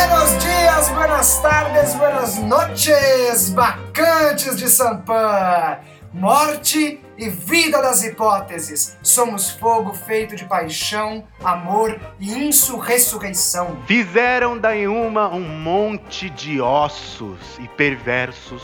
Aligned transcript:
Buenos 0.00 0.30
dias, 0.42 0.88
buenas 0.94 1.42
tardes, 1.42 1.94
buenas 1.94 2.38
noches, 2.38 3.50
bacantes 3.50 4.56
de 4.56 4.66
Sampan! 4.66 5.78
Morte 6.14 6.98
e 7.18 7.28
vida 7.28 7.82
das 7.82 8.02
hipóteses. 8.02 8.96
Somos 9.02 9.50
fogo 9.50 9.92
feito 9.92 10.34
de 10.34 10.46
paixão, 10.46 11.22
amor 11.44 12.00
e 12.18 12.32
insurressurreição. 12.32 13.76
Fizeram 13.86 14.56
da 14.56 14.70
Yuma 14.70 15.28
um 15.28 15.46
monte 15.46 16.30
de 16.30 16.62
ossos 16.62 17.58
e 17.58 17.68
perversos. 17.68 18.62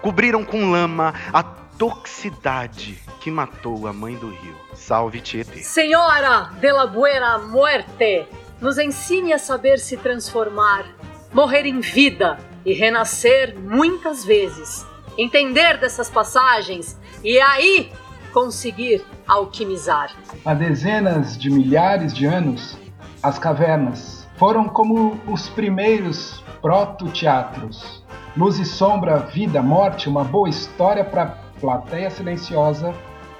Cobriram 0.00 0.44
com 0.44 0.70
lama 0.70 1.12
a 1.32 1.42
toxicidade 1.42 3.02
que 3.20 3.28
matou 3.28 3.88
a 3.88 3.92
mãe 3.92 4.14
do 4.14 4.28
rio. 4.30 4.54
Salve 4.72 5.20
Tietê. 5.20 5.64
Senhora 5.64 6.52
de 6.60 6.70
la 6.70 6.86
Buena 6.86 7.38
Muerte, 7.38 8.28
nos 8.60 8.78
ensine 8.78 9.32
a 9.32 9.38
saber 9.38 9.78
se 9.78 9.96
transformar, 9.96 10.86
morrer 11.32 11.66
em 11.66 11.80
vida 11.80 12.38
e 12.64 12.72
renascer 12.72 13.56
muitas 13.58 14.24
vezes. 14.24 14.86
Entender 15.18 15.78
dessas 15.78 16.10
passagens 16.10 16.98
e 17.24 17.40
aí 17.40 17.90
conseguir 18.32 19.04
alquimizar. 19.26 20.14
Há 20.44 20.52
dezenas 20.52 21.38
de 21.38 21.50
milhares 21.50 22.12
de 22.12 22.26
anos, 22.26 22.76
as 23.22 23.38
cavernas 23.38 24.28
foram 24.36 24.68
como 24.68 25.18
os 25.26 25.48
primeiros 25.48 26.44
proto-teatros. 26.60 28.04
Luz 28.36 28.58
e 28.58 28.64
sombra, 28.66 29.20
vida, 29.20 29.62
morte, 29.62 30.08
uma 30.08 30.22
boa 30.22 30.48
história 30.48 31.02
para 31.02 31.38
plateia 31.58 32.10
silenciosa 32.10 32.94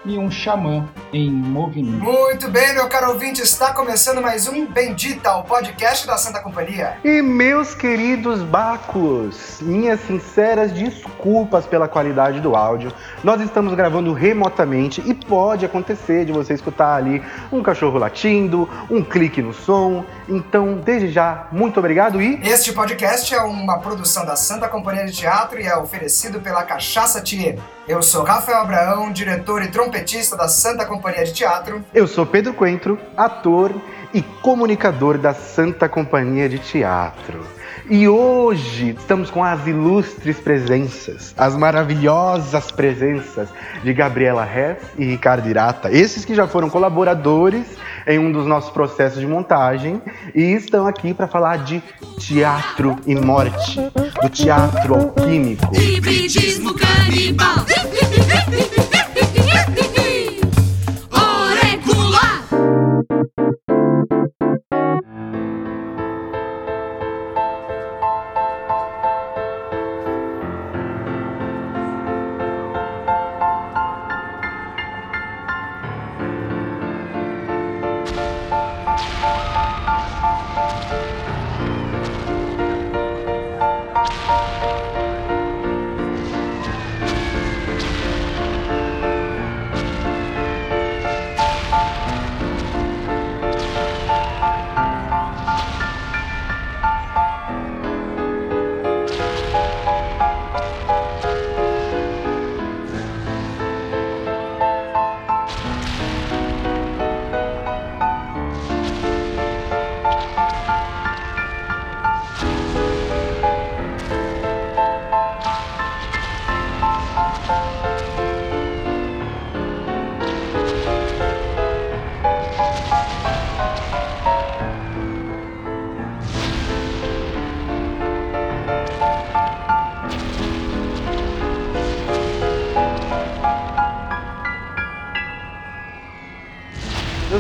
e 0.07 0.17
um 0.19 0.31
xamã 0.31 0.89
em 1.13 1.31
movimento. 1.31 2.03
Muito 2.03 2.49
bem, 2.49 2.73
meu 2.75 2.89
caro 2.89 3.13
ouvinte, 3.13 3.43
está 3.43 3.73
começando 3.73 4.23
mais 4.23 4.47
um 4.47 4.67
Bendita, 4.67 5.35
o 5.37 5.43
podcast 5.43 6.07
da 6.07 6.17
Santa 6.17 6.41
Companhia. 6.41 6.97
E 7.05 7.21
meus 7.21 7.75
queridos 7.75 8.43
bacos, 8.43 9.59
minhas 9.61 10.01
sinceras 10.01 10.73
desculpas 10.73 11.67
pela 11.67 11.89
qualidade 11.89 12.41
do 12.41 12.55
áudio. 12.55 12.93
Nós 13.25 13.41
estamos 13.41 13.75
gravando 13.75 14.13
remotamente 14.13 15.03
e 15.05 15.13
pode 15.13 15.65
acontecer 15.65 16.25
de 16.25 16.33
você 16.33 16.55
escutar 16.55 16.95
ali 16.95 17.23
um 17.51 17.63
cachorro 17.63 17.99
latindo, 17.99 18.69
um 18.89 19.03
clique 19.03 19.43
no 19.43 19.53
som. 19.53 20.05
Então, 20.29 20.75
desde 20.77 21.11
já, 21.11 21.49
muito 21.51 21.79
obrigado 21.79 22.23
e 22.23 22.41
Este 22.43 22.73
podcast 22.73 23.35
é 23.35 23.41
uma 23.41 23.79
produção 23.79 24.25
da 24.25 24.37
Santa 24.37 24.69
Companhia 24.69 25.05
de 25.05 25.13
Teatro 25.13 25.61
e 25.61 25.67
é 25.67 25.77
oferecido 25.77 26.41
pela 26.41 26.63
Cachaça 26.63 27.21
Thier. 27.21 27.59
Eu 27.89 28.03
sou 28.03 28.25
Rafael 28.25 28.59
Abraão, 28.59 29.13
diretor 29.13 29.63
e 29.63 29.69
trompetista 29.69 30.37
da 30.37 30.49
Santa 30.49 30.85
Companhia 30.85 31.25
de 31.25 31.33
Teatro. 31.33 31.85
eu 31.95 32.09
sou 32.09 32.27
Pedro 32.27 32.53
Coentro, 32.53 32.99
ator 33.17 33.73
e 34.13 34.21
comunicador 34.23 35.17
da 35.17 35.33
Santa 35.33 35.89
Companhia 35.89 36.49
de 36.49 36.59
Teatro. 36.59 37.47
E 37.89 38.09
hoje 38.09 38.97
estamos 38.99 39.31
com 39.31 39.45
as 39.45 39.65
ilustres 39.65 40.41
presenças, 40.41 41.33
as 41.37 41.57
maravilhosas 41.57 42.73
presenças 42.73 43.49
de 43.85 43.95
Gabriela 43.95 44.45
Hess 44.45 44.79
e 44.99 45.05
Ricardo 45.05 45.49
Irata, 45.49 45.89
esses 45.93 46.25
que 46.25 46.35
já 46.35 46.49
foram 46.49 46.69
colaboradores 46.69 47.65
em 48.05 48.19
um 48.19 48.33
dos 48.33 48.45
nossos 48.45 48.71
processos 48.71 49.21
de 49.21 49.27
montagem 49.27 50.03
e 50.35 50.43
estão 50.55 50.85
aqui 50.85 51.15
para 51.15 51.29
falar 51.29 51.59
de 51.59 51.81
teatro 52.19 52.97
e 53.07 53.15
morte, 53.15 53.81
do 54.21 54.29
teatro 54.31 54.95
alquímico. 54.95 55.71
Hibridismo 55.77 56.75
canibal. 56.75 57.65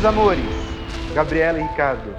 amores, 0.07 0.45
Gabriela 1.13 1.59
e 1.59 1.63
Ricardo, 1.63 2.15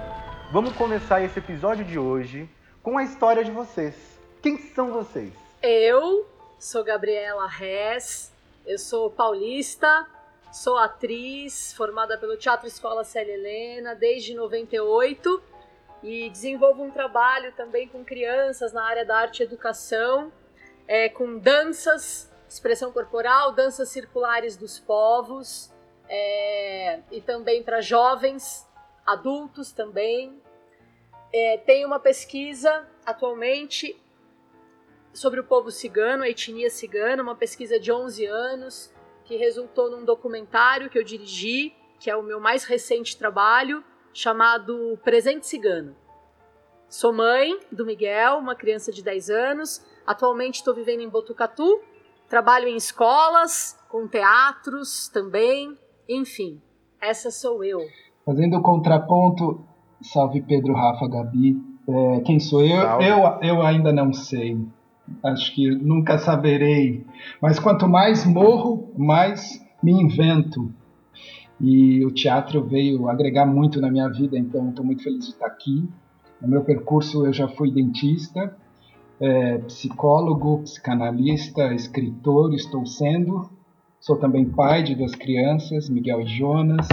vamos 0.52 0.76
começar 0.76 1.24
esse 1.24 1.40
episódio 1.40 1.86
de 1.86 1.98
hoje 1.98 2.50
com 2.84 2.98
a 2.98 3.04
história 3.04 3.46
de 3.46 3.52
vocês. 3.52 3.96
Quem 4.42 4.58
são 4.58 4.92
vocês? 4.92 5.32
Eu 5.62 6.28
sou 6.60 6.84
Gabriela 6.84 7.48
Hess, 7.50 8.34
eu 8.66 8.78
sou 8.78 9.10
paulista, 9.10 10.06
sou 10.52 10.78
atriz, 10.78 11.72
formada 11.78 12.18
pelo 12.18 12.36
Teatro 12.36 12.68
Escola 12.68 13.06
Célia 13.06 13.36
Helena 13.36 13.96
desde 13.96 14.34
98 14.34 15.42
e 16.04 16.30
desenvolvo 16.30 16.84
um 16.84 16.92
trabalho 16.92 17.54
também 17.54 17.88
com 17.88 18.04
crianças 18.04 18.74
na 18.74 18.84
área 18.84 19.06
da 19.06 19.18
arte 19.18 19.40
e 19.40 19.44
educação, 19.44 20.30
é, 20.86 21.08
com 21.08 21.40
danças, 21.40 22.30
expressão 22.50 22.92
corporal, 22.92 23.54
danças 23.54 23.88
circulares 23.88 24.58
dos 24.58 24.78
povos 24.78 25.72
é, 26.10 27.00
e 27.12 27.22
também 27.22 27.64
para 27.64 27.82
jovens, 27.82 28.68
adultos 29.06 29.72
também. 29.72 30.42
É, 31.34 31.58
tem 31.58 31.86
uma 31.86 32.00
pesquisa 32.00 32.88
atualmente 33.06 34.00
sobre 35.14 35.40
o 35.40 35.44
povo 35.44 35.72
cigano, 35.72 36.24
a 36.24 36.30
etnia 36.30 36.70
cigana, 36.70 37.24
uma 37.24 37.36
pesquisa 37.36 37.80
de 37.80 37.92
11 37.92 38.26
anos 38.26 38.94
que 39.26 39.36
resultou 39.36 39.92
num 39.92 40.06
documentário 40.06 40.90
que 40.90 40.98
eu 40.98 41.04
dirigi, 41.04 41.76
que 42.00 42.10
é 42.10 42.16
o 42.16 42.24
meu 42.24 42.40
mais 42.40 42.64
recente 42.64 43.18
trabalho, 43.18 43.84
chamado 44.14 44.98
Presente 45.04 45.46
Cigano. 45.46 45.96
Sou 46.88 47.12
mãe 47.12 47.60
do 47.70 47.86
Miguel, 47.86 48.38
uma 48.38 48.56
criança 48.56 48.92
de 48.92 49.04
10 49.04 49.30
anos. 49.30 49.86
Atualmente 50.06 50.56
estou 50.56 50.74
vivendo 50.74 51.02
em 51.02 51.10
Botucatu. 51.10 51.82
Trabalho 52.30 52.68
em 52.68 52.78
escolas, 52.78 53.78
com 53.90 54.08
teatros 54.08 55.10
também. 55.10 55.78
Enfim, 56.10 56.62
essa 57.02 57.30
sou 57.30 57.64
eu. 57.64 57.80
Fazendo 58.26 58.58
o 58.58 58.62
contraponto, 58.62 59.62
salve 60.02 60.42
Pedro, 60.42 60.74
Rafa, 60.74 61.08
Gabi. 61.08 61.62
É, 61.88 62.20
quem 62.22 62.40
sou 62.40 62.62
eu? 62.62 62.82
Salve. 62.82 63.06
eu? 63.06 63.18
Eu 63.42 63.62
ainda 63.62 63.92
não 63.92 64.14
sei. 64.14 64.58
Acho 65.24 65.54
que 65.54 65.70
nunca 65.70 66.18
saberei. 66.18 67.06
Mas 67.42 67.60
quanto 67.60 67.88
mais 67.88 68.26
morro, 68.26 68.92
mais 68.98 69.66
me 69.82 69.92
invento. 69.92 70.72
E 71.60 72.06
o 72.06 72.12
teatro 72.12 72.64
veio 72.64 73.10
agregar 73.10 73.46
muito 73.46 73.82
na 73.82 73.90
minha 73.90 74.08
vida, 74.10 74.38
então 74.38 74.70
estou 74.70 74.86
muito 74.86 75.04
feliz 75.04 75.26
de 75.26 75.32
estar 75.32 75.48
aqui. 75.48 75.88
No 76.42 76.48
meu 76.48 76.64
percurso 76.64 77.26
eu 77.26 77.34
já 77.34 77.48
fui 77.48 77.72
dentista, 77.72 78.56
é, 79.20 79.58
psicólogo, 79.60 80.60
psicanalista, 80.60 81.74
escritor, 81.74 82.54
estou 82.54 82.86
sendo. 82.86 83.50
Sou 84.00 84.16
também 84.16 84.46
pai 84.46 84.84
de 84.84 84.96
duas 84.96 85.16
crianças, 85.16 85.90
Miguel 85.90 86.22
e 86.22 86.28
Jonas. 86.28 86.88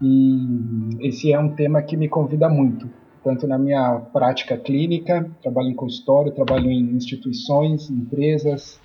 E 0.00 1.06
esse 1.06 1.32
é 1.32 1.38
um 1.38 1.54
tema 1.54 1.82
que 1.82 1.96
me 1.96 2.08
convida 2.08 2.48
muito, 2.48 2.88
tanto 3.22 3.46
na 3.46 3.58
minha 3.58 4.00
prática 4.12 4.56
clínica, 4.56 5.28
trabalho 5.42 5.68
em 5.68 5.74
consultório, 5.74 6.32
trabalho 6.32 6.70
em 6.70 6.80
instituições, 6.96 7.90
empresas, 7.90 8.80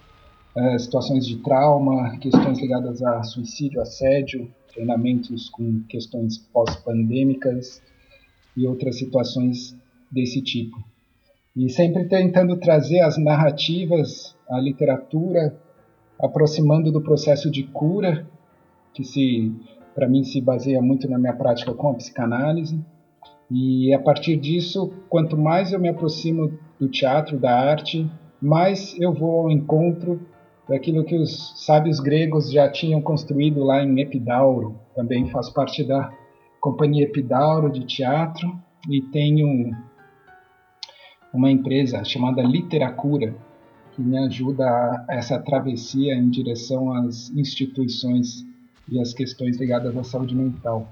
eh, 0.56 0.80
situações 0.80 1.26
de 1.26 1.38
trauma, 1.38 2.18
questões 2.18 2.60
ligadas 2.60 3.02
a 3.04 3.24
suicídio, 3.24 3.82
assédio, 3.82 4.52
treinamentos 4.74 5.50
com 5.50 5.82
questões 5.88 6.38
pós-pandêmicas 6.38 7.82
e 8.56 8.66
outras 8.68 8.98
situações 8.98 9.76
desse 10.12 10.42
tipo. 10.42 10.78
E 11.56 11.70
sempre 11.70 12.06
tentando 12.06 12.58
trazer 12.58 13.02
as 13.02 13.18
narrativas, 13.18 14.36
a 14.50 14.60
literatura, 14.60 15.56
aproximando 16.20 16.92
do 16.92 17.02
processo 17.02 17.52
de 17.52 17.64
cura, 17.64 18.28
que 18.94 19.04
se 19.04 19.54
para 19.94 20.08
mim 20.08 20.24
se 20.24 20.40
baseia 20.40 20.82
muito 20.82 21.10
na 21.10 21.18
minha 21.18 21.34
prática 21.34 21.74
com 21.74 21.90
a 21.90 21.94
psicanálise. 21.96 22.80
E 23.50 23.94
a 23.94 24.00
partir 24.00 24.38
disso, 24.38 24.94
quanto 25.10 25.36
mais 25.36 25.72
eu 25.72 25.80
me 25.80 25.90
aproximo 25.90 26.52
do 26.80 26.88
teatro, 26.88 27.40
da 27.40 27.52
arte, 27.52 28.10
mais 28.42 28.96
eu 29.00 29.14
vou 29.14 29.42
ao 29.42 29.52
encontro 29.52 30.22
daquilo 30.68 31.04
que 31.04 31.16
os 31.16 31.54
sábios 31.66 32.00
gregos 32.00 32.52
já 32.52 32.70
tinham 32.70 33.02
construído 33.02 33.64
lá 33.64 33.82
em 33.84 34.00
Epidauro. 34.00 34.76
Também 34.96 35.30
faço 35.30 35.54
parte 35.54 35.84
da 35.84 36.12
companhia 36.60 37.06
Epidauro 37.06 37.72
de 37.72 37.86
teatro 37.86 38.54
e 38.90 39.02
tenho 39.02 39.72
uma 41.34 41.50
empresa 41.50 42.04
chamada 42.04 42.42
Literacura 42.42 43.36
que 43.98 44.04
me 44.04 44.16
ajuda 44.20 44.64
a 45.10 45.16
essa 45.16 45.40
travessia 45.40 46.14
em 46.14 46.30
direção 46.30 46.94
às 46.94 47.32
instituições 47.32 48.46
e 48.88 49.02
às 49.02 49.12
questões 49.12 49.58
ligadas 49.58 49.98
à 49.98 50.04
saúde 50.04 50.36
mental. 50.36 50.88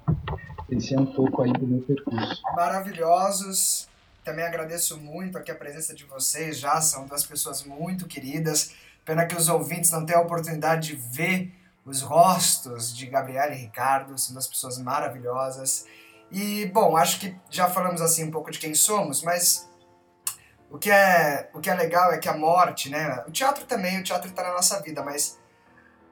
Esse 0.67 0.95
é 0.95 0.99
um 0.99 1.05
pouco 1.05 1.43
aí 1.43 1.53
do 1.53 1.67
meu 1.67 1.81
percurso. 1.81 2.41
Maravilhosos. 2.55 3.87
Também 4.23 4.43
agradeço 4.43 4.99
muito 4.99 5.37
aqui 5.37 5.51
a 5.51 5.55
presença 5.55 5.93
de 5.93 6.03
vocês, 6.03 6.57
já 6.57 6.81
são 6.81 7.05
duas 7.05 7.23
pessoas 7.23 7.63
muito 7.63 8.07
queridas. 8.07 8.73
Pena 9.05 9.23
que 9.27 9.35
os 9.35 9.49
ouvintes 9.49 9.91
não 9.91 10.03
têm 10.03 10.15
a 10.15 10.21
oportunidade 10.21 10.87
de 10.87 10.95
ver 10.95 11.53
os 11.85 12.01
rostos 12.01 12.97
de 12.97 13.05
Gabriela 13.05 13.53
e 13.53 13.59
Ricardo, 13.59 14.17
são 14.17 14.33
duas 14.33 14.47
pessoas 14.47 14.79
maravilhosas. 14.79 15.85
E, 16.31 16.65
bom, 16.73 16.97
acho 16.97 17.19
que 17.19 17.35
já 17.51 17.69
falamos 17.69 18.01
assim 18.01 18.23
um 18.23 18.31
pouco 18.31 18.49
de 18.49 18.57
quem 18.57 18.73
somos, 18.73 19.21
mas 19.21 19.69
o 20.69 20.77
que 20.77 20.91
é, 20.91 21.49
o 21.53 21.59
que 21.59 21.69
é 21.69 21.75
legal 21.75 22.11
é 22.11 22.17
que 22.17 22.27
a 22.27 22.35
morte, 22.35 22.89
né? 22.89 23.23
O 23.27 23.31
teatro 23.31 23.65
também, 23.65 23.99
o 23.99 24.03
teatro 24.03 24.29
está 24.29 24.43
na 24.43 24.53
nossa 24.53 24.81
vida, 24.81 25.03
mas 25.03 25.37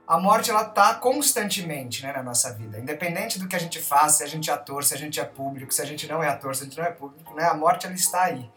a 0.08 0.18
morte 0.18 0.52
ela 0.52 0.66
tá 0.66 0.96
constantemente 0.96 2.04
né, 2.04 2.12
na 2.12 2.22
nossa 2.22 2.54
vida. 2.54 2.78
Independente 2.78 3.40
do 3.40 3.48
que 3.48 3.56
a 3.56 3.60
gente 3.60 3.82
faz, 3.82 4.14
se 4.14 4.24
a 4.24 4.28
gente 4.28 4.50
é 4.50 4.54
ator, 4.54 4.84
se 4.84 4.94
a 4.94 4.98
gente 4.98 5.20
é 5.20 5.24
público, 5.24 5.74
se 5.74 5.82
a 5.82 5.86
gente 5.86 6.08
não 6.08 6.22
é 6.22 6.28
ator, 6.28 6.56
se 6.56 6.64
a 6.64 6.66
gente 6.66 6.78
não 6.78 6.86
é 6.86 6.92
público, 6.92 7.34
né, 7.34 7.46
a 7.46 7.54
morte 7.54 7.86
ela 7.86 7.96
está 7.96 8.24
aí. 8.24 8.50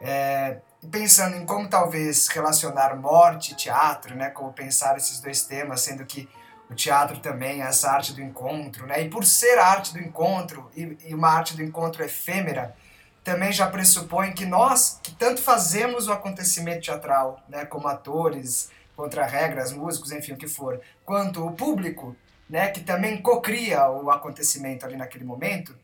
É, 0.00 0.58
pensando 0.90 1.36
em 1.36 1.46
como 1.46 1.68
talvez 1.68 2.28
relacionar 2.28 2.94
morte 2.96 3.52
e 3.52 3.54
teatro, 3.54 4.14
né, 4.14 4.30
como 4.30 4.52
pensar 4.52 4.96
esses 4.96 5.20
dois 5.20 5.44
temas, 5.44 5.80
sendo 5.80 6.04
que 6.04 6.28
o 6.68 6.74
teatro 6.74 7.20
também 7.20 7.62
é 7.62 7.66
essa 7.66 7.90
arte 7.90 8.12
do 8.12 8.20
encontro, 8.20 8.86
né, 8.86 9.02
e 9.02 9.08
por 9.08 9.24
ser 9.24 9.58
a 9.58 9.66
arte 9.66 9.92
do 9.92 10.00
encontro 10.00 10.70
e, 10.76 10.98
e 11.06 11.14
uma 11.14 11.28
arte 11.28 11.56
do 11.56 11.62
encontro 11.62 12.04
efêmera, 12.04 12.76
também 13.24 13.52
já 13.52 13.66
pressupõe 13.66 14.32
que 14.32 14.44
nós, 14.44 14.98
que 15.02 15.12
tanto 15.12 15.40
fazemos 15.40 16.08
o 16.08 16.12
acontecimento 16.12 16.84
teatral, 16.84 17.40
né, 17.48 17.64
como 17.64 17.88
atores, 17.88 18.70
contra 18.96 19.24
regras, 19.24 19.72
músicos, 19.72 20.12
enfim, 20.12 20.32
o 20.32 20.36
que 20.36 20.48
for, 20.48 20.80
quanto 21.04 21.46
o 21.46 21.52
público, 21.52 22.16
né, 22.48 22.70
que 22.70 22.80
também 22.80 23.22
cocria 23.22 23.88
o 23.90 24.10
acontecimento 24.10 24.84
ali 24.84 24.96
naquele 24.96 25.24
momento, 25.24 25.74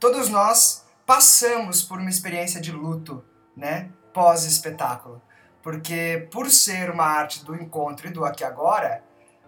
todos 0.00 0.28
nós 0.28 0.84
passamos 1.06 1.82
por 1.82 1.98
uma 1.98 2.10
experiência 2.10 2.60
de 2.60 2.72
luto, 2.72 3.24
né, 3.56 3.90
pós-espetáculo. 4.12 5.20
Porque 5.62 6.26
por 6.30 6.50
ser 6.50 6.90
uma 6.90 7.04
arte 7.04 7.44
do 7.44 7.54
encontro 7.54 8.08
e 8.08 8.10
do 8.10 8.24
aqui 8.24 8.42
agora, 8.42 9.04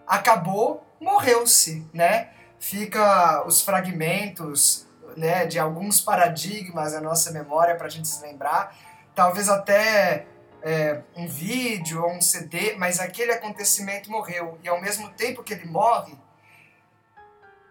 acabou, 0.07 0.85
morreu-se, 0.99 1.85
né? 1.93 2.29
Fica 2.57 3.45
os 3.45 3.61
fragmentos, 3.61 4.84
né, 5.15 5.45
de 5.45 5.57
alguns 5.57 6.01
paradigmas 6.01 6.93
na 6.93 7.01
nossa 7.01 7.31
memória 7.31 7.75
para 7.75 7.87
a 7.87 7.89
gente 7.89 8.07
se 8.07 8.21
lembrar, 8.21 8.75
talvez 9.13 9.49
até 9.49 10.27
é, 10.61 11.01
um 11.15 11.27
vídeo 11.27 12.03
ou 12.03 12.11
um 12.11 12.21
CD, 12.21 12.75
mas 12.75 12.99
aquele 12.99 13.31
acontecimento 13.31 14.09
morreu. 14.09 14.57
E 14.63 14.67
ao 14.67 14.81
mesmo 14.81 15.09
tempo 15.11 15.43
que 15.43 15.53
ele 15.53 15.65
morre, 15.65 16.17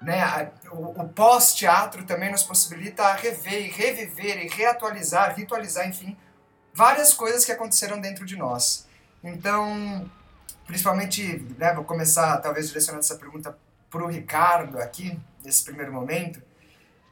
né, 0.01 0.53
o, 0.71 1.03
o 1.03 1.09
pós-teatro 1.09 2.05
também 2.05 2.31
nos 2.31 2.43
possibilita 2.43 3.13
rever, 3.15 3.67
e 3.67 3.71
reviver 3.71 4.45
e 4.45 4.49
reatualizar, 4.49 5.35
ritualizar, 5.35 5.89
enfim, 5.89 6.17
várias 6.73 7.13
coisas 7.15 7.45
que 7.45 7.53
aconteceram 7.53 8.01
dentro 8.01 8.25
de 8.25 8.37
nós. 8.37 8.87
Então, 9.23 10.11
principalmente, 10.67 11.45
né, 11.59 11.73
vou 11.75 11.85
começar 11.85 12.37
talvez 12.39 12.69
direcionando 12.69 13.05
essa 13.05 13.17
pergunta 13.17 13.57
para 13.91 14.05
o 14.05 14.09
Ricardo 14.09 14.79
aqui, 14.79 15.19
nesse 15.43 15.65
primeiro 15.65 15.93
momento, 15.93 16.43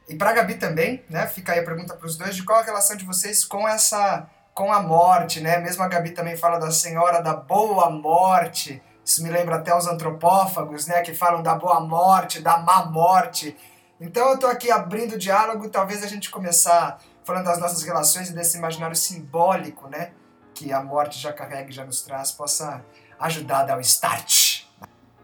e 0.07 0.15
para 0.15 0.33
Gabi 0.33 0.55
também, 0.55 1.03
né, 1.09 1.25
fica 1.27 1.53
aí 1.53 1.59
a 1.59 1.63
pergunta 1.63 1.95
para 1.95 2.05
os 2.05 2.17
dois, 2.17 2.35
de 2.35 2.43
qual 2.43 2.59
a 2.59 2.63
relação 2.63 2.95
de 2.95 3.05
vocês 3.05 3.45
com 3.45 3.67
essa 3.67 4.27
com 4.53 4.71
a 4.71 4.81
morte, 4.81 5.41
né? 5.41 5.57
Mesmo 5.57 5.83
a 5.83 5.87
Gabi 5.87 6.11
também 6.11 6.37
fala 6.37 6.59
da 6.59 6.69
Senhora 6.69 7.21
da 7.21 7.33
Boa 7.33 7.89
Morte. 7.89 8.81
Isso 9.03 9.23
me 9.23 9.29
lembra 9.29 9.55
até 9.55 9.75
os 9.75 9.87
antropófagos, 9.87 10.87
né? 10.87 11.01
Que 11.01 11.13
falam 11.13 11.41
da 11.41 11.55
boa 11.55 11.81
morte, 11.81 12.41
da 12.41 12.57
má 12.59 12.85
morte. 12.85 13.55
Então 13.99 14.27
eu 14.29 14.35
estou 14.35 14.49
aqui 14.49 14.71
abrindo 14.71 15.13
o 15.13 15.17
diálogo, 15.17 15.69
talvez 15.69 16.03
a 16.03 16.07
gente 16.07 16.29
começar 16.29 16.99
falando 17.23 17.45
das 17.45 17.59
nossas 17.59 17.83
relações 17.83 18.29
e 18.29 18.33
desse 18.33 18.57
imaginário 18.57 18.95
simbólico, 18.95 19.89
né? 19.89 20.11
Que 20.53 20.71
a 20.71 20.83
morte 20.83 21.19
já 21.19 21.33
carrega 21.33 21.69
e 21.69 21.73
já 21.73 21.83
nos 21.83 22.01
traz, 22.01 22.31
possa 22.31 22.83
ajudar 23.19 23.61
a 23.61 23.63
dar 23.63 23.77
o 23.77 23.81
start. 23.81 24.65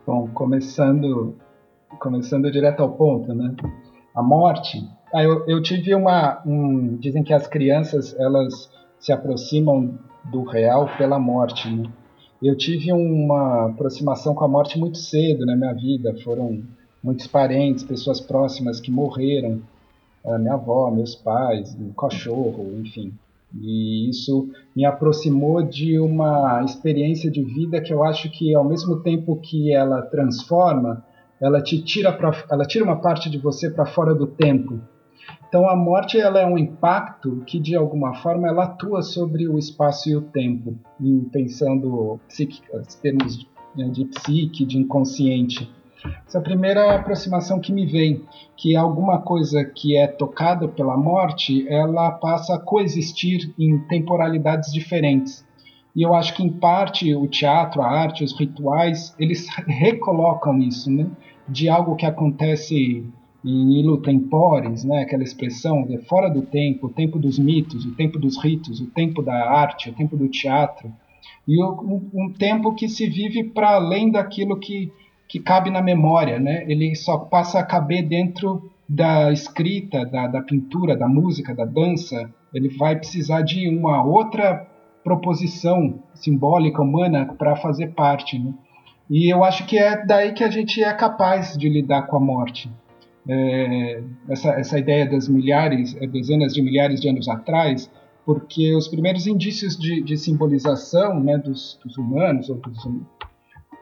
Bom, 0.06 0.28
começando, 0.30 1.38
começando 2.00 2.52
direto 2.52 2.82
ao 2.82 2.94
ponto, 2.94 3.34
né? 3.34 3.56
A 4.16 4.22
morte. 4.22 4.88
Ah, 5.14 5.24
eu, 5.24 5.46
eu 5.48 5.62
tive 5.62 5.94
uma. 5.96 6.42
Um, 6.46 6.98
dizem 6.98 7.24
que 7.24 7.34
as 7.34 7.48
crianças, 7.48 8.16
elas 8.20 8.70
se 9.00 9.12
aproximam 9.12 9.98
do 10.26 10.44
real 10.44 10.90
pela 10.98 11.18
morte. 11.18 11.70
Né? 11.70 11.90
Eu 12.42 12.56
tive 12.58 12.92
uma 12.92 13.68
aproximação 13.68 14.34
com 14.34 14.44
a 14.44 14.48
morte 14.48 14.78
muito 14.78 14.98
cedo 14.98 15.46
na 15.46 15.56
minha 15.56 15.74
vida. 15.74 16.16
Foram 16.24 16.62
muitos 17.04 17.28
parentes, 17.28 17.84
pessoas 17.84 18.20
próximas 18.20 18.80
que 18.80 18.92
morreram. 18.92 19.62
A 20.26 20.38
minha 20.38 20.54
avó, 20.54 20.92
meus 20.92 21.16
pais, 21.16 21.76
um 21.80 21.94
cachorro, 21.94 22.78
enfim. 22.80 23.14
E 23.58 24.10
isso 24.10 24.50
me 24.76 24.86
aproximou 24.86 25.64
de 25.64 25.98
uma 26.00 26.64
experiência 26.64 27.32
de 27.32 27.42
vida 27.42 27.82
que 27.82 27.92
eu 27.92 28.04
acho 28.04 28.30
que, 28.30 28.54
ao 28.54 28.64
mesmo 28.64 29.00
tempo 29.02 29.36
que 29.38 29.74
ela 29.74 30.02
transforma, 30.04 31.04
ela 31.42 31.62
te 31.62 31.82
tira, 31.82 32.12
pra, 32.12 32.32
ela 32.52 32.66
tira 32.66 32.84
uma 32.84 33.00
parte 33.00 33.30
de 33.30 33.38
você 33.38 33.70
para 33.70 33.86
fora 33.86 34.14
do 34.14 34.28
tempo. 34.28 34.80
Então 35.48 35.68
a 35.68 35.76
morte 35.76 36.20
ela 36.20 36.40
é 36.40 36.46
um 36.46 36.58
impacto 36.58 37.44
que 37.46 37.60
de 37.60 37.76
alguma 37.76 38.14
forma 38.16 38.48
ela 38.48 38.66
atua 38.66 39.02
sobre 39.02 39.48
o 39.48 39.58
espaço 39.58 40.10
e 40.10 40.16
o 40.16 40.22
tempo, 40.22 40.76
pensando 41.32 42.20
psíquica, 42.28 42.82
termos 43.02 43.48
né, 43.76 43.90
de 43.90 44.06
psique, 44.06 44.66
de 44.66 44.78
inconsciente. 44.78 45.70
Essa 46.26 46.38
é 46.38 46.42
a 46.42 46.44
primeira 46.44 46.96
aproximação 46.96 47.60
que 47.60 47.74
me 47.74 47.86
vem, 47.86 48.24
que 48.56 48.76
alguma 48.76 49.22
coisa 49.22 49.66
que 49.66 49.98
é 49.98 50.08
tocada 50.08 50.68
pela 50.68 50.96
morte, 50.96 51.68
ela 51.68 52.12
passa 52.12 52.56
a 52.56 52.60
coexistir 52.60 53.54
em 53.60 53.80
temporalidades 53.88 54.72
diferentes. 54.72 55.46
E 55.96 56.04
eu 56.04 56.14
acho 56.14 56.36
que 56.36 56.44
em 56.44 56.50
parte 56.50 57.14
o 57.14 57.28
teatro, 57.28 57.82
a 57.82 57.90
arte, 57.90 58.24
os 58.24 58.38
rituais, 58.40 59.14
eles 59.20 59.48
recolocam 59.68 60.58
isso, 60.60 60.90
né? 60.92 61.08
De 61.50 61.70
algo 61.70 61.96
que 61.96 62.06
acontece 62.06 63.04
em 63.44 63.80
illo 63.80 64.02
tempores, 64.02 64.84
né, 64.84 65.02
aquela 65.02 65.24
expressão 65.24 65.84
de 65.84 65.98
fora 66.00 66.30
do 66.30 66.42
tempo, 66.42 66.88
o 66.88 66.90
tempo 66.90 67.18
dos 67.18 67.40
mitos, 67.40 67.86
o 67.86 67.96
tempo 67.96 68.20
dos 68.20 68.38
ritos, 68.42 68.82
o 68.82 68.88
tempo 68.88 69.22
da 69.22 69.50
arte, 69.50 69.90
o 69.90 69.94
tempo 69.94 70.18
do 70.18 70.28
teatro, 70.28 70.92
e 71.48 71.64
um, 71.64 72.10
um 72.14 72.34
tempo 72.34 72.76
que 72.76 72.88
se 72.88 73.08
vive 73.08 73.44
para 73.44 73.76
além 73.76 74.12
daquilo 74.12 74.60
que, 74.60 74.92
que 75.28 75.40
cabe 75.40 75.70
na 75.70 75.82
memória, 75.82 76.40
né? 76.40 76.66
ele 76.68 76.94
só 76.96 77.18
passa 77.18 77.60
a 77.60 77.66
caber 77.66 78.08
dentro 78.08 78.70
da 78.88 79.32
escrita, 79.32 80.06
da, 80.06 80.28
da 80.28 80.42
pintura, 80.42 80.98
da 80.98 81.08
música, 81.08 81.56
da 81.56 81.66
dança, 81.66 82.30
ele 82.54 82.70
vai 82.78 82.96
precisar 82.96 83.42
de 83.42 83.70
uma 83.70 84.04
outra 84.04 84.68
proposição 85.04 86.00
simbólica, 86.14 86.82
humana, 86.82 87.26
para 87.38 87.56
fazer 87.56 87.94
parte. 87.94 88.38
Né? 88.38 88.54
E 89.10 89.34
eu 89.34 89.44
acho 89.44 89.66
que 89.66 89.78
é 89.78 90.06
daí 90.06 90.34
que 90.34 90.44
a 90.44 90.52
gente 90.52 90.84
é 90.84 90.94
capaz 90.94 91.58
de 91.58 91.68
lidar 91.68 92.04
com 92.04 92.18
a 92.18 92.20
morte 92.20 92.70
é, 93.30 94.02
essa, 94.28 94.50
essa 94.52 94.80
ideia 94.80 95.08
das 95.08 95.28
milhares, 95.28 95.96
é, 96.00 96.08
dezenas 96.08 96.54
de 96.54 96.62
milhares 96.64 97.00
de 97.00 97.08
anos 97.10 97.28
atrás, 97.30 97.90
porque 98.26 98.76
os 98.76 98.88
primeiros 98.88 99.28
indícios 99.28 99.78
de, 99.78 100.02
de 100.02 100.18
simbolização 100.18 101.20
né, 101.20 101.38
dos, 101.38 101.80
dos, 101.84 101.98
humanos 101.98 102.50
ou 102.50 102.58
dos 102.58 102.88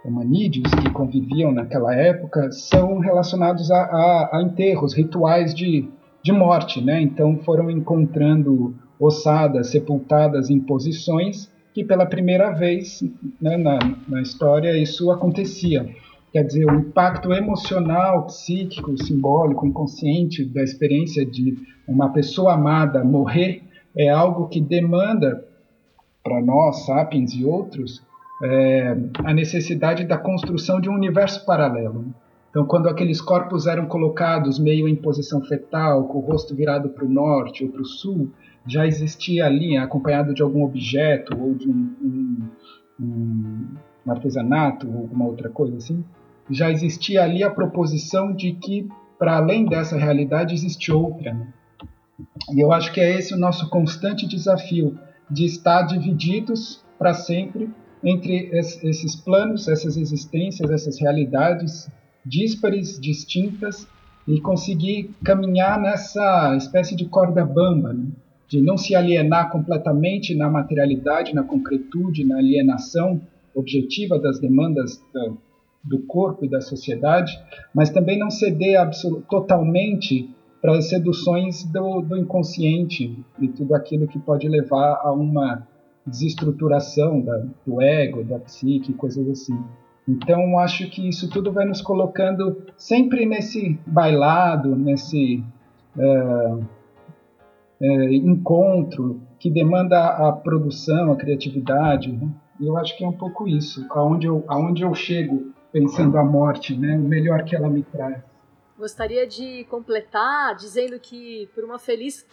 humanídeos 0.04 0.74
que 0.74 0.90
conviviam 0.92 1.52
naquela 1.52 1.96
época 1.96 2.52
são 2.52 3.00
relacionados 3.00 3.72
a, 3.72 3.78
a, 3.78 4.38
a 4.38 4.42
enterros, 4.42 4.94
rituais 4.94 5.54
de, 5.54 5.88
de 6.22 6.32
morte. 6.34 6.84
Né? 6.84 7.02
Então 7.02 7.38
foram 7.38 7.72
encontrando 7.72 8.76
ossadas 9.00 9.70
sepultadas 9.70 10.50
em 10.50 10.60
posições 10.60 11.50
que 11.78 11.84
pela 11.84 12.08
primeira 12.08 12.50
vez 12.50 13.04
né, 13.40 13.56
na, 13.56 13.78
na 14.08 14.20
história 14.20 14.76
isso 14.76 15.12
acontecia. 15.12 15.88
Quer 16.34 16.42
dizer, 16.42 16.66
o 16.66 16.74
impacto 16.74 17.32
emocional, 17.32 18.26
psíquico, 18.26 18.98
simbólico, 18.98 19.64
inconsciente 19.64 20.44
da 20.44 20.64
experiência 20.64 21.24
de 21.24 21.56
uma 21.88 22.10
pessoa 22.10 22.56
amada 22.56 23.04
morrer 23.04 23.62
é 23.96 24.10
algo 24.10 24.48
que 24.48 24.60
demanda 24.60 25.46
para 26.24 26.42
nós, 26.42 26.84
sapiens 26.88 27.36
e 27.36 27.46
outros, 27.46 28.02
é, 28.42 28.98
a 29.24 29.32
necessidade 29.32 30.04
da 30.04 30.18
construção 30.18 30.82
de 30.82 30.90
um 30.90 30.96
universo 30.96 31.46
paralelo. 31.46 32.06
Então, 32.50 32.66
quando 32.66 32.90
aqueles 32.90 33.22
corpos 33.22 33.68
eram 33.68 33.86
colocados 33.86 34.58
meio 34.58 34.88
em 34.88 34.96
posição 34.96 35.42
fetal, 35.42 36.06
com 36.08 36.18
o 36.18 36.22
rosto 36.22 36.56
virado 36.56 36.90
para 36.90 37.06
o 37.06 37.10
norte 37.10 37.64
ou 37.64 37.70
para 37.70 37.84
o 37.84 37.86
sul, 37.86 38.32
já 38.68 38.86
existia 38.86 39.46
ali, 39.46 39.78
acompanhado 39.78 40.34
de 40.34 40.42
algum 40.42 40.64
objeto 40.64 41.38
ou 41.40 41.56
de 41.56 41.70
um, 41.70 41.96
um, 43.00 43.68
um 44.06 44.12
artesanato 44.12 44.88
ou 44.88 44.98
alguma 45.00 45.26
outra 45.26 45.50
coisa 45.50 45.78
assim, 45.78 46.04
já 46.50 46.72
existia 46.72 47.24
ali 47.24 47.44
a 47.44 47.50
proposição 47.50 48.34
de 48.34 48.54
que, 48.54 48.88
para 49.18 49.38
além 49.38 49.66
dessa 49.66 49.98
realidade, 49.98 50.54
existe 50.54 50.92
outra. 50.92 51.34
Né? 51.34 51.48
E 52.54 52.60
eu 52.60 52.72
acho 52.72 52.92
que 52.94 53.02
é 53.02 53.18
esse 53.18 53.34
o 53.34 53.38
nosso 53.38 53.70
constante 53.70 54.28
desafio, 54.28 54.98
de 55.30 55.46
estar 55.46 55.84
divididos 55.84 56.84
para 56.98 57.14
sempre 57.14 57.70
entre 58.04 58.50
esses 58.54 59.16
planos, 59.16 59.68
essas 59.68 59.98
existências, 59.98 60.70
essas 60.70 61.00
realidades 61.00 61.90
díspares, 62.26 63.00
distintas, 63.00 63.88
e 64.28 64.42
conseguir 64.42 65.16
caminhar 65.24 65.80
nessa 65.80 66.56
espécie 66.58 66.96
de 66.96 67.06
corda 67.06 67.46
bamba, 67.46 67.94
né? 67.94 68.08
De 68.48 68.62
não 68.62 68.78
se 68.78 68.96
alienar 68.96 69.52
completamente 69.52 70.34
na 70.36 70.50
materialidade, 70.50 71.36
na 71.36 71.44
concretude, 71.44 72.24
na 72.24 72.38
alienação 72.38 73.22
objetiva 73.54 74.18
das 74.20 74.40
demandas 74.40 75.02
do, 75.14 75.38
do 75.84 76.00
corpo 76.00 76.46
e 76.46 76.50
da 76.50 76.62
sociedade, 76.62 77.38
mas 77.74 77.90
também 77.90 78.18
não 78.18 78.30
ceder 78.30 78.80
totalmente 79.30 80.30
para 80.62 80.78
as 80.78 80.90
seduções 80.90 81.64
do, 81.66 82.02
do 82.02 82.18
inconsciente 82.18 83.18
e 83.40 83.48
tudo 83.48 83.76
aquilo 83.76 84.08
que 84.08 84.20
pode 84.20 84.48
levar 84.48 85.02
a 85.04 85.12
uma 85.12 85.68
desestruturação 86.06 87.22
da, 87.22 87.44
do 87.66 87.82
ego, 87.82 88.24
da 88.24 88.40
psique, 88.40 88.94
coisas 88.94 89.28
assim. 89.30 89.58
Então, 90.08 90.58
acho 90.58 90.90
que 90.90 91.08
isso 91.08 91.30
tudo 91.30 91.52
vai 91.52 91.66
nos 91.66 91.82
colocando 91.82 92.64
sempre 92.78 93.26
nesse 93.26 93.78
bailado, 93.86 94.74
nesse 94.74 95.44
uh, 95.98 96.66
uh, 97.82 98.10
encontro 98.10 99.22
que 99.40 99.50
demanda 99.50 99.98
a 99.98 100.32
produção, 100.32 101.12
a 101.12 101.16
criatividade. 101.16 102.12
Né? 102.12 102.30
Eu 102.60 102.78
acho 102.78 102.98
que 102.98 103.04
é 103.04 103.08
um 103.08 103.18
pouco 103.18 103.48
isso, 103.48 103.86
aonde 103.90 104.28
eu, 104.28 104.44
aonde 104.48 104.84
eu 104.84 104.94
chego 104.94 105.54
pensando 105.72 106.18
a 106.18 106.24
morte, 106.24 106.76
né? 106.76 106.98
o 106.98 107.02
melhor 107.02 107.44
que 107.44 107.56
ela 107.56 107.70
me 107.70 107.84
traz. 107.84 108.22
Gostaria 108.78 109.26
de 109.26 109.64
completar 109.66 110.56
dizendo 110.56 111.00
que, 111.00 111.50
por 111.54 111.64
uma 111.64 111.80
feliz 111.80 112.26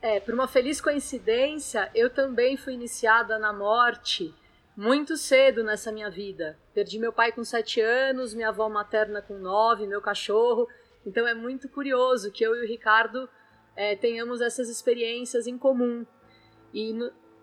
é, 0.00 0.20
por 0.20 0.32
uma 0.32 0.46
feliz 0.46 0.80
coincidência, 0.80 1.90
eu 1.94 2.08
também 2.08 2.56
fui 2.56 2.72
iniciada 2.72 3.38
na 3.38 3.52
morte 3.52 4.32
muito 4.76 5.16
cedo 5.16 5.64
nessa 5.64 5.90
minha 5.90 6.08
vida. 6.08 6.56
Perdi 6.72 7.00
meu 7.00 7.12
pai 7.12 7.32
com 7.32 7.42
sete 7.42 7.80
anos, 7.80 8.32
minha 8.32 8.50
avó 8.50 8.68
materna 8.68 9.20
com 9.20 9.34
nove, 9.36 9.88
meu 9.88 10.00
cachorro. 10.00 10.68
Então 11.04 11.26
é 11.26 11.34
muito 11.34 11.68
curioso 11.68 12.30
que 12.30 12.44
eu 12.44 12.54
e 12.54 12.64
o 12.64 12.68
Ricardo 12.68 13.28
é, 13.78 13.94
tenhamos 13.94 14.40
essas 14.40 14.68
experiências 14.68 15.46
em 15.46 15.56
comum. 15.56 16.04
E, 16.74 16.98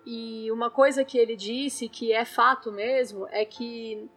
e 0.05 0.51
uma 0.51 0.69
coisa 0.69 1.05
que 1.05 1.17
ele 1.17 1.33
disse, 1.33 1.87
que 1.87 2.11
é 2.11 2.25
fato 2.25 2.73
mesmo, 2.73 3.25
é 3.31 3.45
que, 3.45 4.09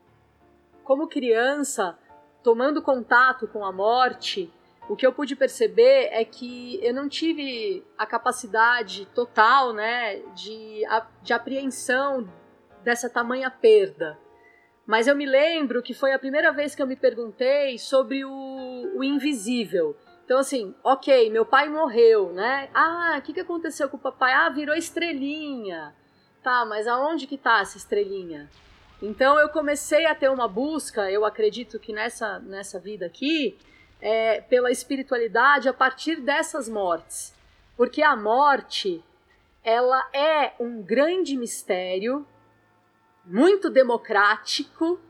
como 0.83 1.07
criança, 1.07 1.97
tomando 2.43 2.83
contato 2.83 3.47
com 3.47 3.65
a 3.65 3.71
morte, 3.71 4.53
o 4.89 4.97
que 4.97 5.07
eu 5.07 5.13
pude 5.13 5.37
perceber 5.37 6.09
é 6.11 6.25
que 6.25 6.85
eu 6.85 6.93
não 6.93 7.09
tive 7.09 7.87
a 7.97 8.05
capacidade 8.05 9.07
total 9.15 9.73
né, 9.73 10.17
de, 10.35 10.83
de 11.23 11.33
apreensão 11.33 12.29
dessa 12.83 13.09
tamanha 13.09 13.49
perda. 13.49 14.19
Mas 14.85 15.07
eu 15.07 15.15
me 15.15 15.27
lembro 15.27 15.83
que 15.83 15.95
foi 15.95 16.13
a 16.13 16.19
primeira 16.19 16.51
vez 16.51 16.75
que 16.75 16.83
eu 16.83 16.87
me 16.87 16.97
perguntei 16.97 17.79
sobre 17.79 18.25
o, 18.25 18.97
o 18.97 19.05
invisível. 19.05 19.95
Então, 20.29 20.41
assim, 20.41 20.75
ok, 20.85 21.31
meu 21.31 21.47
pai 21.47 21.71
morreu, 21.71 22.35
né? 22.35 22.69
Ah, 22.75 23.17
o 23.19 23.23
que, 23.23 23.33
que 23.33 23.41
aconteceu 23.41 23.89
com 23.89 23.97
o 23.97 24.01
papai? 24.01 24.35
Ah, 24.35 24.51
virou 24.51 24.77
estrelinha. 24.77 25.97
Tá, 26.43 26.67
mas 26.67 26.87
aonde 26.87 27.27
que 27.27 27.39
tá 27.39 27.61
essa 27.61 27.79
estrelinha? 27.79 28.47
Então 29.01 29.39
eu 29.39 29.49
comecei 29.49 30.05
a 30.05 30.15
ter 30.15 30.29
uma 30.29 30.47
busca, 30.47 31.11
eu 31.11 31.25
acredito 31.25 31.79
que 31.79 31.95
nessa, 31.95 32.41
nessa 32.41 32.79
vida 32.79 33.07
aqui, 33.07 33.57
é, 34.03 34.43
pela 34.43 34.71
espiritualidade 34.71 35.67
a 35.67 35.73
partir 35.73 36.17
dessas 36.17 36.69
mortes. 36.69 37.35
Porque 37.75 38.03
a 38.03 38.15
morte, 38.15 39.03
ela 39.65 40.11
é 40.13 40.53
um 40.61 40.83
grande 40.83 41.39
mistério, 41.39 42.27
muito 43.25 43.71
democrático, 43.71 45.01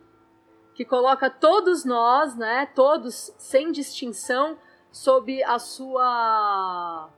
que 0.77 0.85
coloca 0.85 1.29
todos 1.29 1.85
nós, 1.85 2.37
né, 2.37 2.69
todos 2.73 3.35
sem 3.37 3.73
distinção, 3.73 4.57
sob 4.99 5.43
a 5.45 5.61
sua 5.61 7.09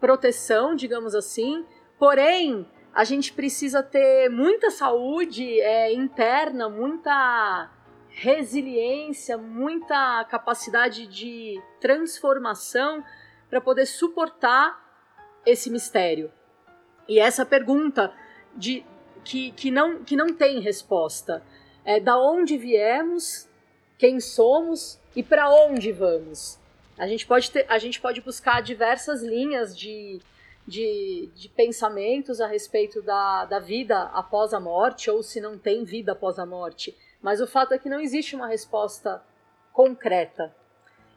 proteção, 0.00 0.74
digamos 0.74 1.14
assim. 1.14 1.64
Porém, 1.96 2.68
a 2.92 3.04
gente 3.04 3.32
precisa 3.32 3.80
ter 3.80 4.28
muita 4.28 4.72
saúde 4.72 5.60
é, 5.60 5.92
interna, 5.92 6.68
muita 6.68 7.70
resiliência, 8.08 9.38
muita 9.38 10.24
capacidade 10.24 11.06
de 11.06 11.62
transformação 11.80 13.04
para 13.48 13.60
poder 13.60 13.86
suportar 13.86 14.82
esse 15.46 15.70
mistério. 15.70 16.32
E 17.08 17.20
essa 17.20 17.46
pergunta 17.46 18.12
de 18.56 18.84
que, 19.22 19.52
que, 19.52 19.70
não, 19.70 20.02
que 20.02 20.16
não 20.16 20.34
tem 20.34 20.58
resposta 20.58 21.40
é 21.84 22.00
da 22.00 22.18
onde 22.18 22.58
viemos, 22.58 23.48
quem 23.96 24.18
somos 24.18 25.00
e 25.14 25.22
para 25.22 25.48
onde 25.48 25.92
vamos. 25.92 26.63
A 26.96 27.06
gente 27.06 27.26
pode 27.26 27.50
ter, 27.50 27.66
a 27.68 27.78
gente 27.78 28.00
pode 28.00 28.20
buscar 28.20 28.62
diversas 28.62 29.22
linhas 29.22 29.76
de, 29.76 30.20
de, 30.66 31.28
de 31.34 31.48
pensamentos 31.48 32.40
a 32.40 32.46
respeito 32.46 33.02
da, 33.02 33.44
da 33.46 33.58
vida 33.58 34.02
após 34.12 34.54
a 34.54 34.60
morte 34.60 35.10
ou 35.10 35.22
se 35.22 35.40
não 35.40 35.58
tem 35.58 35.84
vida 35.84 36.12
após 36.12 36.38
a 36.38 36.46
morte. 36.46 36.96
Mas 37.20 37.40
o 37.40 37.46
fato 37.46 37.74
é 37.74 37.78
que 37.78 37.88
não 37.88 38.00
existe 38.00 38.36
uma 38.36 38.46
resposta 38.46 39.22
concreta. 39.72 40.54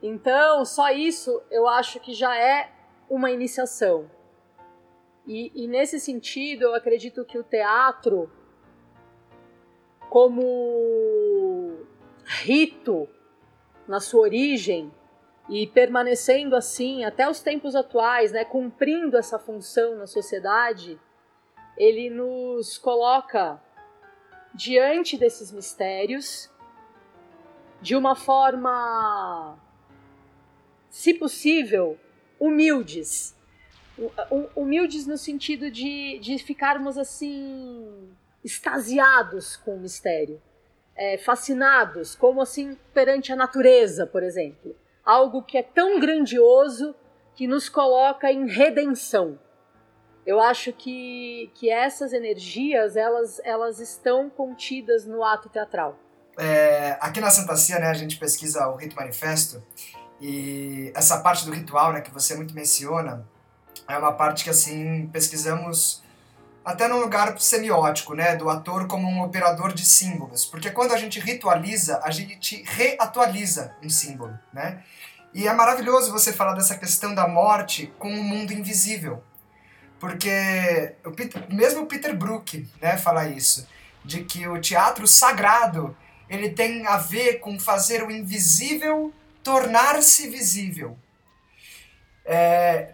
Então, 0.01 0.65
só 0.65 0.89
isso 0.91 1.41
eu 1.51 1.67
acho 1.67 1.99
que 1.99 2.13
já 2.13 2.35
é 2.35 2.71
uma 3.09 3.31
iniciação. 3.31 4.09
E, 5.27 5.51
e 5.53 5.67
nesse 5.67 5.99
sentido, 5.99 6.63
eu 6.63 6.75
acredito 6.75 7.25
que 7.25 7.37
o 7.37 7.43
teatro, 7.43 8.31
como 10.09 11.85
rito 12.25 13.07
na 13.87 13.99
sua 13.99 14.21
origem, 14.21 14.91
e 15.49 15.65
permanecendo 15.67 16.55
assim 16.55 17.03
até 17.05 17.29
os 17.29 17.39
tempos 17.39 17.75
atuais, 17.75 18.31
né, 18.31 18.43
cumprindo 18.43 19.17
essa 19.17 19.39
função 19.39 19.95
na 19.95 20.05
sociedade, 20.05 20.99
ele 21.77 22.09
nos 22.09 22.77
coloca 22.77 23.61
diante 24.53 25.17
desses 25.17 25.51
mistérios 25.51 26.49
de 27.81 27.95
uma 27.95 28.15
forma, 28.15 29.57
se 30.89 31.13
possível, 31.13 31.97
humildes. 32.39 33.35
Humildes 34.55 35.07
no 35.07 35.17
sentido 35.17 35.71
de, 35.71 36.19
de 36.19 36.37
ficarmos 36.39 36.97
assim, 36.97 38.11
extasiados 38.43 39.55
com 39.57 39.75
o 39.75 39.79
mistério, 39.79 40.41
é, 40.95 41.17
fascinados, 41.17 42.15
como 42.15 42.41
assim 42.41 42.77
perante 42.93 43.31
a 43.31 43.35
natureza, 43.35 44.05
por 44.05 44.23
exemplo. 44.23 44.75
Algo 45.07 45.41
que 45.41 45.57
é 45.57 45.63
tão 45.63 46.01
grandioso 46.01 46.93
que 47.33 47.47
nos 47.47 47.69
coloca 47.69 48.29
em 48.29 48.45
redenção. 48.45 49.39
Eu 50.25 50.41
acho 50.41 50.73
que, 50.73 51.49
que 51.55 51.69
essas 51.69 52.11
energias 52.11 52.97
elas, 52.97 53.39
elas 53.45 53.79
estão 53.79 54.29
contidas 54.29 55.05
no 55.05 55.23
ato 55.23 55.47
teatral. 55.47 55.97
É, 56.37 56.97
aqui 56.99 57.21
na 57.21 57.29
Santa 57.29 57.55
Cia, 57.55 57.79
né, 57.79 57.87
a 57.87 57.93
gente 57.93 58.17
pesquisa 58.17 58.67
o 58.67 58.75
Rito 58.75 58.97
Manifesto 58.97 59.63
e 60.19 60.91
essa 60.93 61.19
parte 61.19 61.45
do 61.45 61.51
ritual, 61.51 61.93
né, 61.93 62.01
que 62.01 62.11
você 62.11 62.35
muito 62.35 62.53
menciona, 62.53 63.25
é 63.87 63.97
uma 63.97 64.11
parte 64.11 64.43
que 64.43 64.49
assim 64.49 65.07
pesquisamos 65.07 66.03
até 66.67 66.85
num 66.85 66.99
lugar 66.99 67.39
semiótico, 67.39 68.13
né, 68.13 68.35
do 68.35 68.49
ator 68.49 68.87
como 68.87 69.07
um 69.07 69.23
operador 69.23 69.73
de 69.73 69.85
símbolos, 69.85 70.45
porque 70.45 70.69
quando 70.69 70.91
a 70.91 70.97
gente 70.97 71.17
ritualiza, 71.17 72.01
a 72.03 72.11
gente 72.11 72.61
reatualiza 72.65 73.73
um 73.81 73.89
símbolo, 73.89 74.37
né? 74.51 74.83
E 75.33 75.47
é 75.47 75.53
maravilhoso 75.53 76.11
você 76.11 76.33
falar 76.33 76.55
dessa 76.55 76.75
questão 76.75 77.15
da 77.15 77.25
morte 77.25 77.93
com 77.97 78.09
o 78.09 78.21
mundo 78.21 78.51
invisível, 78.51 79.23
porque 79.97 80.93
o 81.05 81.11
Peter, 81.11 81.41
mesmo 81.49 81.83
o 81.83 81.85
Peter 81.85 82.13
Brook 82.13 82.69
né, 82.81 82.97
fala 82.97 83.25
isso, 83.29 83.65
de 84.03 84.25
que 84.25 84.45
o 84.45 84.59
teatro 84.59 85.07
sagrado 85.07 85.95
ele 86.29 86.49
tem 86.49 86.85
a 86.85 86.97
ver 86.97 87.35
com 87.35 87.57
fazer 87.57 88.03
o 88.03 88.11
invisível 88.11 89.13
tornar-se 89.41 90.27
visível. 90.27 90.97
É, 92.25 92.89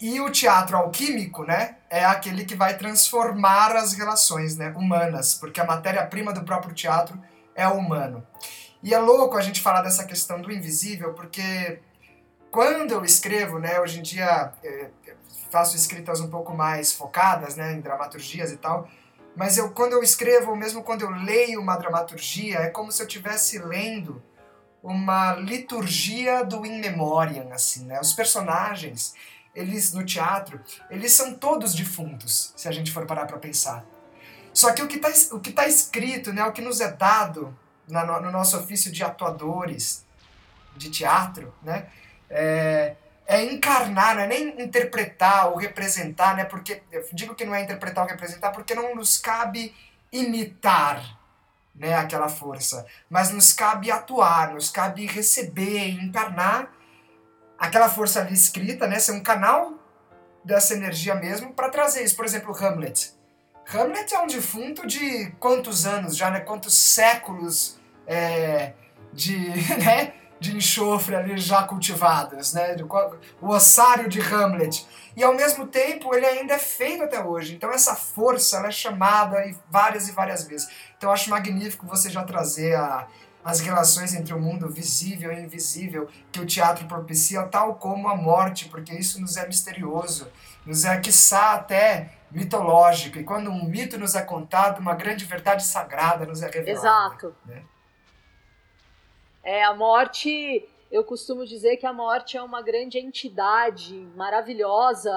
E, 0.00 0.20
o 0.20 0.30
teatro 0.30 0.76
alquímico, 0.76 1.44
né, 1.44 1.76
é 1.88 2.04
aquele 2.04 2.44
que 2.44 2.54
vai 2.54 2.76
transformar 2.76 3.76
as 3.76 3.92
relações, 3.92 4.56
né, 4.56 4.72
humanas, 4.76 5.34
porque 5.34 5.60
a 5.60 5.64
matéria-prima 5.64 6.32
do 6.32 6.44
próprio 6.44 6.74
teatro 6.74 7.20
é 7.54 7.68
o 7.68 7.74
humano. 7.74 8.26
E 8.82 8.94
é 8.94 8.98
louco 8.98 9.36
a 9.36 9.40
gente 9.40 9.60
falar 9.60 9.82
dessa 9.82 10.04
questão 10.04 10.40
do 10.40 10.50
invisível, 10.50 11.14
porque 11.14 11.80
quando 12.50 12.92
eu 12.92 13.04
escrevo, 13.04 13.58
né, 13.58 13.78
hoje 13.80 14.00
em 14.00 14.02
dia 14.02 14.52
é, 14.64 14.90
faço 15.50 15.76
escritas 15.76 16.20
um 16.20 16.28
pouco 16.28 16.54
mais 16.54 16.92
focadas, 16.92 17.56
né, 17.56 17.72
em 17.72 17.80
dramaturgias 17.80 18.50
e 18.50 18.56
tal, 18.56 18.88
mas 19.36 19.58
eu 19.58 19.70
quando 19.70 19.92
eu 19.92 20.02
escrevo, 20.02 20.56
mesmo 20.56 20.82
quando 20.82 21.02
eu 21.02 21.10
leio 21.10 21.60
uma 21.60 21.76
dramaturgia, 21.76 22.58
é 22.58 22.70
como 22.70 22.90
se 22.90 23.02
eu 23.02 23.06
estivesse 23.06 23.58
lendo 23.58 24.22
uma 24.82 25.34
liturgia 25.34 26.44
do 26.44 26.64
in 26.64 26.78
memoriam, 26.78 27.52
assim, 27.52 27.84
né? 27.84 28.00
Os 28.00 28.12
personagens, 28.12 29.14
eles 29.56 29.94
no 29.94 30.04
teatro, 30.04 30.60
eles 30.90 31.12
são 31.12 31.34
todos 31.34 31.74
defuntos, 31.74 32.52
se 32.54 32.68
a 32.68 32.70
gente 32.70 32.92
for 32.92 33.06
parar 33.06 33.24
para 33.24 33.38
pensar. 33.38 33.84
Só 34.52 34.72
que 34.72 34.82
o 34.82 34.86
que 34.86 34.96
está 34.96 35.62
tá 35.62 35.66
escrito, 35.66 36.32
né, 36.32 36.44
o 36.44 36.52
que 36.52 36.60
nos 36.60 36.80
é 36.80 36.92
dado 36.92 37.56
na, 37.88 38.04
no 38.20 38.30
nosso 38.30 38.56
ofício 38.58 38.92
de 38.92 39.02
atuadores 39.02 40.04
de 40.76 40.90
teatro, 40.90 41.54
né, 41.62 41.86
é, 42.28 42.96
é 43.26 43.44
encarnar, 43.44 44.14
não 44.14 44.22
é 44.22 44.26
nem 44.26 44.62
interpretar 44.62 45.48
ou 45.48 45.56
representar, 45.56 46.36
né? 46.36 46.44
Porque 46.44 46.82
eu 46.92 47.04
digo 47.12 47.34
que 47.34 47.44
não 47.44 47.54
é 47.54 47.62
interpretar 47.62 48.04
ou 48.04 48.10
representar 48.10 48.52
porque 48.52 48.74
não 48.74 48.94
nos 48.94 49.18
cabe 49.18 49.74
imitar, 50.12 51.18
né, 51.74 51.94
aquela 51.94 52.28
força, 52.28 52.86
mas 53.10 53.30
nos 53.30 53.52
cabe 53.52 53.90
atuar, 53.90 54.54
nos 54.54 54.70
cabe 54.70 55.06
receber, 55.06 55.88
encarnar 55.88 56.75
aquela 57.58 57.88
força 57.88 58.20
ali 58.20 58.34
escrita, 58.34 58.86
né, 58.86 58.98
ser 58.98 59.12
um 59.12 59.22
canal 59.22 59.74
dessa 60.44 60.74
energia 60.74 61.14
mesmo 61.14 61.52
para 61.52 61.68
trazer 61.68 62.04
isso. 62.04 62.16
Por 62.16 62.24
exemplo, 62.24 62.56
Hamlet. 62.56 63.12
Hamlet 63.74 64.14
é 64.14 64.20
um 64.20 64.26
defunto 64.26 64.86
de 64.86 65.32
quantos 65.40 65.86
anos 65.86 66.16
já, 66.16 66.30
né? 66.30 66.40
Quantos 66.40 66.74
séculos 66.74 67.76
é, 68.06 68.72
de, 69.12 69.36
né? 69.82 70.12
de 70.38 70.56
enxofre 70.56 71.16
ali 71.16 71.36
já 71.38 71.64
cultivadas, 71.64 72.52
né? 72.52 72.76
O 73.40 73.48
ossário 73.48 74.08
de 74.08 74.20
Hamlet. 74.20 74.86
E 75.16 75.24
ao 75.24 75.34
mesmo 75.34 75.66
tempo 75.66 76.14
ele 76.14 76.26
ainda 76.26 76.54
é 76.54 76.58
feito 76.58 77.02
até 77.02 77.22
hoje. 77.22 77.54
Então 77.54 77.72
essa 77.72 77.94
força 77.96 78.58
ela 78.58 78.68
é 78.68 78.70
chamada 78.70 79.42
várias 79.68 80.08
e 80.08 80.12
várias 80.12 80.44
vezes. 80.44 80.68
Então 80.96 81.10
eu 81.10 81.14
acho 81.14 81.30
magnífico 81.30 81.86
você 81.86 82.08
já 82.10 82.22
trazer 82.22 82.76
a, 82.76 83.08
as 83.46 83.60
relações 83.60 84.12
entre 84.12 84.34
o 84.34 84.40
mundo 84.40 84.68
visível 84.68 85.32
e 85.32 85.40
invisível 85.40 86.08
que 86.32 86.40
o 86.40 86.44
teatro 86.44 86.84
propicia, 86.88 87.44
tal 87.44 87.76
como 87.76 88.08
a 88.08 88.16
morte, 88.16 88.68
porque 88.68 88.92
isso 88.92 89.20
nos 89.20 89.36
é 89.36 89.46
misterioso, 89.46 90.26
nos 90.66 90.84
é, 90.84 90.98
quiçá, 90.98 91.52
até 91.52 92.10
mitológico. 92.28 93.20
E 93.20 93.22
quando 93.22 93.48
um 93.48 93.64
mito 93.64 93.96
nos 93.96 94.16
é 94.16 94.22
contado, 94.22 94.80
uma 94.80 94.96
grande 94.96 95.24
verdade 95.24 95.62
sagrada 95.62 96.26
nos 96.26 96.42
é 96.42 96.50
revelada. 96.50 96.72
Exato. 96.72 97.36
Né? 97.44 97.62
É, 99.44 99.62
a 99.62 99.72
morte, 99.72 100.68
eu 100.90 101.04
costumo 101.04 101.46
dizer 101.46 101.76
que 101.76 101.86
a 101.86 101.92
morte 101.92 102.36
é 102.36 102.42
uma 102.42 102.62
grande 102.62 102.98
entidade 102.98 103.94
maravilhosa, 104.16 105.12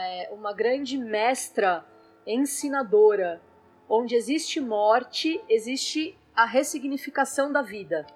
é 0.00 0.30
uma 0.30 0.52
grande 0.52 0.96
mestra 0.96 1.84
ensinadora. 2.24 3.42
Onde 3.88 4.14
existe 4.14 4.60
morte, 4.60 5.42
existe 5.48 6.16
a 6.34 6.44
ressignificação 6.44 7.52
da 7.52 7.62
vida. 7.62 8.06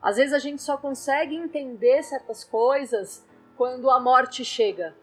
Às 0.00 0.16
vezes 0.16 0.32
a 0.32 0.38
gente 0.38 0.62
só 0.62 0.76
consegue 0.76 1.36
entender 1.36 2.02
certas 2.02 2.44
coisas 2.44 3.24
quando 3.56 3.90
a 3.90 4.00
morte 4.00 4.44
chega. 4.44 4.96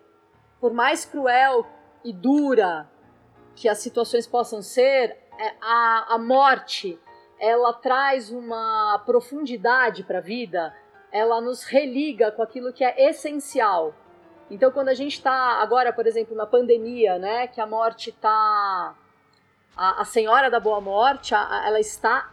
Por 0.59 0.73
mais 0.73 1.05
cruel 1.05 1.65
e 2.03 2.11
dura 2.11 2.89
que 3.55 3.69
as 3.69 3.79
situações 3.79 4.27
possam 4.27 4.61
ser, 4.61 5.17
é, 5.37 5.55
a, 5.61 6.15
a 6.15 6.17
morte 6.17 6.99
ela 7.39 7.73
traz 7.73 8.29
uma 8.29 9.01
profundidade 9.05 10.03
para 10.03 10.17
a 10.17 10.21
vida, 10.21 10.75
ela 11.11 11.39
nos 11.39 11.63
religa 11.63 12.31
com 12.31 12.41
aquilo 12.41 12.73
que 12.73 12.83
é 12.83 13.09
essencial. 13.09 13.93
Então, 14.51 14.71
quando 14.71 14.89
a 14.89 14.93
gente 14.93 15.13
está 15.13 15.61
agora, 15.61 15.93
por 15.93 16.05
exemplo, 16.05 16.35
na 16.35 16.45
pandemia, 16.45 17.17
né, 17.17 17.47
que 17.47 17.61
a 17.61 17.67
morte 17.67 18.09
está, 18.09 18.95
a, 19.77 20.01
a, 20.01 20.05
Senhora 20.05 20.49
da 20.49 20.59
Boa 20.59 20.81
Morte, 20.81 21.33
a, 21.33 21.63
ela 21.65 21.79
está, 21.79 22.31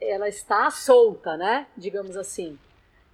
ela 0.00 0.28
está 0.28 0.70
solta, 0.70 1.36
né, 1.36 1.66
digamos 1.76 2.16
assim. 2.16 2.58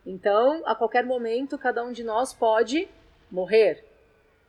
Então, 0.04 0.62
a 0.64 0.74
qualquer 0.74 1.04
momento, 1.04 1.58
cada 1.58 1.84
um 1.84 1.92
de 1.92 2.02
nós 2.02 2.32
pode 2.32 2.88
morrer. 3.30 3.84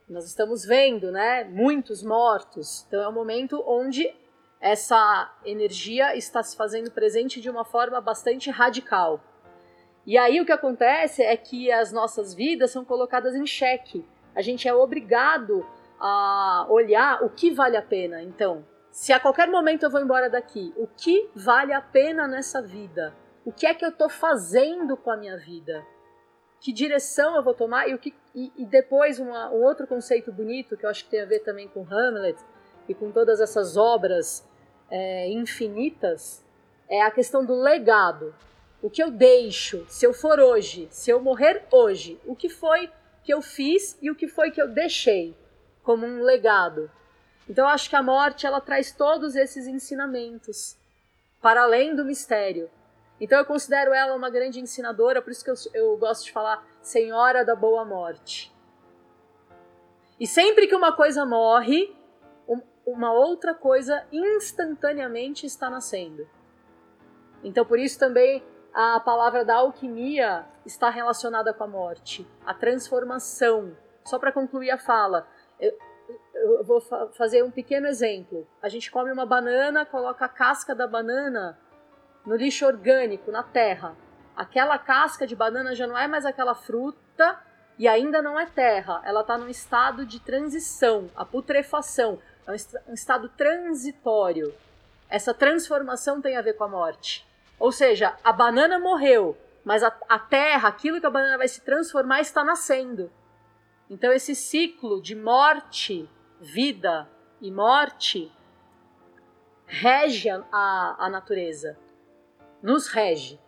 Nós 0.08 0.26
estamos 0.26 0.66
vendo, 0.66 1.12
né, 1.12 1.44
muitos 1.44 2.04
mortos. 2.04 2.86
Então, 2.88 3.02
é 3.02 3.08
um 3.08 3.14
momento 3.14 3.64
onde 3.66 4.14
essa 4.60 5.34
energia 5.44 6.16
está 6.16 6.44
se 6.44 6.56
fazendo 6.56 6.92
presente 6.92 7.42
de 7.42 7.50
uma 7.50 7.66
forma 7.66 8.00
bastante 8.00 8.50
radical. 8.50 9.20
E 10.06 10.18
aí 10.18 10.40
o 10.40 10.46
que 10.46 10.52
acontece 10.52 11.24
é 11.24 11.36
que 11.36 11.72
as 11.72 11.92
nossas 11.92 12.34
vidas 12.34 12.72
são 12.72 12.84
colocadas 12.84 13.36
em 13.36 13.46
xeque. 13.46 14.06
A 14.36 14.42
gente 14.42 14.68
é 14.68 14.74
obrigado 14.74 15.66
a 16.00 16.66
olhar 16.70 17.24
o 17.24 17.30
que 17.30 17.52
vale 17.52 17.78
a 17.78 17.82
pena. 17.82 18.22
Então, 18.22 18.66
se 18.92 19.14
a 19.14 19.20
qualquer 19.20 19.48
momento 19.48 19.84
eu 19.84 19.90
vou 19.90 20.02
embora 20.02 20.30
daqui, 20.30 20.74
o 20.76 20.86
que 20.86 21.30
vale 21.34 21.72
a 21.72 21.82
pena 21.82 22.28
nessa 22.28 22.62
vida? 22.62 23.16
O 23.46 23.52
que 23.52 23.66
é 23.66 23.74
que 23.74 23.86
eu 23.86 23.90
estou 23.90 24.10
fazendo 24.10 24.98
com 24.98 25.10
a 25.10 25.18
minha 25.18 25.38
vida? 25.38 25.84
Que 26.60 26.74
direção 26.74 27.36
eu 27.36 27.42
vou 27.42 27.54
tomar? 27.54 27.88
E, 27.88 27.96
o 27.96 27.98
que, 27.98 28.14
e, 28.36 28.52
e 28.56 28.66
depois 28.66 29.18
uma, 29.18 29.50
um 29.50 29.64
outro 29.64 29.88
conceito 29.88 30.32
bonito 30.32 30.76
que 30.76 30.86
eu 30.86 30.90
acho 30.90 31.06
que 31.06 31.10
tem 31.10 31.22
a 31.22 31.26
ver 31.26 31.40
também 31.40 31.70
com 31.70 31.88
Hamlet 31.90 32.38
e 32.88 32.94
com 32.94 33.12
todas 33.12 33.40
essas 33.40 33.78
obras 33.78 34.48
é, 34.90 35.30
infinitas 35.32 36.46
é 36.90 37.02
a 37.02 37.10
questão 37.10 37.46
do 37.46 37.56
legado. 37.56 38.36
O 38.82 38.90
que 38.90 39.02
eu 39.02 39.10
deixo, 39.10 39.86
se 39.88 40.06
eu 40.06 40.14
for 40.14 40.40
hoje, 40.40 40.88
se 40.92 41.10
eu 41.10 41.22
morrer 41.22 41.64
hoje, 41.72 42.20
o 42.26 42.36
que 42.36 42.50
foi 42.50 42.92
que 43.24 43.34
eu 43.34 43.42
fiz 43.42 43.98
e 44.02 44.12
o 44.12 44.16
que 44.16 44.28
foi 44.28 44.52
que 44.52 44.62
eu 44.62 44.68
deixei 44.68 45.36
como 45.82 46.06
um 46.06 46.22
legado. 46.22 46.92
Então 47.52 47.68
acho 47.68 47.90
que 47.90 47.98
a 47.98 48.02
morte 48.02 48.48
ela 48.48 48.62
traz 48.62 48.94
todos 48.94 49.36
esses 49.36 49.68
ensinamentos 49.68 50.78
para 51.42 51.64
além 51.64 51.94
do 51.94 52.06
mistério. 52.06 52.72
Então 53.20 53.38
eu 53.38 53.44
considero 53.44 53.94
ela 53.94 54.16
uma 54.16 54.30
grande 54.30 54.62
ensinadora, 54.62 55.22
por 55.22 55.32
isso 55.32 55.44
que 55.44 55.52
eu, 55.52 55.56
eu 55.74 55.98
gosto 55.98 56.24
de 56.24 56.32
falar 56.32 56.66
Senhora 56.82 57.44
da 57.44 57.54
Boa 57.54 57.84
Morte. 57.84 58.56
E 60.18 60.26
sempre 60.26 60.66
que 60.66 60.74
uma 60.74 60.96
coisa 60.96 61.26
morre, 61.26 61.94
uma 62.86 63.12
outra 63.12 63.54
coisa 63.54 64.02
instantaneamente 64.14 65.46
está 65.46 65.70
nascendo. 65.70 66.26
Então, 67.44 67.66
por 67.66 67.78
isso 67.78 68.00
também 68.00 68.42
a 68.74 68.98
palavra 69.02 69.44
da 69.44 69.56
alquimia 69.56 70.46
está 70.66 70.90
relacionada 70.90 71.54
com 71.54 71.66
a 71.66 71.68
morte, 71.68 72.26
a 72.46 72.54
transformação. 72.54 73.76
Só 74.06 74.18
para 74.18 74.32
concluir 74.32 74.72
a 74.72 74.78
fala, 74.78 75.28
eu, 76.42 76.64
vou 76.64 76.82
fa 76.82 77.08
fazer 77.10 77.44
um 77.44 77.52
pequeno 77.52 77.88
exemplo. 77.88 78.48
A 78.62 78.70
gente 78.70 78.92
come 78.92 79.12
uma 79.12 79.26
banana, 79.26 79.86
coloca 79.86 80.26
a 80.26 80.30
casca 80.30 80.76
da 80.76 80.88
banana 80.88 81.58
no 82.26 82.36
lixo 82.36 82.66
orgânico, 82.66 83.32
na 83.32 83.44
terra. 83.44 83.96
Aquela 84.36 84.78
casca 84.78 85.26
de 85.28 85.36
banana 85.36 85.76
já 85.76 85.88
não 85.88 85.98
é 85.98 86.08
mais 86.08 86.26
aquela 86.26 86.56
fruta 86.56 87.40
e 87.78 87.88
ainda 87.88 88.22
não 88.22 88.40
é 88.40 88.46
terra. 88.46 89.02
Ela 89.04 89.22
está 89.22 89.38
num 89.38 89.50
estado 89.50 90.06
de 90.06 90.20
transição, 90.20 91.10
a 91.16 91.26
putrefação 91.26 92.20
é 92.48 92.52
um 92.90 92.94
estado 92.94 93.30
transitório. 93.30 94.54
Essa 95.10 95.34
transformação 95.34 96.22
tem 96.22 96.38
a 96.38 96.42
ver 96.42 96.54
com 96.54 96.64
a 96.64 96.68
morte. 96.68 97.28
Ou 97.60 97.72
seja, 97.72 98.16
a 98.24 98.32
banana 98.32 98.80
morreu, 98.80 99.38
mas 99.64 99.84
a, 99.84 99.96
a 100.10 100.18
terra, 100.18 100.68
aquilo 100.68 101.00
que 101.00 101.06
a 101.06 101.12
banana 101.12 101.38
vai 101.38 101.48
se 101.48 101.62
transformar, 101.62 102.22
está 102.22 102.44
nascendo. 102.44 103.12
Então, 103.90 104.12
esse 104.12 104.34
ciclo 104.34 105.02
de 105.02 105.16
morte, 105.16 106.10
vida 106.42 107.08
e 107.40 107.52
morte 107.52 108.32
rege 109.68 110.28
a, 110.30 110.96
a, 111.00 111.10
natureza, 111.10 111.78
nos 112.62 112.88
rege. 112.88 113.40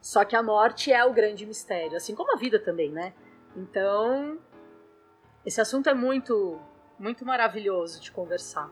Só 0.00 0.24
que 0.24 0.34
a 0.34 0.42
morte 0.42 0.90
é 0.90 1.04
o 1.04 1.12
grande 1.12 1.44
mistério, 1.44 1.96
assim 1.96 2.14
como 2.14 2.32
a 2.32 2.36
vida 2.36 2.58
também, 2.58 2.90
né? 2.90 3.12
Então, 3.54 4.38
esse 5.44 5.60
assunto 5.60 5.88
é 5.90 5.94
muito 5.94 6.58
muito 6.98 7.24
maravilhoso 7.24 8.00
de 8.00 8.10
conversar. 8.10 8.70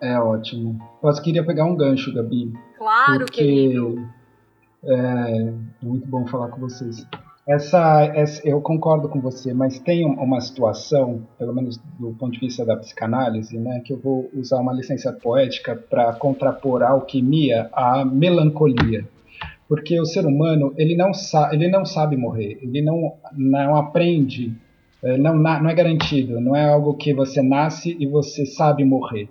É 0.00 0.18
ótimo. 0.18 0.78
Eu 1.02 1.22
queria 1.22 1.44
pegar 1.44 1.64
um 1.64 1.76
gancho, 1.76 2.12
Gabi. 2.12 2.52
Claro, 2.76 3.24
porque 3.24 3.42
querido. 3.42 4.08
É 4.84 5.52
muito 5.82 6.06
bom 6.06 6.24
falar 6.26 6.48
com 6.48 6.60
vocês. 6.60 7.04
Essa, 7.48 8.04
essa, 8.14 8.46
eu 8.46 8.60
concordo 8.60 9.08
com 9.08 9.20
você, 9.20 9.54
mas 9.54 9.78
tem 9.78 10.04
uma 10.04 10.38
situação, 10.40 11.22
pelo 11.38 11.54
menos 11.54 11.78
do 11.98 12.10
ponto 12.10 12.32
de 12.32 12.40
vista 12.40 12.64
da 12.64 12.76
psicanálise, 12.76 13.58
né, 13.58 13.80
que 13.80 13.94
eu 13.94 13.98
vou 13.98 14.28
usar 14.34 14.58
uma 14.58 14.72
licença 14.72 15.10
poética 15.12 15.74
para 15.74 16.12
contrapor 16.12 16.82
a 16.82 16.90
alquimia 16.90 17.70
à 17.72 18.04
melancolia. 18.04 19.08
Porque 19.66 19.98
o 19.98 20.04
ser 20.04 20.26
humano, 20.26 20.74
ele 20.76 20.94
não, 20.94 21.14
sa 21.14 21.50
ele 21.52 21.68
não 21.68 21.86
sabe 21.86 22.16
morrer, 22.16 22.58
ele 22.62 22.82
não, 22.82 23.14
não 23.34 23.76
aprende 23.76 24.54
é, 25.02 25.16
não, 25.16 25.36
não 25.36 25.70
é 25.70 25.74
garantido, 25.74 26.40
não 26.40 26.56
é 26.56 26.64
algo 26.64 26.94
que 26.94 27.14
você 27.14 27.40
nasce 27.40 27.96
e 27.98 28.06
você 28.06 28.44
sabe 28.44 28.84
morrer. 28.84 29.28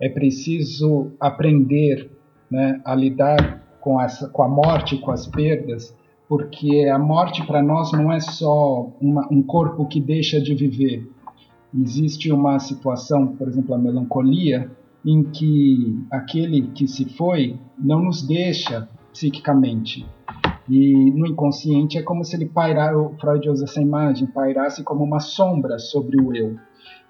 É 0.00 0.08
preciso 0.08 1.12
aprender 1.20 2.10
né, 2.50 2.80
a 2.84 2.94
lidar 2.94 3.62
com, 3.80 4.00
essa, 4.00 4.28
com 4.28 4.42
a 4.42 4.48
morte, 4.48 4.98
com 4.98 5.10
as 5.10 5.26
perdas, 5.26 5.94
porque 6.32 6.88
a 6.88 6.98
morte 6.98 7.46
para 7.46 7.62
nós 7.62 7.92
não 7.92 8.10
é 8.10 8.18
só 8.18 8.90
uma, 8.98 9.28
um 9.30 9.42
corpo 9.42 9.86
que 9.86 10.00
deixa 10.00 10.40
de 10.40 10.54
viver. 10.54 11.06
Existe 11.78 12.32
uma 12.32 12.58
situação, 12.58 13.36
por 13.36 13.48
exemplo, 13.48 13.74
a 13.74 13.78
melancolia, 13.78 14.70
em 15.04 15.24
que 15.24 16.02
aquele 16.10 16.68
que 16.68 16.88
se 16.88 17.04
foi 17.04 17.60
não 17.78 18.02
nos 18.02 18.26
deixa 18.26 18.88
psiquicamente. 19.12 20.06
E 20.66 21.10
no 21.10 21.26
inconsciente 21.26 21.98
é 21.98 22.02
como 22.02 22.24
se 22.24 22.34
ele 22.34 22.46
pairasse, 22.46 22.94
o 22.94 23.10
Freud 23.20 23.50
usa 23.50 23.64
essa 23.64 23.82
imagem, 23.82 24.26
pairasse 24.26 24.82
como 24.82 25.04
uma 25.04 25.20
sombra 25.20 25.78
sobre 25.78 26.18
o 26.18 26.34
eu. 26.34 26.56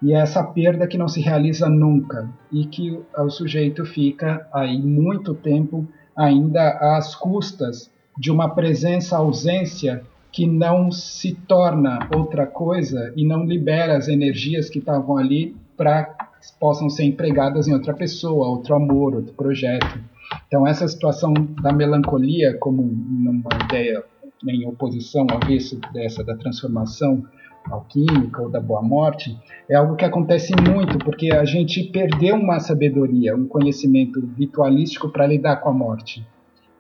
E 0.03 0.13
é 0.13 0.17
essa 0.17 0.43
perda 0.43 0.89
que 0.89 0.99
não 0.99 1.07
se 1.07 1.21
realiza 1.21 1.69
nunca 1.69 2.29
e 2.51 2.67
que 2.67 2.99
o 3.17 3.31
sujeito 3.31 3.85
fica 3.85 4.49
aí 4.53 4.83
muito 4.83 5.33
tempo 5.33 5.87
ainda 6.17 6.71
às 6.97 7.15
custas 7.15 7.92
de 8.19 8.31
uma 8.31 8.49
presença-ausência 8.49 10.03
que 10.31 10.47
não 10.47 10.91
se 10.91 11.35
torna 11.35 12.09
outra 12.15 12.47
coisa 12.47 13.13
e 13.17 13.27
não 13.27 13.45
libera 13.45 13.97
as 13.97 14.09
energias 14.09 14.71
que 14.71 14.79
estavam 14.79 15.19
ali 15.19 15.55
para 15.77 16.15
possam 16.59 16.89
ser 16.91 17.05
empregadas 17.05 17.69
em 17.69 17.75
outra 17.75 17.95
pessoa, 17.95 18.49
outro 18.49 18.75
amor, 18.75 19.15
outro 19.15 19.33
projeto. 19.35 20.01
Então 20.49 20.67
essa 20.67 20.89
situação 20.89 21.33
da 21.63 21.73
melancolia 21.73 22.57
como 22.59 22.83
uma 22.83 23.51
ideia 23.65 24.03
em 24.49 24.67
oposição 24.67 25.27
ao 25.31 25.37
avesso 25.37 25.79
dessa 25.93 26.25
da 26.25 26.37
transformação 26.37 27.25
alquímica 27.71 28.43
ou 28.43 28.49
da 28.49 28.61
boa 28.61 28.83
morte 28.83 29.39
é 29.69 29.77
algo 29.77 29.95
que 29.95 30.05
acontece 30.05 30.53
muito 30.69 30.99
porque 30.99 31.33
a 31.33 31.45
gente 31.45 31.85
perdeu 31.85 32.35
uma 32.35 32.59
sabedoria, 32.59 33.37
um 33.37 33.47
conhecimento 33.47 34.21
ritualístico 34.37 35.11
para 35.11 35.27
lidar 35.27 35.57
com 35.57 35.69
a 35.69 35.73
morte. 35.73 36.27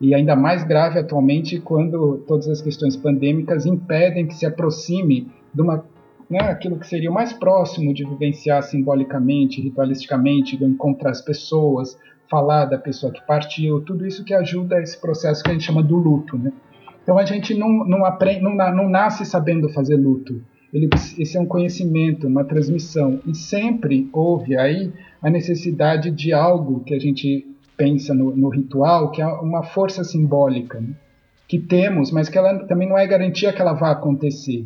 E 0.02 0.16
ainda 0.16 0.34
mais 0.34 0.64
grave 0.64 0.98
atualmente 0.98 1.60
quando 1.60 2.18
todas 2.26 2.48
as 2.48 2.60
questões 2.60 2.96
pandêmicas 2.96 3.64
impedem 3.64 4.26
que 4.26 4.34
se 4.34 4.44
aproxime 4.44 5.30
de 5.54 5.62
uma 5.62 5.84
né, 6.28 6.40
aquilo 6.40 6.78
que 6.78 6.88
seria 6.88 7.10
o 7.10 7.14
mais 7.14 7.32
próximo 7.32 7.94
de 7.94 8.04
vivenciar 8.04 8.62
simbolicamente, 8.62 9.60
ritualisticamente, 9.60 10.56
de 10.56 10.64
encontrar 10.64 11.10
as 11.10 11.20
pessoas, 11.20 11.96
falar 12.28 12.64
da 12.64 12.78
pessoa 12.78 13.12
que 13.12 13.24
partiu, 13.26 13.80
tudo 13.82 14.06
isso 14.06 14.24
que 14.24 14.34
ajuda 14.34 14.80
esse 14.80 14.98
processo 15.00 15.44
que 15.44 15.50
a 15.50 15.52
gente 15.52 15.64
chama 15.64 15.82
do 15.82 15.96
luto. 15.96 16.38
Né? 16.38 16.50
Então 17.02 17.18
a 17.18 17.24
gente 17.24 17.54
não, 17.54 17.68
não, 17.86 18.04
aprende, 18.04 18.40
não, 18.40 18.54
não 18.74 18.88
nasce 18.88 19.24
sabendo 19.24 19.68
fazer 19.68 19.96
luto. 19.96 20.42
Ele, 20.72 20.88
esse 21.18 21.36
é 21.36 21.40
um 21.40 21.46
conhecimento, 21.46 22.26
uma 22.26 22.44
transmissão. 22.44 23.20
E 23.26 23.36
sempre 23.36 24.08
houve 24.12 24.56
aí 24.56 24.90
a 25.20 25.28
necessidade 25.28 26.10
de 26.10 26.32
algo 26.32 26.80
que 26.80 26.94
a 26.94 26.98
gente 26.98 27.46
pensa 27.82 28.14
no, 28.14 28.36
no 28.36 28.48
ritual, 28.48 29.10
que 29.10 29.20
é 29.20 29.26
uma 29.26 29.64
força 29.64 30.04
simbólica, 30.04 30.80
né? 30.80 30.94
que 31.48 31.58
temos, 31.58 32.12
mas 32.12 32.28
que 32.28 32.38
ela 32.38 32.60
também 32.60 32.88
não 32.88 32.96
é 32.96 33.04
garantia 33.08 33.52
que 33.52 33.60
ela 33.60 33.72
vá 33.72 33.90
acontecer. 33.90 34.64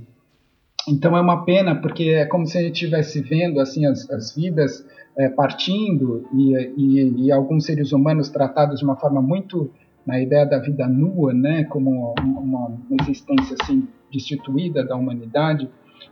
Então 0.87 1.17
é 1.17 1.21
uma 1.23 1.43
pena, 1.43 1.75
porque 1.75 2.11
é 2.11 2.27
como 2.27 2.47
se 2.47 2.59
a 2.59 2.61
gente 2.61 2.75
estivesse 2.75 3.23
vendo 3.23 3.59
assim 3.59 3.87
as, 3.87 4.09
as 4.11 4.37
vidas 4.37 4.87
é, 5.17 5.31
partindo 5.31 6.29
e, 6.35 6.55
e, 6.77 7.25
e, 7.25 7.33
alguns 7.33 7.65
seres 7.65 7.91
humanos 7.91 8.29
tratados 8.29 8.81
de 8.81 8.85
uma 8.85 8.97
forma 8.97 9.23
muito 9.23 9.71
na 10.07 10.21
ideia 10.21 10.45
da 10.45 10.59
vida 10.59 10.87
nua, 10.87 11.33
né, 11.33 11.65
como 11.65 12.15
uma, 12.21 12.67
uma 12.67 12.77
existência 13.01 13.57
assim 13.61 13.89
destituída 14.13 14.85
da 14.85 14.95
humanidade, 14.95 15.71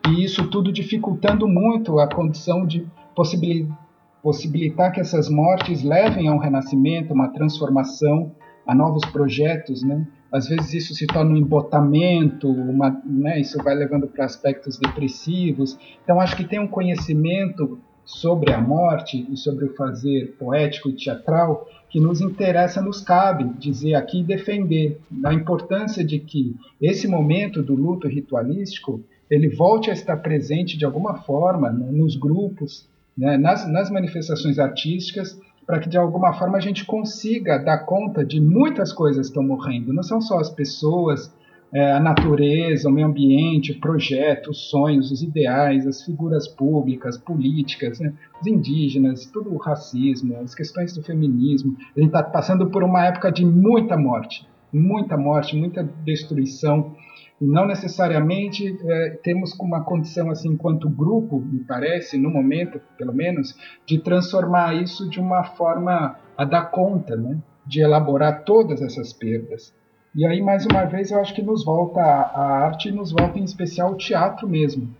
e 0.08 0.24
isso 0.24 0.48
tudo 0.48 0.72
dificultando 0.72 1.46
muito 1.46 2.00
a 2.00 2.08
condição 2.08 2.66
de 2.66 2.86
possibilitar, 3.14 3.83
possibilitar 4.24 4.90
que 4.90 5.02
essas 5.02 5.28
mortes 5.28 5.82
levem 5.82 6.28
a 6.28 6.32
um 6.32 6.38
renascimento, 6.38 7.12
uma 7.12 7.28
transformação, 7.28 8.32
a 8.66 8.74
novos 8.74 9.04
projetos, 9.12 9.82
né? 9.82 10.06
Às 10.32 10.48
vezes 10.48 10.72
isso 10.72 10.94
se 10.94 11.06
torna 11.06 11.32
um 11.32 11.36
embotamento, 11.36 12.48
uma, 12.48 13.02
né? 13.04 13.38
Isso 13.38 13.62
vai 13.62 13.74
levando 13.74 14.06
para 14.06 14.24
aspectos 14.24 14.78
depressivos. 14.78 15.78
Então 16.02 16.18
acho 16.18 16.34
que 16.38 16.44
tem 16.44 16.58
um 16.58 16.66
conhecimento 16.66 17.78
sobre 18.02 18.54
a 18.54 18.60
morte 18.60 19.26
e 19.30 19.36
sobre 19.36 19.66
o 19.66 19.74
fazer 19.74 20.34
poético 20.38 20.88
e 20.88 20.96
teatral 20.96 21.68
que 21.90 22.00
nos 22.00 22.22
interessa, 22.22 22.80
nos 22.80 23.02
cabe 23.02 23.44
dizer 23.58 23.94
aqui 23.94 24.20
e 24.20 24.24
defender 24.24 25.00
a 25.22 25.34
importância 25.34 26.02
de 26.02 26.18
que 26.18 26.56
esse 26.80 27.06
momento 27.06 27.62
do 27.62 27.74
luto 27.74 28.08
ritualístico 28.08 29.04
ele 29.30 29.48
volte 29.48 29.90
a 29.90 29.92
estar 29.92 30.16
presente 30.16 30.78
de 30.78 30.84
alguma 30.84 31.18
forma 31.22 31.70
né, 31.70 31.90
nos 31.90 32.16
grupos, 32.16 32.88
né, 33.16 33.36
nas, 33.36 33.70
nas 33.70 33.90
manifestações 33.90 34.58
artísticas, 34.58 35.38
para 35.66 35.78
que 35.78 35.88
de 35.88 35.96
alguma 35.96 36.32
forma 36.34 36.58
a 36.58 36.60
gente 36.60 36.84
consiga 36.84 37.58
dar 37.58 37.78
conta 37.78 38.24
de 38.24 38.40
muitas 38.40 38.92
coisas 38.92 39.26
que 39.26 39.30
estão 39.30 39.42
morrendo. 39.42 39.92
Não 39.92 40.02
são 40.02 40.20
só 40.20 40.38
as 40.38 40.50
pessoas, 40.50 41.32
é, 41.74 41.92
a 41.92 41.98
natureza, 41.98 42.88
o 42.88 42.92
meio 42.92 43.08
ambiente, 43.08 43.72
o 43.72 43.80
projeto, 43.80 44.50
os 44.50 44.70
sonhos, 44.70 45.10
os 45.10 45.22
ideais, 45.22 45.86
as 45.86 46.02
figuras 46.04 46.46
públicas, 46.46 47.18
políticas, 47.18 47.98
né? 47.98 48.12
os 48.40 48.46
indígenas, 48.46 49.26
todo 49.26 49.52
o 49.52 49.56
racismo, 49.56 50.36
as 50.36 50.54
questões 50.54 50.94
do 50.94 51.02
feminismo. 51.02 51.76
A 51.96 52.00
gente 52.00 52.08
está 52.08 52.22
passando 52.22 52.70
por 52.70 52.84
uma 52.84 53.04
época 53.04 53.32
de 53.32 53.44
muita 53.44 53.96
morte, 53.96 54.46
muita 54.72 55.16
morte, 55.16 55.56
muita 55.56 55.82
destruição. 56.04 56.94
E 57.40 57.44
não 57.44 57.66
necessariamente 57.66 58.78
é, 58.84 59.10
temos 59.22 59.52
uma 59.58 59.82
condição, 59.84 60.30
assim, 60.30 60.50
enquanto 60.50 60.88
grupo, 60.88 61.40
me 61.40 61.64
parece, 61.64 62.16
no 62.16 62.30
momento, 62.30 62.80
pelo 62.96 63.12
menos, 63.12 63.56
de 63.84 63.98
transformar 63.98 64.74
isso 64.74 65.08
de 65.10 65.18
uma 65.18 65.42
forma 65.42 66.16
a 66.36 66.44
dar 66.44 66.70
conta, 66.70 67.16
né? 67.16 67.38
de 67.66 67.80
elaborar 67.80 68.44
todas 68.44 68.82
essas 68.82 69.12
perdas. 69.12 69.74
E 70.14 70.24
aí, 70.24 70.40
mais 70.40 70.64
uma 70.66 70.84
vez, 70.84 71.10
eu 71.10 71.20
acho 71.20 71.34
que 71.34 71.42
nos 71.42 71.64
volta 71.64 72.00
a, 72.00 72.64
arte 72.66 72.88
e 72.88 72.92
nos 72.92 73.10
volta 73.10 73.38
em 73.38 73.44
especial 73.44 73.92
o 73.92 73.96
teatro 73.96 74.48
mesmo. 74.48 74.94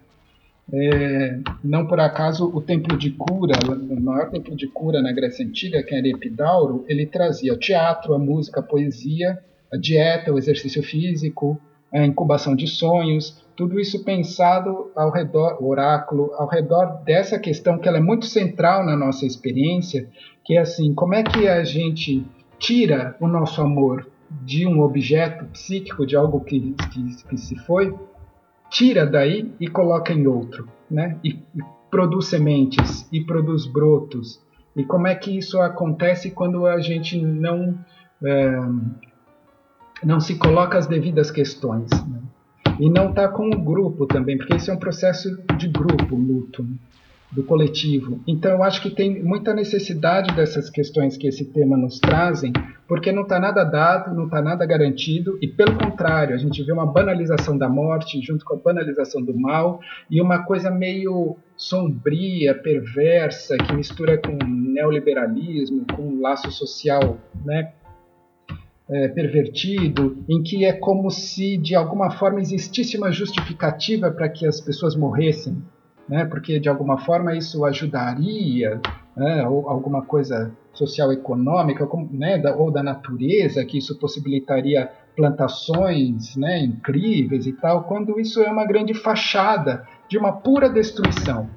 É, 0.73 1.39
não 1.63 1.87
por 1.87 2.01
acaso 2.01 2.51
o 2.53 2.61
templo 2.61 2.97
de 2.97 3.11
cura, 3.11 3.55
o 3.69 4.01
maior 4.01 4.31
templo 4.31 4.57
de 4.57 4.67
cura 4.67 5.03
na 5.03 5.13
Grécia 5.13 5.47
Antiga, 5.47 5.83
que 5.83 5.95
era 5.95 6.09
Epidauro, 6.09 6.85
ele 6.89 7.07
trazia 7.07 7.57
teatro, 7.57 8.15
a 8.15 8.19
música, 8.19 8.61
a 8.61 8.63
poesia, 8.63 9.39
a 9.73 9.77
dieta, 9.77 10.33
o 10.33 10.39
exercício 10.39 10.83
físico, 10.83 11.61
a 11.95 12.05
incubação 12.05 12.57
de 12.57 12.67
sonhos, 12.67 13.43
tudo 13.57 13.79
isso 13.79 14.03
pensado 14.05 14.91
ao 14.97 15.11
redor, 15.11 15.63
oráculo, 15.65 16.33
ao 16.35 16.49
redor 16.49 17.03
dessa 17.05 17.39
questão 17.39 17.79
que 17.79 17.89
ela 17.89 17.99
é 17.99 18.01
muito 18.01 18.27
central 18.27 18.85
na 18.85 18.97
nossa 18.97 19.25
experiência, 19.25 20.09
que 20.45 20.55
é 20.55 20.61
assim, 20.61 20.93
como 20.93 21.15
é 21.15 21.23
que 21.23 21.47
a 21.47 21.63
gente 21.63 22.25
tira 22.59 23.17
o 23.21 23.29
nosso 23.29 23.61
amor 23.63 24.09
de 24.43 24.67
um 24.67 24.81
objeto 24.81 25.45
psíquico, 25.47 26.05
de 26.05 26.17
algo 26.17 26.41
que, 26.41 26.75
que, 26.93 27.25
que 27.29 27.37
se 27.37 27.55
foi, 27.57 27.95
tira 28.69 29.07
daí 29.07 29.53
e 29.61 29.69
coloca 29.69 30.13
em 30.13 30.27
outro, 30.27 30.69
né? 30.91 31.17
E, 31.23 31.31
e, 31.55 31.63
produz 31.91 32.27
sementes 32.27 33.09
e 33.13 33.21
produz 33.21 33.67
brotos. 33.67 34.43
E 34.75 34.83
como 34.83 35.07
é 35.07 35.15
que 35.15 35.37
isso 35.37 35.61
acontece 35.61 36.33
quando 36.33 36.67
a 36.67 36.81
gente 36.81 37.21
não 37.21 37.79
é, 38.25 38.59
não 40.03 40.21
se 40.21 40.37
coloca 40.37 40.79
as 40.79 40.87
devidas 40.87 41.31
questões 41.31 41.91
né? 41.91 42.21
e 42.79 42.91
não 42.91 43.11
está 43.11 43.29
com 43.29 43.49
o 43.49 43.63
grupo 43.63 44.07
também, 44.07 44.37
porque 44.37 44.57
isso 44.57 44.71
é 44.71 44.75
um 44.75 44.79
processo 44.79 45.29
de 45.57 45.69
grupo. 45.69 46.19
Né? 46.19 46.77
do 47.35 47.43
coletivo. 47.43 48.21
Então, 48.27 48.53
eu 48.53 48.63
acho 48.63 48.81
que 48.81 48.91
tem 48.91 49.23
muita 49.23 49.53
necessidade 49.53 50.35
dessas 50.37 50.71
questões 50.71 51.17
que 51.17 51.27
esse 51.27 51.45
tema 51.47 51.77
nos 51.77 51.99
trazem, 51.99 52.53
porque 52.87 53.11
não 53.11 53.23
está 53.23 53.41
nada 53.41 53.65
dado, 53.65 54.15
não 54.15 54.27
está 54.27 54.41
nada 54.41 54.65
garantido, 54.65 55.37
e 55.43 55.49
pelo 55.49 55.77
contrário, 55.77 56.35
a 56.35 56.39
gente 56.39 56.63
vê 56.63 56.73
uma 56.73 56.87
banalização 56.87 57.59
da 57.59 57.69
morte 57.69 58.21
junto 58.23 58.45
com 58.45 58.55
a 58.55 58.59
banalização 58.59 59.21
do 59.23 59.37
mal 59.37 59.81
e 60.09 60.21
uma 60.21 60.45
coisa 60.45 60.71
meio 60.71 61.37
sombria, 61.57 62.55
perversa, 62.55 63.57
que 63.57 63.75
mistura 63.75 64.17
com 64.17 64.39
neoliberalismo, 64.47 65.85
com 65.93 66.21
laço 66.21 66.53
social, 66.53 67.19
né? 67.45 67.73
É, 68.87 69.09
pervertido, 69.09 70.23
em 70.29 70.43
que 70.43 70.63
é 70.67 70.73
como 70.75 71.11
se 71.11 71.57
de 71.57 71.75
alguma 71.75 72.11
forma 72.11 72.39
existisse 72.39 72.99
uma 72.99 73.11
justificativa 73.11 74.11
para 74.11 74.29
que 74.29 74.47
as 74.47 74.61
pessoas 74.61 74.95
morressem, 74.95 75.57
né, 76.07 76.27
porque 76.27 76.61
de 76.61 76.69
alguma 76.69 76.99
forma 76.99 77.35
isso 77.35 77.65
ajudaria, 77.65 78.79
né, 79.17 79.49
ou 79.49 79.71
alguma 79.71 80.03
coisa 80.03 80.53
social 80.75 81.13
econômica, 81.13 81.89
né, 82.11 82.43
ou 82.59 82.71
da 82.71 82.83
natureza, 82.83 83.65
que 83.65 83.79
isso 83.79 83.99
possibilitaria 83.99 84.91
plantações 85.17 86.37
né, 86.37 86.63
incríveis 86.63 87.47
e 87.47 87.53
tal, 87.53 87.85
quando 87.85 88.19
isso 88.19 88.43
é 88.43 88.51
uma 88.51 88.67
grande 88.67 88.93
fachada 88.95 89.87
de 90.09 90.19
uma 90.19 90.33
pura 90.33 90.69
destruição. 90.69 91.49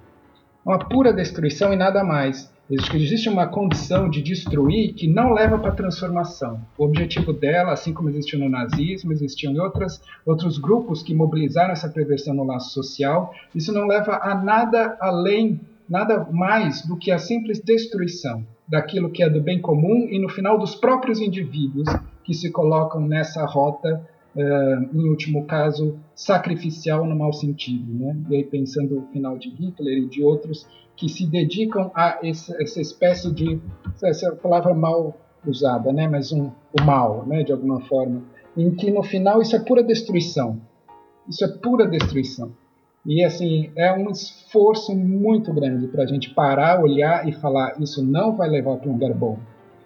Uma 0.63 0.80
pura 0.80 1.12
destruição 1.12 1.74
e 1.74 1.76
nada 1.76 2.04
mais. 2.04 2.52
Existe 2.69 3.30
uma 3.30 3.47
condição 3.47 4.10
de 4.10 4.21
destruir 4.21 4.93
que 4.93 5.08
não 5.08 5.32
leva 5.32 5.58
para 5.58 5.69
a 5.69 5.75
transformação. 5.75 6.60
O 6.77 6.84
objetivo 6.84 7.32
dela, 7.32 7.71
assim 7.71 7.93
como 7.93 8.10
existiu 8.10 8.39
no 8.39 8.49
nazismo, 8.49 9.13
existiam 9.13 9.53
em 9.53 9.60
outras, 9.60 10.01
outros 10.25 10.58
grupos 10.58 11.01
que 11.01 11.13
mobilizaram 11.13 11.71
essa 11.71 11.88
perversão 11.88 12.34
no 12.34 12.43
laço 12.43 12.71
social, 12.71 13.34
isso 13.56 13.71
não 13.71 13.88
leva 13.88 14.19
a 14.21 14.36
nada 14.36 14.97
além, 14.99 15.62
nada 15.89 16.27
mais 16.30 16.86
do 16.86 16.97
que 16.97 17.10
a 17.10 17.17
simples 17.17 17.62
destruição 17.62 18.45
daquilo 18.67 19.10
que 19.10 19.23
é 19.23 19.30
do 19.30 19.39
bem 19.39 19.62
comum 19.62 20.06
e, 20.10 20.19
no 20.19 20.27
final, 20.27 20.60
dos 20.60 20.75
próprios 20.75 21.21
indivíduos 21.21 21.88
que 22.25 22.34
se 22.34 22.51
colocam 22.51 23.01
nessa 23.01 23.45
rota 23.45 24.06
Uh, 24.36 24.95
em 24.95 25.10
último 25.10 25.45
caso, 25.45 25.97
sacrificial 26.13 27.03
no 27.08 27.15
mau 27.15 27.34
sentido. 27.34 27.91
Né? 27.91 28.15
E 28.30 28.36
aí, 28.36 28.43
pensando 28.43 28.93
no 28.97 29.08
final 29.08 29.36
de 29.36 29.49
Hitler 29.49 29.97
e 29.97 30.06
de 30.08 30.21
outros 30.21 30.67
que 30.97 31.07
se 31.07 31.25
dedicam 31.25 31.89
a 31.95 32.19
essa, 32.21 32.62
essa 32.62 32.81
espécie 32.81 33.31
de. 33.31 33.62
essa 34.03 34.36
palavra 34.36 34.73
mal 34.73 35.15
usada, 35.45 35.93
né? 35.93 36.07
mas 36.07 36.33
um, 36.33 36.51
o 36.77 36.83
mal, 36.83 37.25
né? 37.25 37.43
de 37.43 37.53
alguma 37.53 37.79
forma, 37.81 38.21
em 38.57 38.71
que 38.71 38.91
no 38.91 39.03
final 39.03 39.41
isso 39.41 39.55
é 39.55 39.60
pura 39.60 39.81
destruição. 39.81 40.60
Isso 41.29 41.45
é 41.45 41.47
pura 41.47 41.88
destruição. 41.88 42.51
E 43.05 43.23
assim, 43.23 43.71
é 43.77 43.93
um 43.93 44.10
esforço 44.10 44.93
muito 44.93 45.53
grande 45.53 45.88
para 45.88 46.03
a 46.03 46.07
gente 46.07 46.31
parar, 46.31 46.81
olhar 46.81 47.25
e 47.27 47.31
falar: 47.31 47.79
isso 47.79 48.03
não 48.03 48.36
vai 48.36 48.49
levar 48.49 48.77
para 48.77 48.89
um 48.89 48.93
lugar 48.93 49.13
bom. 49.13 49.39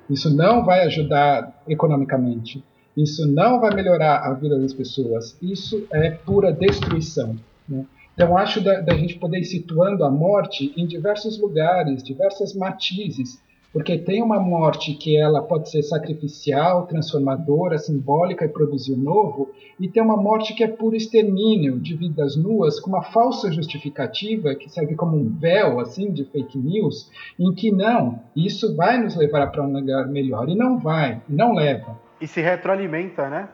Isso 0.09 0.35
não 0.35 0.65
vai 0.65 0.81
ajudar 0.85 1.61
economicamente 1.67 2.63
isso 2.95 3.25
não 3.27 3.59
vai 3.59 3.73
melhorar 3.73 4.17
a 4.19 4.33
vida 4.33 4.59
das 4.59 4.73
pessoas. 4.73 5.37
Isso 5.41 5.87
é 5.91 6.11
pura 6.11 6.51
destruição. 6.51 7.35
Né? 7.67 7.85
Então, 8.13 8.37
acho 8.37 8.61
da, 8.61 8.81
da, 8.81 8.93
gente 8.95 9.17
poder 9.17 9.39
ir 9.39 9.45
situando 9.45 10.03
a 10.03 10.11
morte 10.11 10.73
em 10.75 10.85
diversos 10.85 11.39
lugares, 11.39 12.03
diversas 12.03 12.53
matizes, 12.53 13.41
porque 13.73 13.97
tem 13.97 14.21
uma 14.21 14.39
morte 14.39 14.93
que 14.93 15.17
ela 15.17 15.41
pode 15.41 15.69
ser 15.69 15.81
sacrificial, 15.81 16.85
transformadora, 16.87 17.77
simbólica 17.77 18.43
e 18.43 18.49
produzir 18.49 18.97
novo, 18.97 19.49
e 19.79 19.87
tem 19.87 20.03
uma 20.03 20.17
morte 20.17 20.53
que 20.53 20.63
é 20.63 20.67
puro 20.67 20.95
extermínio 20.95 21.79
de 21.79 21.95
vidas 21.95 22.35
nuas, 22.35 22.79
com 22.81 22.89
uma 22.89 23.01
falsa 23.01 23.49
justificativa 23.51 24.55
que 24.55 24.69
serve 24.69 24.95
como 24.95 25.15
um 25.15 25.29
véu 25.29 25.79
assim 25.79 26.11
de 26.11 26.25
fake 26.25 26.57
news, 26.57 27.09
em 27.39 27.53
que 27.53 27.71
não, 27.71 28.19
isso 28.35 28.75
vai 28.75 29.01
nos 29.01 29.15
levar 29.15 29.47
para 29.47 29.63
um 29.63 29.71
lugar 29.71 30.05
melhor 30.07 30.49
e 30.49 30.55
não 30.55 30.77
vai, 30.77 31.21
não 31.29 31.53
leva. 31.53 31.97
E 32.19 32.27
se 32.27 32.41
retroalimenta, 32.41 33.29
né? 33.29 33.47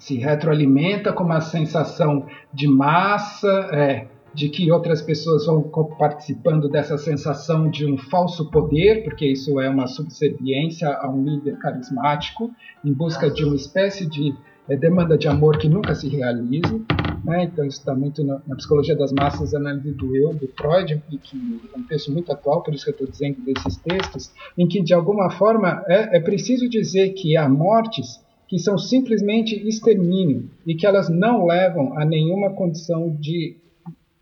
Se 0.00 0.16
retroalimenta 0.16 1.12
com 1.12 1.22
uma 1.22 1.40
sensação 1.40 2.26
de 2.52 2.66
massa, 2.66 3.68
é, 3.70 4.06
de 4.32 4.48
que 4.48 4.72
outras 4.72 5.02
pessoas 5.02 5.44
vão 5.46 5.62
participando 5.98 6.68
dessa 6.68 6.96
sensação 6.96 7.68
de 7.68 7.84
um 7.84 7.96
falso 7.96 8.50
poder, 8.50 9.04
porque 9.04 9.26
isso 9.26 9.60
é 9.60 9.68
uma 9.68 9.86
subserviência 9.86 10.88
a 10.88 11.08
um 11.08 11.22
líder 11.22 11.58
carismático, 11.58 12.50
em 12.84 12.92
busca 12.92 13.30
de 13.30 13.44
uma 13.44 13.56
espécie 13.56 14.08
de 14.08 14.34
é, 14.68 14.76
demanda 14.76 15.18
de 15.18 15.28
amor 15.28 15.58
que 15.58 15.68
nunca 15.68 15.94
se 15.94 16.08
realize. 16.08 16.82
Né? 17.22 17.44
Então, 17.44 17.66
isso 17.66 17.80
está 17.80 17.94
muito 17.94 18.24
na, 18.24 18.40
na, 18.46 18.56
Psicologia 18.56 18.96
das 18.96 19.12
Massas, 19.12 19.52
análise 19.52 19.92
do 19.92 20.16
eu, 20.16 20.32
do 20.32 20.48
Freud, 20.56 21.02
e 21.10 21.18
que 21.18 21.60
é 21.74 21.78
um 21.78 21.82
texto 21.82 22.10
muito 22.10 22.32
atual, 22.32 22.62
por 22.62 22.72
isso 22.72 22.84
que 22.84 22.90
eu 22.90 22.94
estou 22.94 23.08
dizendo 23.08 23.42
desses 23.42 23.76
textos, 23.76 24.32
em 24.56 24.66
que, 24.66 24.82
de 24.82 24.94
alguma 24.94 25.28
forma, 25.30 25.84
é, 25.86 26.16
é 26.16 26.20
preciso 26.20 26.68
dizer 26.68 27.10
que 27.10 27.36
há 27.36 27.48
mortes 27.48 28.24
que 28.50 28.58
são 28.58 28.76
simplesmente 28.76 29.56
extermínio 29.66 30.50
e 30.66 30.74
que 30.74 30.86
elas 30.86 31.08
não 31.08 31.46
levam 31.46 31.96
a 31.96 32.04
nenhuma 32.04 32.54
condição 32.54 33.16
de, 33.18 33.56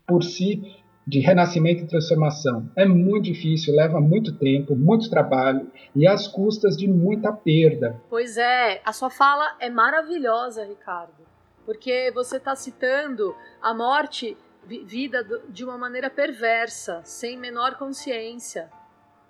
por 0.07 0.23
si, 0.23 0.61
de 1.05 1.19
renascimento 1.19 1.83
e 1.83 1.87
transformação. 1.87 2.71
É 2.77 2.85
muito 2.85 3.25
difícil, 3.25 3.75
leva 3.75 3.99
muito 3.99 4.37
tempo, 4.37 4.73
muito 4.73 5.09
trabalho 5.09 5.69
e 5.93 6.07
às 6.07 6.27
custas 6.27 6.77
de 6.77 6.87
muita 6.87 7.33
perda. 7.33 7.99
Pois 8.09 8.37
é, 8.37 8.81
a 8.85 8.93
sua 8.93 9.09
fala 9.09 9.57
é 9.59 9.69
maravilhosa, 9.69 10.63
Ricardo 10.63 11.27
porque 11.69 12.09
você 12.15 12.37
está 12.37 12.55
citando 12.55 13.35
a 13.61 13.75
morte 13.75 14.35
vida 14.65 15.23
de 15.49 15.63
uma 15.63 15.77
maneira 15.77 16.09
perversa, 16.09 17.03
sem 17.03 17.37
menor 17.37 17.75
consciência, 17.77 18.71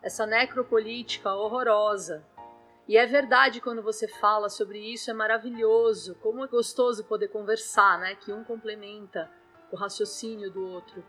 essa 0.02 0.26
necropolítica 0.26 1.34
horrorosa. 1.34 2.24
E 2.90 2.98
é 2.98 3.06
verdade 3.06 3.62
quando 3.62 3.84
você 3.84 4.08
fala 4.08 4.50
sobre 4.50 4.80
isso, 4.80 5.12
é 5.12 5.14
maravilhoso, 5.14 6.16
como 6.16 6.44
é 6.44 6.48
gostoso 6.48 7.04
poder 7.04 7.28
conversar, 7.28 8.00
né? 8.00 8.16
Que 8.16 8.34
um 8.34 8.44
complementa 8.44 9.30
o 9.72 9.76
raciocínio 9.76 10.50
do 10.50 10.66
outro. 10.66 11.06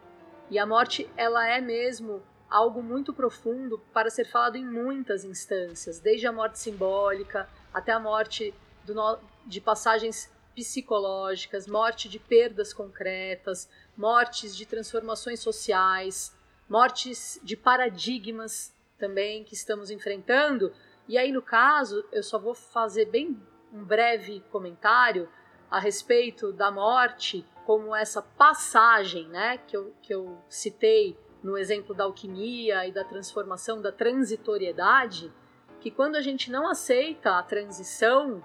E 0.51 0.59
a 0.59 0.67
morte, 0.67 1.11
ela 1.17 1.49
é 1.49 1.59
mesmo 1.59 2.23
algo 2.51 2.83
muito 2.83 3.15
profundo 3.15 3.79
para 3.95 4.11
ser 4.11 4.27
falado 4.27 4.57
em 4.57 4.67
muitas 4.67 5.25
instâncias, 5.25 5.99
desde 5.99 6.27
a 6.27 6.33
morte 6.33 6.59
simbólica 6.59 7.49
até 7.73 7.93
a 7.93 7.99
morte 7.99 8.53
no... 8.87 9.19
de 9.47 9.59
passagens 9.59 10.31
psicológicas, 10.55 11.67
morte 11.67 12.11
de 12.11 12.19
perdas 12.19 12.75
concretas, 12.75 13.71
mortes 13.97 14.55
de 14.55 14.67
transformações 14.67 15.41
sociais, 15.41 16.37
mortes 16.69 17.41
de 17.43 17.57
paradigmas 17.57 18.71
também 18.99 19.43
que 19.45 19.55
estamos 19.55 19.91
enfrentando. 19.91 20.71
E 21.11 21.19
aí, 21.19 21.33
no 21.33 21.43
caso, 21.43 22.05
eu 22.13 22.23
só 22.23 22.39
vou 22.39 22.55
fazer 22.55 23.07
bem 23.07 23.37
um 23.73 23.83
breve 23.83 24.45
comentário 24.49 25.29
a 25.69 25.81
respeito 25.81 26.53
da 26.53 26.71
morte 26.71 27.45
como 27.67 27.93
essa 27.93 28.23
passagem 28.23 29.27
né, 29.27 29.59
que, 29.59 29.77
eu, 29.77 29.93
que 30.01 30.15
eu 30.15 30.39
citei 30.49 31.19
no 31.43 31.59
exemplo 31.59 31.97
da 31.97 32.05
alquimia 32.05 32.87
e 32.87 32.93
da 32.93 33.03
transformação, 33.03 33.83
da 33.83 33.91
transitoriedade, 33.91 35.33
que 35.81 35.91
quando 35.91 36.15
a 36.15 36.21
gente 36.21 36.49
não 36.49 36.71
aceita 36.71 37.39
a 37.39 37.43
transição 37.43 38.41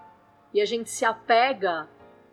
e 0.51 0.59
a 0.59 0.65
gente 0.65 0.89
se 0.89 1.05
apega 1.05 1.87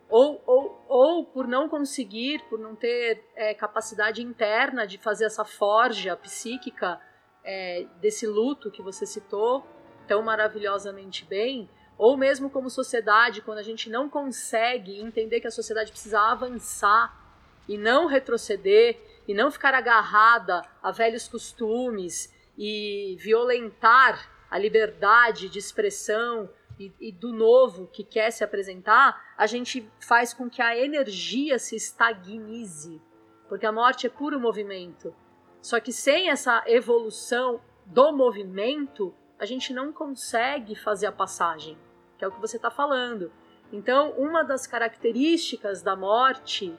ou, 0.09 0.42
ou, 0.47 0.83
ou 0.88 1.27
por 1.27 1.47
não 1.47 1.68
conseguir, 1.68 2.42
por 2.49 2.59
não 2.59 2.75
ter 2.75 3.23
é, 3.37 3.53
capacidade 3.53 4.23
interna 4.23 4.87
de 4.87 4.97
fazer 4.97 5.27
essa 5.27 5.45
forja 5.45 6.16
psíquica 6.16 6.99
é, 7.45 7.87
desse 8.01 8.27
luto 8.27 8.71
que 8.71 8.81
você 8.81 9.05
citou 9.05 9.62
tão 10.07 10.23
maravilhosamente 10.23 11.25
bem, 11.25 11.69
ou 11.97 12.17
mesmo 12.17 12.51
como 12.51 12.69
sociedade, 12.71 13.43
quando 13.43 13.59
a 13.59 13.62
gente 13.62 13.88
não 13.88 14.09
consegue 14.09 15.01
entender 15.01 15.41
que 15.41 15.47
a 15.47 15.53
sociedade 15.53 15.93
precisa 15.93 16.21
avançar 16.21 17.21
e 17.69 17.79
não 17.79 18.07
retroceder 18.07 19.01
e 19.27 19.35
não 19.35 19.51
ficar 19.51 19.75
agarrada 19.75 20.62
a 20.83 20.91
velhos 20.91 21.29
costumes 21.29 22.33
e 22.59 23.17
violentar 23.21 24.31
a 24.51 24.59
liberdade 24.59 25.49
de 25.49 25.59
expressão 25.59 26.51
e, 26.79 26.93
e, 27.01 27.12
do 27.12 27.33
novo 27.33 27.87
que 27.87 28.03
quer 28.03 28.31
se 28.31 28.43
apresentar, 28.43 29.35
a 29.37 29.47
gente 29.47 29.88
faz 30.01 30.35
com 30.35 30.51
que 30.51 30.61
a 30.61 30.77
energia 30.77 31.59
se 31.59 31.77
estagnize, 31.77 33.01
porque 33.49 33.65
a 33.65 33.73
morte 33.73 34.07
é 34.07 34.11
puro 34.11 34.41
movimento. 34.41 35.15
Só 35.61 35.79
que 35.79 35.93
sem 35.93 36.29
essa 36.29 36.65
evolução 36.67 37.61
do 37.87 38.12
movimento, 38.12 39.15
a 39.42 39.44
gente 39.44 39.72
não 39.72 39.92
consegue 39.92 40.76
fazer 40.76 41.07
a 41.07 41.11
passagem, 41.11 41.76
que 42.16 42.24
é 42.24 42.28
o 42.28 42.31
que 42.31 42.40
você 42.40 42.59
está 42.59 42.70
falando. 42.70 43.33
Então, 43.72 44.12
uma 44.12 44.44
das 44.44 44.68
características 44.68 45.83
da 45.83 45.96
morte 45.96 46.78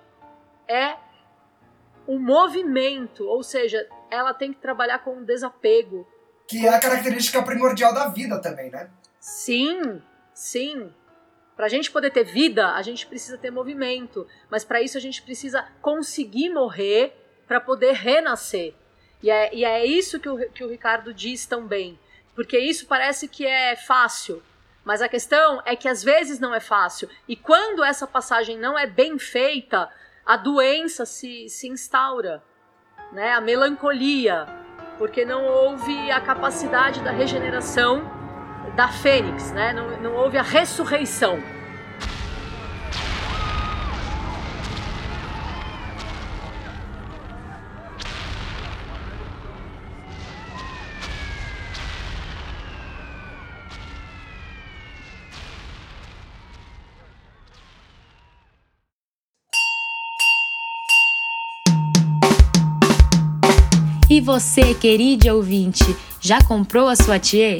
é 0.66 0.96
o 2.08 2.18
movimento, 2.18 3.26
ou 3.26 3.44
seja, 3.44 3.86
ela 4.10 4.34
tem 4.34 4.54
que 4.54 4.62
trabalhar 4.62 5.00
com 5.00 5.18
o 5.18 5.26
desapego. 5.26 6.08
Que 6.48 6.66
é 6.66 6.74
a 6.74 6.80
característica 6.80 7.44
primordial 7.44 7.94
da 7.94 8.08
vida 8.08 8.40
também, 8.40 8.72
né? 8.72 8.90
Sim, 9.20 10.02
sim. 10.34 10.90
Para 11.58 11.66
a 11.66 11.70
gente 11.70 11.92
poder 11.92 12.12
ter 12.12 12.24
vida, 12.24 12.76
a 12.76 12.82
gente 12.82 13.06
precisa 13.06 13.38
ter 13.38 13.52
movimento. 13.52 14.26
Mas 14.50 14.64
para 14.64 14.82
isso 14.82 14.98
a 14.98 15.02
gente 15.02 15.22
precisa 15.22 15.68
conseguir 15.82 16.50
morrer 16.50 17.14
para 17.46 17.60
poder 17.60 17.92
renascer. 17.92 18.74
E 19.22 19.30
é, 19.30 19.54
e 19.54 19.66
é 19.66 19.86
isso 19.86 20.18
que 20.18 20.30
o, 20.30 20.50
que 20.50 20.64
o 20.64 20.70
Ricardo 20.70 21.14
diz 21.14 21.46
também. 21.46 22.00
Porque 22.36 22.58
isso 22.58 22.86
parece 22.88 23.28
que 23.28 23.46
é 23.46 23.76
fácil. 23.76 24.42
Mas 24.84 25.02
a 25.02 25.08
questão 25.08 25.62
é 25.66 25.76
que 25.76 25.88
às 25.88 26.04
vezes 26.04 26.40
não 26.40 26.54
é 26.54 26.60
fácil. 26.60 27.10
E 27.28 27.36
quando 27.36 27.84
essa 27.84 28.06
passagem 28.06 28.58
não 28.58 28.78
é 28.78 28.86
bem 28.86 29.18
feita, 29.18 29.90
a 30.26 30.36
doença 30.36 31.06
se, 31.06 31.48
se 31.50 31.68
instaura. 31.68 32.44
Né? 33.12 33.32
A 33.34 33.42
melancolia. 33.42 34.48
Porque 34.98 35.26
não 35.26 35.46
houve 35.46 36.12
a 36.12 36.20
capacidade 36.20 37.02
da 37.02 37.12
regeneração 37.12 38.04
da 38.76 38.88
fênix, 38.88 39.52
né? 39.52 39.72
não, 39.72 40.02
não 40.02 40.16
houve 40.16 40.38
a 40.38 40.42
ressurreição. 40.42 41.40
Você, 64.24 64.74
querido 64.74 65.28
ouvinte, 65.36 65.96
Já 66.22 66.42
comprou 66.42 66.88
a 66.88 66.96
sua 66.96 67.20
Thier? 67.20 67.58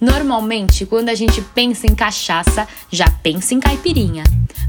Normalmente, 0.00 0.86
quando 0.86 1.08
a 1.08 1.14
gente 1.14 1.42
pensa 1.52 1.88
em 1.88 1.94
cachaça, 1.94 2.68
já 2.88 3.10
pensa 3.10 3.54
em 3.54 3.60
caipirinha. 3.60 4.22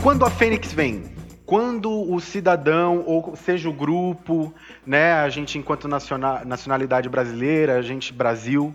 Quando 0.01 0.23
a 0.23 0.29
Fênix 0.29 0.71
vem? 0.71 1.03
Quando 1.45 1.91
o 1.91 2.19
cidadão, 2.21 3.03
ou 3.05 3.35
seja 3.35 3.69
o 3.69 3.73
grupo, 3.73 4.53
né, 4.85 5.13
a 5.13 5.29
gente 5.29 5.57
enquanto 5.57 5.87
nacional, 5.87 6.45
nacionalidade 6.45 7.09
brasileira, 7.09 7.77
a 7.77 7.81
gente 7.81 8.13
Brasil, 8.13 8.73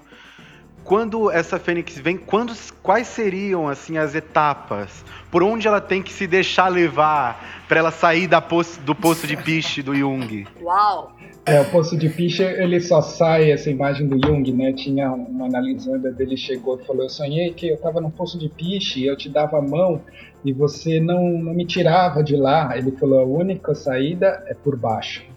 quando 0.84 1.30
essa 1.30 1.58
Fênix 1.58 1.98
vem, 1.98 2.16
quando, 2.16 2.52
quais 2.82 3.06
seriam 3.06 3.68
assim 3.68 3.98
as 3.98 4.14
etapas? 4.14 5.04
Por 5.30 5.42
onde 5.42 5.66
ela 5.66 5.80
tem 5.80 6.02
que 6.02 6.12
se 6.12 6.26
deixar 6.26 6.68
levar 6.68 7.64
para 7.68 7.78
ela 7.78 7.90
sair 7.90 8.26
da 8.26 8.40
poço, 8.40 8.80
do 8.80 8.94
poço 8.94 9.26
de 9.26 9.36
piche 9.36 9.82
do 9.82 9.94
Jung? 9.94 10.46
Uau! 10.60 11.16
É, 11.44 11.60
o 11.60 11.64
poço 11.70 11.96
de 11.96 12.08
piche, 12.08 12.42
ele 12.42 12.80
só 12.80 13.02
sai, 13.02 13.50
essa 13.50 13.68
imagem 13.68 14.06
do 14.06 14.14
Jung, 14.24 14.52
né? 14.52 14.72
Tinha 14.72 15.10
uma 15.10 15.46
analisanda 15.46 16.12
dele 16.12 16.36
chegou 16.36 16.78
e 16.80 16.84
falou: 16.84 17.02
Eu 17.02 17.10
sonhei 17.10 17.52
que 17.52 17.68
eu 17.68 17.74
estava 17.74 18.00
no 18.00 18.10
poço 18.10 18.38
de 18.38 18.48
piche, 18.48 19.04
eu 19.04 19.16
te 19.16 19.28
dava 19.28 19.58
a 19.58 19.62
mão 19.62 20.00
e 20.44 20.52
você 20.52 21.00
não, 21.00 21.32
não 21.32 21.54
me 21.54 21.66
tirava 21.66 22.22
de 22.22 22.36
lá. 22.36 22.76
Ele 22.76 22.92
falou: 22.92 23.20
A 23.20 23.24
única 23.24 23.74
saída 23.74 24.44
é 24.46 24.54
por 24.54 24.76
baixo. 24.76 25.31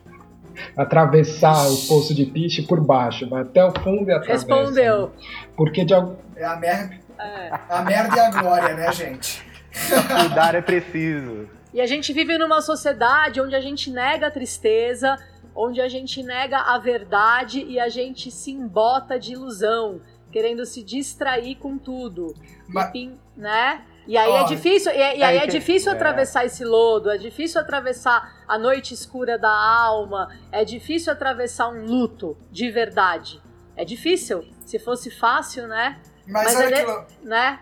Atravessar 0.77 1.67
o 1.69 1.77
poço 1.87 2.13
de 2.13 2.25
piche 2.25 2.61
por 2.63 2.79
baixo, 2.79 3.27
vai 3.29 3.41
até 3.41 3.63
o 3.65 3.71
fundo 3.81 4.09
e 4.09 4.13
atravessa. 4.13 4.45
Respondeu. 4.47 5.11
Porque 5.55 5.83
de 5.85 5.93
algum. 5.93 6.15
É 6.35 6.45
a 6.45 6.55
merda, 6.55 6.95
É. 7.19 7.59
a 7.69 7.81
merda 7.81 8.15
e 8.15 8.19
a 8.19 8.29
glória, 8.31 8.75
né, 8.75 8.91
gente? 8.91 9.43
Cuidar 10.19 10.55
é 10.55 10.61
preciso. 10.61 11.47
E 11.73 11.81
a 11.81 11.85
gente 11.85 12.13
vive 12.13 12.37
numa 12.37 12.61
sociedade 12.61 13.41
onde 13.41 13.55
a 13.55 13.59
gente 13.61 13.89
nega 13.91 14.27
a 14.27 14.31
tristeza, 14.31 15.17
onde 15.53 15.81
a 15.81 15.87
gente 15.89 16.21
nega 16.23 16.57
a 16.59 16.77
verdade 16.77 17.61
e 17.63 17.79
a 17.79 17.89
gente 17.89 18.31
se 18.31 18.51
embota 18.51 19.19
de 19.19 19.33
ilusão, 19.33 19.99
querendo 20.31 20.65
se 20.65 20.83
distrair 20.83 21.55
com 21.55 21.77
tudo. 21.77 22.33
Ma- 22.67 22.87
E 22.87 22.91
pin- 22.91 23.17
né? 23.35 23.81
E 24.07 24.17
aí 24.17 24.29
Ó, 24.29 24.41
é 24.41 24.43
difícil, 24.45 24.91
e, 24.91 24.97
e 24.97 25.23
aí 25.23 25.37
é 25.37 25.47
difícil 25.47 25.91
é. 25.91 25.95
atravessar 25.95 26.45
esse 26.45 26.63
lodo, 26.63 27.09
é 27.09 27.17
difícil 27.17 27.59
atravessar 27.59 28.43
a 28.47 28.57
noite 28.57 28.93
escura 28.93 29.37
da 29.39 29.49
alma, 29.51 30.29
é 30.51 30.63
difícil 30.63 31.11
atravessar 31.11 31.69
um 31.69 31.85
luto 31.85 32.37
de 32.51 32.69
verdade. 32.69 33.41
É 33.75 33.83
difícil. 33.83 34.45
Se 34.65 34.77
fosse 34.79 35.09
fácil, 35.11 35.67
né? 35.67 35.99
Mas, 36.27 36.53
Mas 36.53 36.55
olha 36.55 36.65
ele- 36.79 36.85
que 36.85 37.25
Né? 37.27 37.59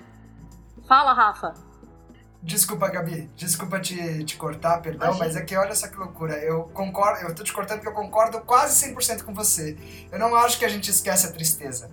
Fala, 0.87 1.13
Rafa. 1.13 1.53
Desculpa, 2.41 2.89
Gabi. 2.89 3.29
Desculpa 3.37 3.79
te, 3.79 4.23
te 4.25 4.35
cortar, 4.35 4.81
perdão, 4.81 5.07
Imagina. 5.07 5.25
mas 5.25 5.35
é 5.37 5.41
que 5.43 5.55
olha 5.55 5.73
só 5.73 5.87
que 5.87 5.95
loucura. 5.95 6.33
Eu 6.39 6.63
concordo, 6.73 7.25
eu 7.25 7.33
tô 7.33 7.41
te 7.41 7.53
cortando 7.53 7.77
porque 7.79 7.87
eu 7.89 7.93
concordo 7.93 8.41
quase 8.41 8.75
100% 8.93 9.23
com 9.23 9.33
você. 9.33 9.77
Eu 10.11 10.19
não 10.19 10.35
acho 10.35 10.59
que 10.59 10.65
a 10.65 10.69
gente 10.69 10.91
esquece 10.91 11.25
a 11.25 11.31
tristeza. 11.31 11.89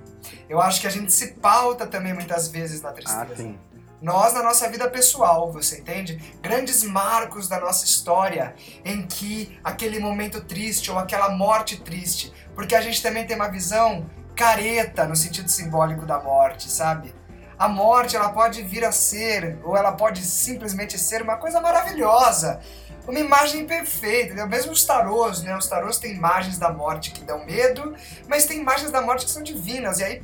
Eu 0.49 0.61
acho 0.61 0.81
que 0.81 0.89
a 0.89 0.91
gente 0.91 1.13
se 1.13 1.35
pauta 1.35 1.87
também 1.87 2.13
muitas 2.13 2.49
vezes 2.49 2.83
na 2.83 2.89
Ah, 2.89 2.93
tristeza. 2.93 3.37
sim. 3.37 3.57
Nós, 4.01 4.33
na 4.33 4.43
nossa 4.43 4.67
vida 4.69 4.89
pessoal, 4.89 5.53
você 5.53 5.81
entende? 5.81 6.17
Grandes 6.41 6.83
marcos 6.83 7.49
da 7.49 7.61
nossa 7.61 7.85
história 7.85 8.55
em 8.83 9.07
que 9.07 9.59
aquele 9.63 9.99
momento 9.99 10.41
triste 10.41 10.91
ou 10.91 10.99
aquela 10.99 11.29
morte 11.29 11.79
triste. 11.79 12.33
Porque 12.55 12.75
a 12.75 12.81
gente 12.81 13.03
também 13.03 13.27
tem 13.27 13.37
uma 13.37 13.51
visão 13.51 14.09
careta 14.35 15.07
no 15.07 15.15
sentido 15.15 15.51
simbólico 15.51 16.07
da 16.07 16.19
morte, 16.19 16.71
sabe? 16.71 17.15
A 17.59 17.69
morte, 17.69 18.17
ela 18.17 18.31
pode 18.31 18.63
vir 18.63 18.87
a 18.87 18.91
ser, 18.91 19.59
ou 19.63 19.77
ela 19.77 19.93
pode 19.93 20.25
simplesmente 20.25 20.99
ser 20.99 21.21
uma 21.21 21.37
coisa 21.37 21.61
maravilhosa. 21.61 22.59
Uma 23.07 23.19
imagem 23.19 23.67
perfeita, 23.67 24.29
entendeu? 24.29 24.49
Mesmo 24.49 24.73
os 24.73 24.83
tarôs, 24.83 25.43
né? 25.43 25.55
Os 25.55 25.67
tarôs 25.67 25.99
têm 25.99 26.15
imagens 26.15 26.57
da 26.57 26.73
morte 26.73 27.11
que 27.11 27.23
dão 27.23 27.45
medo, 27.45 27.95
mas 28.27 28.47
tem 28.47 28.61
imagens 28.61 28.91
da 28.91 29.03
morte 29.03 29.27
que 29.27 29.31
são 29.31 29.43
divinas. 29.43 29.99
E 29.99 30.05
aí, 30.05 30.23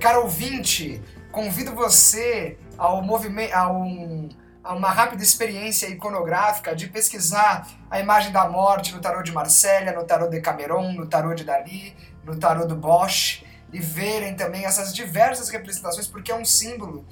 cara 0.00 0.20
ouvinte, 0.20 1.02
convido 1.32 1.74
você 1.74 2.56
ao 2.78 3.02
movimento, 3.02 3.52
a, 3.54 3.70
um, 3.70 4.28
a 4.62 4.74
uma 4.74 4.90
rápida 4.90 5.22
experiência 5.22 5.86
iconográfica 5.86 6.74
de 6.74 6.88
pesquisar 6.88 7.68
a 7.90 8.00
imagem 8.00 8.32
da 8.32 8.48
morte 8.48 8.94
no 8.94 9.00
tarô 9.00 9.22
de 9.22 9.32
Marsella, 9.32 9.92
no 9.92 10.04
tarô 10.04 10.28
de 10.28 10.40
Cameron, 10.40 10.92
no 10.92 11.06
tarô 11.06 11.34
de 11.34 11.44
Dali, 11.44 11.96
no 12.24 12.36
tarô 12.36 12.66
do 12.66 12.74
Bosch 12.74 13.44
e 13.72 13.80
verem 13.80 14.34
também 14.34 14.64
essas 14.64 14.94
diversas 14.94 15.48
representações 15.48 16.06
porque 16.06 16.30
é 16.30 16.34
um 16.34 16.44
símbolo 16.44 17.04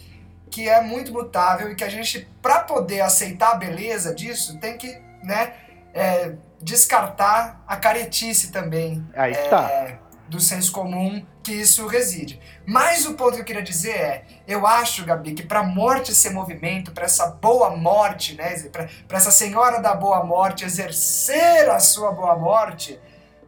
que 0.50 0.68
é 0.68 0.80
muito 0.80 1.12
mutável 1.12 1.70
e 1.70 1.74
que 1.74 1.82
a 1.82 1.88
gente, 1.88 2.28
para 2.40 2.60
poder 2.60 3.00
aceitar 3.00 3.52
a 3.52 3.54
beleza 3.56 4.14
disso, 4.14 4.58
tem 4.60 4.78
que, 4.78 5.00
né, 5.22 5.52
é, 5.92 6.34
descartar 6.60 7.62
a 7.66 7.76
caretice 7.76 8.52
também 8.52 9.04
Aí 9.14 9.34
tá. 9.48 9.68
é, 9.68 9.98
do 10.28 10.38
senso 10.40 10.70
comum 10.70 11.24
que 11.44 11.52
isso 11.52 11.86
reside. 11.86 12.40
Mas 12.66 13.06
o 13.06 13.14
ponto 13.14 13.34
que 13.34 13.42
eu 13.42 13.44
queria 13.44 13.62
dizer 13.62 13.90
é, 13.90 14.24
eu 14.48 14.66
acho, 14.66 15.04
Gabi, 15.04 15.34
que 15.34 15.42
para 15.42 15.62
morte 15.62 16.14
ser 16.14 16.30
movimento, 16.30 16.92
para 16.92 17.04
essa 17.04 17.26
boa 17.26 17.76
morte, 17.76 18.34
né, 18.34 18.56
para 18.70 19.16
essa 19.16 19.30
senhora 19.30 19.80
da 19.80 19.94
boa 19.94 20.24
morte 20.24 20.64
exercer 20.64 21.68
a 21.70 21.78
sua 21.78 22.10
boa 22.10 22.36
morte, 22.36 22.98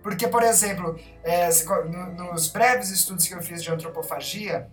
porque, 0.03 0.29
por 0.29 0.43
exemplo, 0.43 0.97
é, 1.25 1.49
nos 2.17 2.49
breves 2.49 2.91
estudos 2.91 3.27
que 3.27 3.35
eu 3.35 3.43
fiz 3.43 3.63
de 3.63 3.73
antropofagia, 3.73 4.71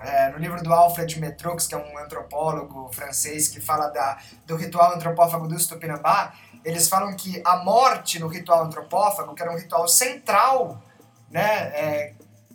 é, 0.00 0.30
no 0.30 0.38
livro 0.38 0.60
do 0.62 0.72
Alfred 0.72 1.20
Metrux, 1.20 1.66
que 1.66 1.74
é 1.74 1.78
um 1.78 1.98
antropólogo 1.98 2.90
francês 2.92 3.46
que 3.48 3.60
fala 3.60 3.88
da, 3.88 4.18
do 4.44 4.56
ritual 4.56 4.94
antropófago 4.94 5.46
do 5.46 5.68
Tupinambá, 5.68 6.34
eles 6.64 6.88
falam 6.88 7.14
que 7.14 7.40
a 7.44 7.58
morte 7.58 8.18
no 8.18 8.26
ritual 8.26 8.64
antropófago, 8.64 9.34
que 9.34 9.42
era 9.42 9.52
um 9.52 9.56
ritual 9.56 9.86
central, 9.86 10.82
né, 11.30 11.70
é, 11.74 12.13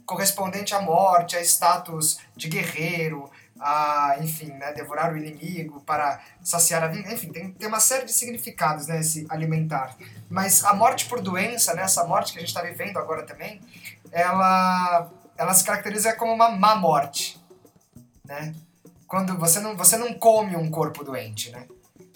correspondente 0.10 0.74
à 0.74 0.82
morte, 0.82 1.38
a 1.38 1.42
status 1.42 2.18
de 2.36 2.48
guerreiro, 2.48 3.30
a, 3.60 4.16
enfim, 4.20 4.48
né, 4.54 4.74
devorar 4.74 5.14
o 5.14 5.18
inimigo 5.18 5.82
para 5.82 6.20
saciar 6.44 6.84
a 6.84 6.88
vida, 6.88 7.14
enfim, 7.14 7.32
tem, 7.32 7.52
tem 7.52 7.68
uma 7.68 7.80
série 7.80 8.06
de 8.06 8.14
significados, 8.14 8.88
né, 8.88 9.00
alimentar. 9.30 9.96
Mas 10.28 10.64
a 10.66 10.74
morte 10.74 11.06
por 11.06 11.22
doença, 11.22 11.76
né, 11.76 11.84
essa 11.84 12.04
morte 12.06 12.32
que 12.34 12.40
a 12.40 12.42
gente 12.42 12.50
está 12.50 12.64
vivendo 12.64 12.98
agora 12.98 13.22
também, 13.22 13.62
ela, 14.12 15.12
ela 15.38 15.54
se 15.54 15.64
caracteriza 15.64 16.14
como 16.14 16.34
uma 16.34 16.50
má 16.50 16.74
morte, 16.74 17.40
né? 18.26 18.56
Quando 19.06 19.38
você 19.38 19.60
não, 19.60 19.78
você 19.78 19.96
não 19.96 20.14
come 20.16 20.56
um 20.56 20.72
corpo 20.72 21.04
doente, 21.04 21.52
né? 21.52 21.68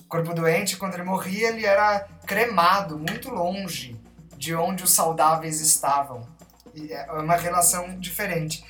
O 0.01 0.07
corpo 0.07 0.33
doente, 0.33 0.77
quando 0.77 0.95
ele 0.95 1.03
morria, 1.03 1.49
ele 1.49 1.65
era 1.65 2.07
cremado 2.25 2.97
muito 2.97 3.29
longe 3.29 3.99
de 4.35 4.55
onde 4.55 4.83
os 4.83 4.91
saudáveis 4.91 5.61
estavam. 5.61 6.27
É 6.75 7.11
uma 7.11 7.35
relação 7.35 7.99
diferente. 7.99 8.65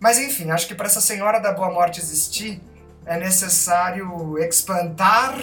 Mas 0.00 0.18
enfim, 0.18 0.50
acho 0.50 0.66
que 0.66 0.74
para 0.74 0.86
essa 0.86 1.00
senhora 1.00 1.38
da 1.38 1.52
boa 1.52 1.70
morte 1.70 2.00
existir, 2.00 2.60
é 3.06 3.16
necessário 3.16 4.36
explantar 4.38 5.38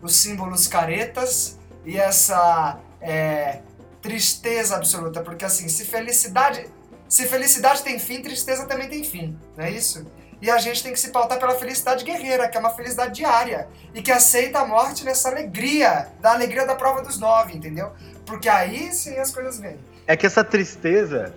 os 0.00 0.16
símbolos 0.16 0.68
caretas 0.68 1.58
e 1.84 1.98
essa 1.98 2.78
é, 3.00 3.60
tristeza 4.00 4.76
absoluta, 4.76 5.22
porque 5.22 5.44
assim, 5.44 5.68
se 5.68 5.84
felicidade, 5.84 6.66
se 7.08 7.26
felicidade 7.26 7.82
tem 7.82 7.98
fim, 7.98 8.22
tristeza 8.22 8.66
também 8.66 8.88
tem 8.88 9.02
fim, 9.02 9.38
não 9.56 9.64
é 9.64 9.70
isso? 9.70 10.06
E 10.40 10.50
a 10.50 10.58
gente 10.58 10.82
tem 10.82 10.92
que 10.92 11.00
se 11.00 11.10
pautar 11.10 11.38
pela 11.38 11.54
felicidade 11.54 12.04
guerreira, 12.04 12.48
que 12.48 12.56
é 12.56 12.60
uma 12.60 12.70
felicidade 12.70 13.14
diária, 13.14 13.66
e 13.94 14.02
que 14.02 14.12
aceita 14.12 14.58
a 14.58 14.66
morte 14.66 15.04
nessa 15.04 15.30
alegria, 15.30 16.08
da 16.20 16.32
alegria 16.32 16.66
da 16.66 16.74
prova 16.74 17.02
dos 17.02 17.18
nove, 17.18 17.56
entendeu? 17.56 17.92
Porque 18.26 18.48
aí 18.48 18.92
sim 18.92 19.16
as 19.16 19.30
coisas 19.30 19.58
vêm. 19.58 19.78
É 20.06 20.16
que 20.16 20.26
essa 20.26 20.44
tristeza, 20.44 21.34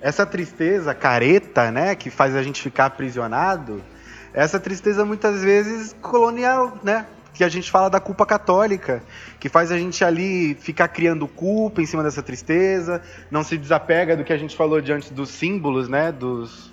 essa 0.00 0.26
tristeza 0.26 0.94
careta, 0.94 1.70
né, 1.70 1.94
que 1.94 2.10
faz 2.10 2.36
a 2.36 2.42
gente 2.42 2.60
ficar 2.60 2.86
aprisionado, 2.86 3.82
essa 4.34 4.58
tristeza 4.58 5.04
muitas 5.04 5.42
vezes 5.42 5.94
colonial, 6.00 6.78
né? 6.82 7.06
Que 7.34 7.44
a 7.44 7.48
gente 7.48 7.70
fala 7.70 7.88
da 7.88 8.00
culpa 8.00 8.26
católica, 8.26 9.02
que 9.40 9.48
faz 9.48 9.72
a 9.72 9.78
gente 9.78 10.04
ali 10.04 10.54
ficar 10.54 10.88
criando 10.88 11.26
culpa 11.26 11.80
em 11.80 11.86
cima 11.86 12.02
dessa 12.02 12.22
tristeza, 12.22 13.02
não 13.30 13.42
se 13.42 13.56
desapega 13.56 14.16
do 14.16 14.24
que 14.24 14.32
a 14.32 14.38
gente 14.38 14.56
falou 14.56 14.80
diante 14.80 15.12
dos 15.12 15.30
símbolos, 15.30 15.88
né? 15.88 16.12
Dos, 16.12 16.72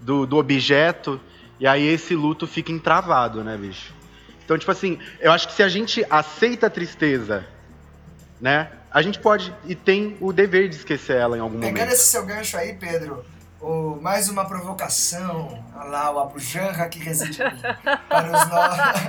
do, 0.00 0.26
do 0.26 0.36
objeto, 0.36 1.20
e 1.60 1.66
aí 1.66 1.86
esse 1.86 2.14
luto 2.14 2.46
fica 2.46 2.72
entravado, 2.72 3.42
né, 3.42 3.56
bicho? 3.56 3.92
Então, 4.44 4.56
tipo 4.56 4.70
assim, 4.70 4.98
eu 5.20 5.32
acho 5.32 5.48
que 5.48 5.54
se 5.54 5.62
a 5.62 5.68
gente 5.68 6.04
aceita 6.08 6.68
a 6.68 6.70
tristeza, 6.70 7.46
né? 8.40 8.70
A 8.90 9.02
gente 9.02 9.18
pode 9.18 9.54
e 9.66 9.74
tem 9.74 10.16
o 10.20 10.32
dever 10.32 10.68
de 10.68 10.76
esquecer 10.76 11.16
ela 11.16 11.36
em 11.36 11.40
algum 11.40 11.58
Pegando 11.60 11.76
momento. 11.78 11.92
esse 11.92 12.04
seu 12.04 12.24
gancho 12.24 12.56
aí, 12.56 12.72
Pedro, 12.74 13.24
o, 13.60 13.98
mais 14.00 14.28
uma 14.28 14.44
provocação, 14.46 15.62
olha 15.76 15.88
lá, 15.88 16.10
o 16.10 16.18
Abujanra 16.20 16.88
que 16.88 16.98
reside 16.98 17.38
para 18.08 18.26
os 18.26 18.48
nossos... 18.48 19.02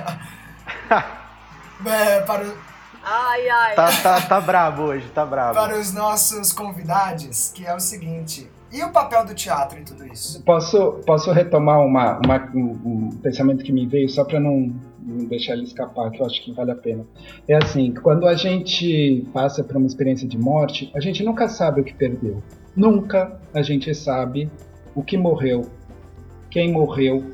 é, 1.86 2.20
para, 2.20 2.44
o- 2.44 2.56
Ai, 3.02 3.48
ai. 3.48 3.74
Tá, 3.74 3.88
tá, 4.02 4.20
tá 4.20 4.40
brabo 4.40 4.82
hoje, 4.82 5.08
tá 5.08 5.24
brabo. 5.24 5.54
para 5.54 5.78
os 5.78 5.92
nossos 5.92 6.52
convidados, 6.52 7.50
que 7.54 7.64
é 7.66 7.74
o 7.74 7.80
seguinte, 7.80 8.50
e 8.70 8.82
o 8.84 8.90
papel 8.90 9.24
do 9.24 9.34
teatro 9.34 9.78
em 9.78 9.84
tudo 9.84 10.06
isso? 10.06 10.42
Posso, 10.42 11.00
posso 11.06 11.32
retomar 11.32 11.80
uma, 11.80 12.18
uma- 12.18 12.50
um, 12.54 12.80
um 12.84 13.10
pensamento 13.22 13.64
que 13.64 13.72
me 13.72 13.86
veio 13.86 14.08
só 14.10 14.24
para 14.24 14.38
não, 14.38 14.74
não 15.04 15.26
deixar 15.26 15.54
ele 15.54 15.64
escapar, 15.64 16.10
que 16.10 16.20
eu 16.20 16.26
acho 16.26 16.42
que 16.42 16.52
vale 16.52 16.70
a 16.70 16.76
pena. 16.76 17.04
É 17.48 17.54
assim, 17.54 17.92
quando 17.92 18.26
a 18.26 18.34
gente 18.34 19.26
passa 19.32 19.62
por 19.64 19.76
uma 19.76 19.86
experiência 19.86 20.28
de 20.28 20.38
morte, 20.38 20.90
a 20.94 21.00
gente 21.00 21.22
nunca 21.22 21.48
sabe 21.48 21.80
o 21.80 21.84
que 21.84 21.94
perdeu. 21.94 22.42
Nunca 22.76 23.40
a 23.52 23.62
gente 23.62 23.94
sabe 23.94 24.50
o 24.94 25.02
que 25.02 25.16
morreu, 25.16 25.62
quem 26.50 26.72
morreu. 26.72 27.24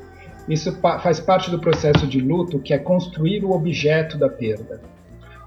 Isso 0.47 0.71
faz 0.79 1.19
parte 1.19 1.51
do 1.51 1.59
processo 1.59 2.07
de 2.07 2.19
luto, 2.19 2.59
que 2.59 2.73
é 2.73 2.77
construir 2.77 3.43
o 3.43 3.51
objeto 3.51 4.17
da 4.17 4.29
perda. 4.29 4.81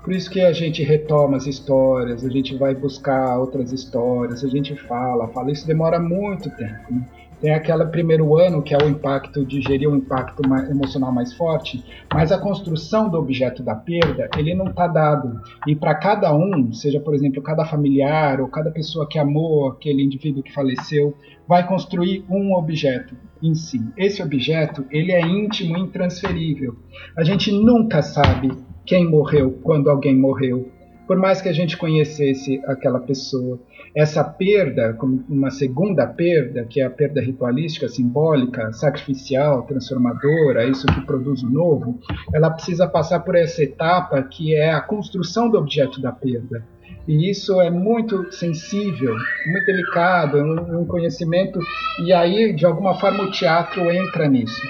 Por 0.04 0.14
isso 0.14 0.30
que 0.30 0.40
a 0.40 0.52
gente 0.52 0.82
retoma 0.82 1.36
as 1.36 1.46
histórias, 1.46 2.24
a 2.24 2.28
gente 2.30 2.56
vai 2.56 2.74
buscar 2.74 3.38
outras 3.38 3.72
histórias, 3.72 4.42
a 4.42 4.48
gente 4.48 4.74
fala, 4.74 5.28
fala. 5.28 5.50
Isso 5.50 5.66
demora 5.66 5.98
muito 5.98 6.50
tempo. 6.50 6.92
né? 6.92 7.06
Tem 7.40 7.54
aquele 7.54 7.86
primeiro 7.86 8.36
ano 8.36 8.62
que 8.62 8.74
é 8.74 8.78
o 8.78 8.88
impacto 8.88 9.44
de 9.46 9.62
gerir 9.62 9.88
um 9.88 9.96
impacto 9.96 10.42
emocional 10.68 11.10
mais 11.10 11.32
forte, 11.32 11.82
mas 12.12 12.30
a 12.30 12.38
construção 12.38 13.08
do 13.08 13.18
objeto 13.18 13.62
da 13.62 13.74
perda 13.74 14.28
ele 14.36 14.54
não 14.54 14.66
está 14.66 14.86
dado. 14.86 15.40
E 15.66 15.74
para 15.74 15.94
cada 15.94 16.34
um, 16.34 16.72
seja 16.72 17.00
por 17.00 17.14
exemplo 17.14 17.42
cada 17.42 17.64
familiar 17.64 18.40
ou 18.40 18.48
cada 18.48 18.70
pessoa 18.70 19.08
que 19.08 19.18
amou 19.18 19.68
aquele 19.68 20.02
indivíduo 20.02 20.42
que 20.42 20.52
faleceu, 20.52 21.14
vai 21.48 21.66
construir 21.66 22.24
um 22.28 22.54
objeto 22.54 23.16
em 23.42 23.54
si. 23.54 23.80
Esse 23.96 24.22
objeto 24.22 24.84
ele 24.90 25.12
é 25.12 25.20
íntimo, 25.20 25.78
e 25.78 25.80
intransferível. 25.80 26.76
A 27.16 27.24
gente 27.24 27.50
nunca 27.50 28.02
sabe 28.02 28.52
quem 28.84 29.08
morreu 29.08 29.58
quando 29.62 29.88
alguém 29.88 30.16
morreu. 30.16 30.70
Por 31.06 31.16
mais 31.16 31.42
que 31.42 31.48
a 31.48 31.52
gente 31.52 31.76
conhecesse 31.76 32.62
aquela 32.66 33.00
pessoa, 33.00 33.58
essa 33.94 34.22
perda, 34.22 34.94
como 34.94 35.24
uma 35.28 35.50
segunda 35.50 36.06
perda, 36.06 36.64
que 36.64 36.80
é 36.80 36.84
a 36.84 36.90
perda 36.90 37.20
ritualística, 37.20 37.88
simbólica, 37.88 38.72
sacrificial, 38.72 39.62
transformadora, 39.62 40.64
isso 40.64 40.86
que 40.86 41.00
produz 41.02 41.42
o 41.42 41.50
novo, 41.50 41.98
ela 42.32 42.50
precisa 42.50 42.86
passar 42.86 43.20
por 43.20 43.34
essa 43.34 43.62
etapa 43.62 44.22
que 44.22 44.54
é 44.54 44.72
a 44.72 44.80
construção 44.80 45.50
do 45.50 45.58
objeto 45.58 46.00
da 46.00 46.12
perda. 46.12 46.64
E 47.08 47.30
isso 47.30 47.60
é 47.60 47.70
muito 47.70 48.30
sensível, 48.32 49.14
muito 49.46 49.66
delicado, 49.66 50.38
é 50.38 50.44
um, 50.44 50.82
um 50.82 50.86
conhecimento, 50.86 51.58
e 52.04 52.12
aí, 52.12 52.54
de 52.54 52.64
alguma 52.64 52.94
forma, 53.00 53.24
o 53.24 53.30
teatro 53.30 53.90
entra 53.90 54.28
nisso. 54.28 54.62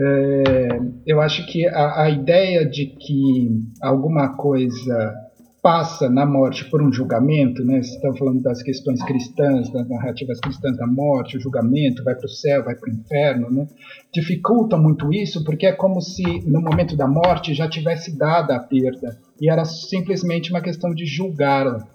É, 0.00 0.68
eu 1.06 1.20
acho 1.20 1.46
que 1.46 1.66
a, 1.68 2.02
a 2.02 2.10
ideia 2.10 2.66
de 2.66 2.86
que 2.86 3.50
alguma 3.80 4.36
coisa 4.36 5.14
passa 5.62 6.10
na 6.10 6.26
morte 6.26 6.68
por 6.68 6.82
um 6.82 6.92
julgamento, 6.92 7.64
né? 7.64 7.78
Está 7.78 8.12
falando 8.14 8.42
das 8.42 8.60
questões 8.62 9.00
cristãs, 9.04 9.70
das 9.70 9.88
narrativas 9.88 10.40
cristãs 10.40 10.76
da 10.76 10.86
morte, 10.88 11.36
o 11.36 11.40
julgamento, 11.40 12.02
vai 12.02 12.16
para 12.16 12.26
o 12.26 12.28
céu, 12.28 12.64
vai 12.64 12.74
para 12.74 12.90
o 12.90 12.92
inferno, 12.92 13.48
né? 13.48 13.66
Dificulta 14.12 14.76
muito 14.76 15.12
isso 15.12 15.44
porque 15.44 15.66
é 15.66 15.72
como 15.72 16.00
se 16.00 16.22
no 16.44 16.60
momento 16.60 16.96
da 16.96 17.06
morte 17.06 17.54
já 17.54 17.68
tivesse 17.68 18.18
dada 18.18 18.56
a 18.56 18.60
perda 18.60 19.16
e 19.40 19.48
era 19.48 19.64
simplesmente 19.64 20.50
uma 20.50 20.60
questão 20.60 20.92
de 20.92 21.06
julgá-la. 21.06 21.86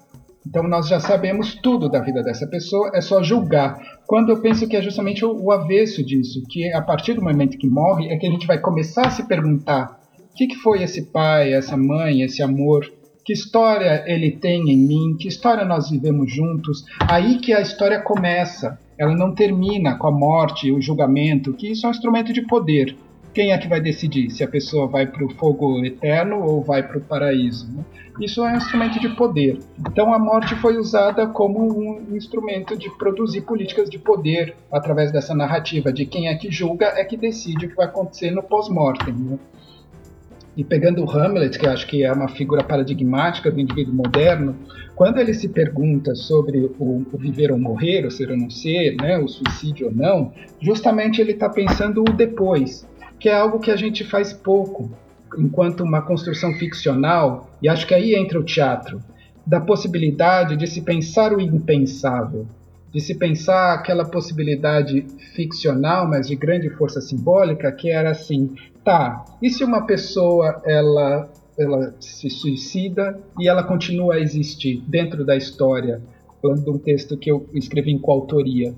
Então 0.48 0.64
nós 0.64 0.88
já 0.88 1.02
sabemos 1.02 1.56
tudo 1.56 1.90
da 1.90 2.00
vida 2.00 2.24
dessa 2.24 2.48
pessoa, 2.48 2.92
é 2.94 3.02
só 3.02 3.22
julgar. 3.22 3.78
Quando 4.08 4.30
eu 4.30 4.40
penso 4.42 4.66
que 4.66 4.78
é 4.78 4.82
justamente 4.82 5.26
o, 5.26 5.44
o 5.44 5.52
avesso 5.52 6.02
disso, 6.06 6.42
que 6.50 6.72
a 6.72 6.82
partir 6.82 7.16
do 7.16 7.22
momento 7.22 7.58
que 7.58 7.68
morre 7.68 8.08
é 8.08 8.16
que 8.16 8.26
a 8.26 8.32
gente 8.32 8.48
vai 8.48 8.58
começar 8.58 9.08
a 9.08 9.12
se 9.12 9.28
perguntar: 9.28 10.00
o 10.32 10.34
que, 10.38 10.48
que 10.48 10.56
foi 10.56 10.84
esse 10.84 11.12
pai, 11.12 11.52
essa 11.52 11.76
mãe, 11.76 12.22
esse 12.22 12.42
amor? 12.42 12.97
Que 13.28 13.34
história 13.34 14.06
ele 14.08 14.32
tem 14.32 14.72
em 14.72 14.78
mim? 14.78 15.18
Que 15.20 15.28
história 15.28 15.66
nós 15.66 15.90
vivemos 15.90 16.34
juntos? 16.34 16.86
Aí 17.10 17.40
que 17.40 17.52
a 17.52 17.60
história 17.60 18.00
começa. 18.00 18.80
Ela 18.98 19.14
não 19.14 19.36
termina 19.36 19.98
com 19.98 20.08
a 20.08 20.12
morte, 20.12 20.72
o 20.72 20.82
julgamento, 20.82 21.52
que 21.52 21.70
isso 21.70 21.86
é 21.86 21.90
um 21.90 21.92
instrumento 21.92 22.32
de 22.32 22.44
poder. 22.44 22.96
Quem 23.34 23.52
é 23.52 23.58
que 23.58 23.68
vai 23.68 23.82
decidir 23.82 24.30
se 24.30 24.46
a 24.46 24.48
pessoa 24.48 24.88
vai 24.88 25.08
para 25.08 25.26
o 25.26 25.30
fogo 25.34 25.84
eterno 25.84 26.42
ou 26.42 26.64
vai 26.64 26.82
para 26.82 27.00
o 27.00 27.02
paraíso? 27.02 27.70
né? 27.70 27.84
Isso 28.22 28.46
é 28.46 28.54
um 28.54 28.56
instrumento 28.56 28.98
de 28.98 29.10
poder. 29.10 29.60
Então 29.78 30.14
a 30.14 30.18
morte 30.18 30.56
foi 30.56 30.78
usada 30.78 31.28
como 31.28 31.68
um 31.68 32.16
instrumento 32.16 32.78
de 32.78 32.90
produzir 32.98 33.42
políticas 33.42 33.90
de 33.90 34.00
poder 34.00 34.56
através 34.72 35.12
dessa 35.12 35.36
narrativa 35.36 35.92
de 35.92 36.06
quem 36.06 36.30
é 36.30 36.36
que 36.36 36.50
julga 36.50 36.94
é 36.96 37.04
que 37.04 37.18
decide 37.18 37.66
o 37.66 37.70
que 37.70 37.76
vai 37.76 37.88
acontecer 37.88 38.32
no 38.32 38.42
pós-mortem. 38.42 39.14
Né? 39.14 39.38
E 40.58 40.64
pegando 40.64 41.04
o 41.04 41.10
Hamlet, 41.10 41.60
que 41.60 41.68
acho 41.68 41.86
que 41.86 42.04
é 42.04 42.12
uma 42.12 42.28
figura 42.28 42.64
paradigmática 42.64 43.52
do 43.52 43.60
indivíduo 43.60 43.94
moderno, 43.94 44.56
quando 44.96 45.20
ele 45.20 45.32
se 45.36 45.48
pergunta 45.48 46.16
sobre 46.16 46.58
o, 46.80 47.06
o 47.14 47.18
viver 47.20 47.52
ou 47.52 47.60
morrer, 47.60 48.08
o 48.08 48.10
ser 48.10 48.32
ou 48.32 48.38
não 48.38 48.50
ser, 48.50 48.96
né, 48.96 49.20
o 49.20 49.28
suicídio 49.28 49.86
ou 49.86 49.94
não, 49.94 50.34
justamente 50.60 51.22
ele 51.22 51.34
está 51.34 51.48
pensando 51.48 52.02
o 52.02 52.12
depois, 52.12 52.90
que 53.20 53.30
é 53.30 53.36
algo 53.36 53.60
que 53.60 53.70
a 53.70 53.76
gente 53.76 54.04
faz 54.04 54.34
pouco 54.34 54.90
enquanto 55.38 55.84
uma 55.84 56.02
construção 56.02 56.52
ficcional, 56.54 57.52
e 57.62 57.70
acho 57.70 57.86
que 57.86 57.94
aí 57.94 58.16
entra 58.16 58.40
o 58.40 58.44
teatro, 58.44 59.00
da 59.46 59.62
possibilidade 59.62 60.58
de 60.58 60.66
se 60.66 60.82
pensar 60.82 61.34
o 61.34 61.40
impensável, 61.40 62.48
de 62.92 63.02
se 63.02 63.16
pensar 63.16 63.74
aquela 63.74 64.06
possibilidade 64.06 65.06
ficcional, 65.36 66.08
mas 66.08 66.28
de 66.28 66.36
grande 66.36 66.70
força 66.70 67.02
simbólica, 67.02 67.72
que 67.72 67.90
era 67.90 68.12
assim, 68.12 68.56
tá, 68.84 69.26
e 69.42 69.50
se 69.50 69.64
uma 69.64 69.86
pessoa 69.86 70.62
ela 70.66 71.30
ela 71.58 71.96
se 72.00 72.30
suicida 72.30 73.20
e 73.40 73.48
ela 73.48 73.64
continua 73.64 74.14
a 74.14 74.20
existir 74.20 74.84
dentro 74.88 75.26
da 75.26 75.36
história, 75.36 76.02
falando 76.40 76.64
de 76.64 76.70
um 76.70 76.78
texto 76.78 77.18
que 77.18 77.32
eu 77.32 77.50
escrevi 77.54 77.92
em 77.92 77.98
coautoria, 77.98 78.76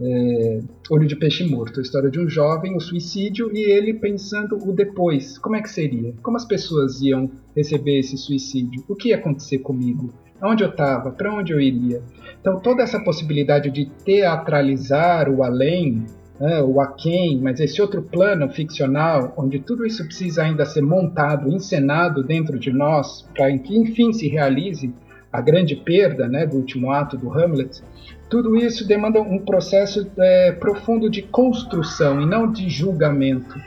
é, 0.00 0.60
Olho 0.88 1.06
de 1.06 1.16
Peixe 1.16 1.44
Morto, 1.44 1.80
a 1.80 1.82
história 1.82 2.10
de 2.10 2.20
um 2.20 2.28
jovem, 2.28 2.76
o 2.76 2.80
suicídio, 2.80 3.50
e 3.52 3.60
ele 3.60 3.94
pensando 3.94 4.56
o 4.56 4.72
depois, 4.72 5.36
como 5.38 5.56
é 5.56 5.62
que 5.62 5.68
seria? 5.68 6.14
Como 6.22 6.36
as 6.36 6.44
pessoas 6.44 7.00
iam 7.02 7.30
receber 7.56 7.98
esse 7.98 8.16
suicídio? 8.16 8.84
O 8.88 8.94
que 8.94 9.08
ia 9.08 9.16
acontecer 9.16 9.58
comigo? 9.58 10.12
Onde 10.42 10.62
eu 10.62 10.70
estava? 10.70 11.10
Para 11.10 11.34
onde 11.34 11.52
eu 11.52 11.60
iria? 11.60 12.02
Então 12.40 12.58
toda 12.58 12.82
essa 12.82 12.98
possibilidade 13.00 13.70
de 13.70 13.86
teatralizar 13.86 15.28
o 15.28 15.42
além, 15.42 16.06
né, 16.38 16.62
o 16.62 16.80
aquém, 16.80 17.38
mas 17.38 17.60
esse 17.60 17.82
outro 17.82 18.00
plano 18.00 18.48
ficcional, 18.48 19.34
onde 19.36 19.58
tudo 19.58 19.86
isso 19.86 20.04
precisa 20.06 20.42
ainda 20.42 20.64
ser 20.64 20.80
montado, 20.80 21.50
encenado 21.50 22.22
dentro 22.24 22.58
de 22.58 22.72
nós, 22.72 23.28
para 23.34 23.56
que 23.58 23.76
enfim 23.76 24.12
se 24.12 24.26
realize 24.26 24.92
a 25.30 25.40
grande 25.40 25.76
perda 25.76 26.26
né, 26.26 26.46
do 26.46 26.56
último 26.56 26.90
ato 26.90 27.16
do 27.16 27.30
Hamlet, 27.30 27.82
tudo 28.28 28.56
isso 28.56 28.86
demanda 28.86 29.20
um 29.20 29.38
processo 29.40 30.10
é, 30.18 30.52
profundo 30.52 31.10
de 31.10 31.20
construção 31.20 32.20
e 32.20 32.26
não 32.26 32.50
de 32.50 32.68
julgamento. 32.68 33.58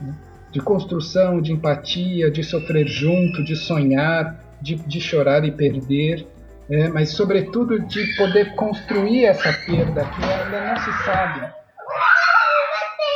né? 0.00 0.14
De 0.52 0.60
construção, 0.60 1.40
de 1.40 1.52
empatia, 1.52 2.30
de 2.30 2.44
sofrer 2.44 2.86
junto, 2.86 3.42
de 3.42 3.56
sonhar, 3.56 4.40
de, 4.62 4.76
de 4.76 5.00
chorar 5.00 5.44
e 5.44 5.50
perder, 5.50 6.26
é, 6.70 6.88
mas 6.88 7.10
sobretudo 7.10 7.78
de 7.80 8.16
poder 8.16 8.54
construir 8.54 9.26
essa 9.26 9.52
perda 9.52 10.04
que 10.04 10.24
ainda 10.24 10.60
não 10.60 10.76
se 10.76 11.04
sabe. 11.04 11.52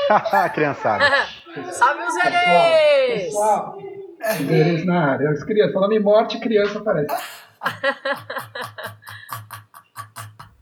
Criançada. 0.55 1.05
Salve 1.73 2.03
os 2.03 2.17
erês! 2.17 3.25
Pessoal, 3.25 3.79
Zerês 4.47 4.85
na 4.85 5.13
área. 5.13 5.31
As 5.31 5.43
crianças, 5.45 5.75
falando 5.75 5.93
em 5.93 6.01
morte, 6.01 6.39
criança 6.41 6.79
aparece. 6.79 7.15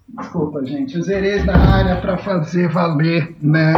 Desculpa, 0.09 0.65
gente. 0.65 0.97
Os 0.97 1.09
herês 1.09 1.45
na 1.45 1.57
área 1.57 2.01
para 2.01 2.17
fazer 2.17 2.69
valer 2.69 3.35
né, 3.43 3.73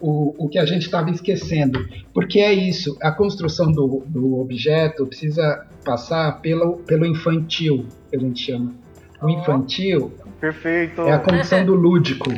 o, 0.00 0.08
o, 0.08 0.46
o 0.46 0.48
que 0.48 0.58
a 0.58 0.64
gente 0.64 0.82
estava 0.82 1.10
esquecendo. 1.10 1.78
Porque 2.12 2.40
é 2.40 2.52
isso, 2.52 2.96
a 3.02 3.12
construção 3.12 3.70
do, 3.70 4.02
do 4.06 4.40
objeto 4.40 5.06
precisa 5.06 5.66
passar 5.84 6.40
pelo, 6.40 6.78
pelo 6.78 7.04
infantil, 7.04 7.86
que 8.10 8.16
a 8.16 8.18
gente 8.18 8.40
chama. 8.40 8.72
O 9.22 9.28
infantil 9.28 10.12
Perfeito. 10.40 11.02
é 11.02 11.12
a 11.12 11.18
condição 11.18 11.64
do 11.64 11.74
lúdico. 11.74 12.30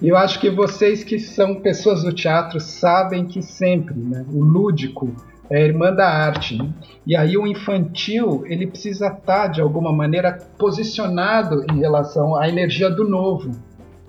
E 0.00 0.08
eu 0.08 0.16
acho 0.16 0.40
que 0.40 0.48
vocês 0.48 1.04
que 1.04 1.18
são 1.18 1.60
pessoas 1.60 2.02
do 2.02 2.12
teatro 2.12 2.58
sabem 2.58 3.26
que 3.26 3.42
sempre 3.42 3.94
né, 3.94 4.24
o 4.32 4.42
lúdico 4.42 5.14
é 5.50 5.56
a 5.56 5.64
irmã 5.64 5.92
da 5.92 6.08
arte. 6.08 6.56
né? 6.56 6.68
E 7.06 7.16
aí 7.16 7.36
o 7.36 7.46
infantil 7.46 8.44
ele 8.46 8.66
precisa 8.66 9.08
estar 9.08 9.48
de 9.48 9.60
alguma 9.60 9.92
maneira 9.92 10.38
posicionado 10.58 11.64
em 11.72 11.78
relação 11.80 12.36
à 12.36 12.48
energia 12.48 12.90
do 12.90 13.08
novo. 13.08 13.50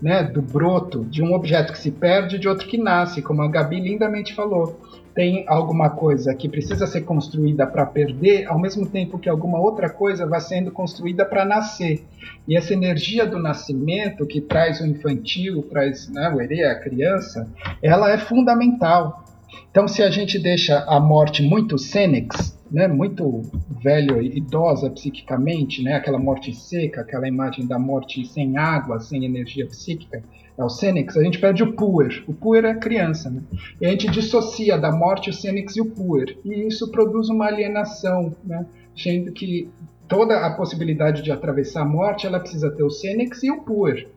né, 0.02 0.24
do 0.24 0.42
broto, 0.42 1.04
de 1.04 1.22
um 1.22 1.34
objeto 1.34 1.74
que 1.74 1.78
se 1.78 1.92
perde 1.92 2.40
de 2.40 2.48
outro 2.48 2.66
que 2.68 2.78
nasce, 2.78 3.22
como 3.22 3.42
a 3.42 3.50
Gabi 3.50 3.82
lindamente 3.82 4.34
falou. 4.34 4.80
Tem 5.14 5.44
alguma 5.46 5.90
coisa 5.90 6.34
que 6.34 6.48
precisa 6.48 6.88
ser 6.88 7.02
construída 7.02 7.68
para 7.68 7.86
perder, 7.86 8.46
ao 8.48 8.58
mesmo 8.58 8.86
tempo 8.86 9.20
que 9.20 9.28
alguma 9.28 9.60
outra 9.60 9.90
coisa 9.90 10.26
vai 10.26 10.40
sendo 10.40 10.72
construída 10.72 11.26
para 11.26 11.44
nascer. 11.44 12.06
E 12.48 12.56
essa 12.56 12.72
energia 12.72 13.26
do 13.26 13.38
nascimento, 13.38 14.26
que 14.26 14.40
traz 14.40 14.80
o 14.80 14.86
infantil, 14.86 15.64
traz 15.64 16.08
né, 16.08 16.32
o 16.34 16.40
herê, 16.40 16.64
a 16.64 16.80
criança, 16.80 17.50
ela 17.84 18.10
é 18.10 18.18
fundamental. 18.18 19.26
Então, 19.72 19.88
se 19.88 20.02
a 20.02 20.10
gente 20.10 20.40
deixa 20.40 20.84
a 20.88 21.00
morte 21.00 21.44
muito 21.44 21.78
sênex, 21.78 22.58
né, 22.72 22.88
muito 22.88 23.44
velho 23.84 24.22
e 24.22 24.38
idosa 24.38 24.90
psiquicamente, 24.90 25.84
né, 25.84 25.96
aquela 25.96 26.18
morte 26.18 26.54
seca, 26.54 27.02
aquela 27.02 27.28
imagem 27.28 27.68
da 27.68 27.78
morte 27.78 28.26
sem 28.26 28.58
água, 28.58 29.00
sem 29.00 29.26
energia 29.26 29.68
psíquica, 29.68 30.24
é 30.60 30.64
o 30.64 30.68
Senex, 30.68 31.16
a 31.16 31.24
gente 31.24 31.40
perde 31.40 31.64
o 31.64 31.72
Puer. 31.72 32.22
O 32.28 32.34
Puer 32.34 32.66
é 32.66 32.72
a 32.72 32.76
criança, 32.76 33.30
né? 33.30 33.42
E 33.80 33.86
a 33.86 33.92
gente 33.92 34.12
dissocia 34.12 34.78
da 34.78 34.92
morte 34.92 35.30
o 35.30 35.34
Senex 35.34 35.78
e 35.78 35.82
o 35.82 35.86
Puer. 35.86 36.38
E 36.44 36.68
isso 36.68 36.92
produz 36.92 37.30
uma 37.30 37.46
alienação, 37.46 38.36
né? 38.44 38.66
Sendo 38.94 39.32
que 39.32 39.70
toda 40.06 40.46
a 40.46 40.54
possibilidade 40.54 41.22
de 41.22 41.32
atravessar 41.32 41.84
a 41.84 41.86
morte, 41.86 42.28
ela 42.28 42.42
precisa 42.42 42.70
ter 42.70 42.84
o 42.84 42.90
Senex 42.90 43.42
e 43.42 43.50
o 43.50 43.62
Puer. 43.62 44.10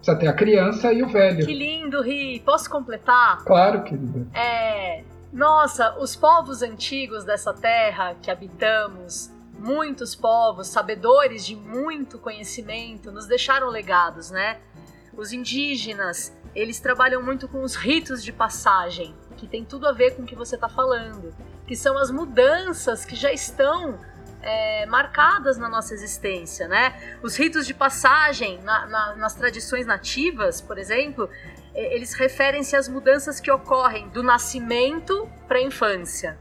Precisa 0.00 0.16
ter 0.16 0.28
a 0.28 0.32
criança 0.32 0.92
e 0.92 1.02
o 1.02 1.08
velho. 1.08 1.44
Que 1.44 1.52
lindo, 1.52 2.02
Ri. 2.02 2.40
Posso 2.40 2.70
completar? 2.70 3.44
Claro, 3.44 3.82
querida. 3.82 4.26
É. 4.34 5.04
Nossa, 5.32 5.96
os 5.98 6.16
povos 6.16 6.62
antigos 6.62 7.22
dessa 7.22 7.52
terra 7.52 8.16
que 8.20 8.30
habitamos, 8.30 9.30
muitos 9.58 10.14
povos, 10.14 10.68
sabedores 10.68 11.46
de 11.46 11.54
muito 11.54 12.18
conhecimento, 12.18 13.12
nos 13.12 13.26
deixaram 13.26 13.68
legados, 13.68 14.30
né? 14.30 14.58
Os 15.16 15.32
indígenas, 15.32 16.34
eles 16.54 16.80
trabalham 16.80 17.22
muito 17.22 17.46
com 17.46 17.62
os 17.62 17.76
ritos 17.76 18.24
de 18.24 18.32
passagem, 18.32 19.14
que 19.36 19.46
tem 19.46 19.64
tudo 19.64 19.86
a 19.86 19.92
ver 19.92 20.16
com 20.16 20.22
o 20.22 20.26
que 20.26 20.34
você 20.34 20.54
está 20.54 20.68
falando, 20.68 21.32
que 21.66 21.76
são 21.76 21.96
as 21.98 22.10
mudanças 22.10 23.04
que 23.04 23.14
já 23.14 23.32
estão 23.32 23.98
é, 24.42 24.86
marcadas 24.86 25.58
na 25.58 25.68
nossa 25.68 25.94
existência, 25.94 26.66
né? 26.66 27.18
Os 27.22 27.36
ritos 27.36 27.66
de 27.66 27.74
passagem 27.74 28.60
na, 28.62 28.86
na, 28.86 29.16
nas 29.16 29.34
tradições 29.34 29.86
nativas, 29.86 30.60
por 30.60 30.78
exemplo, 30.78 31.28
eles 31.74 32.14
referem-se 32.14 32.74
às 32.76 32.88
mudanças 32.88 33.40
que 33.40 33.50
ocorrem 33.50 34.08
do 34.08 34.22
nascimento 34.22 35.28
para 35.46 35.58
a 35.58 35.62
infância, 35.62 36.38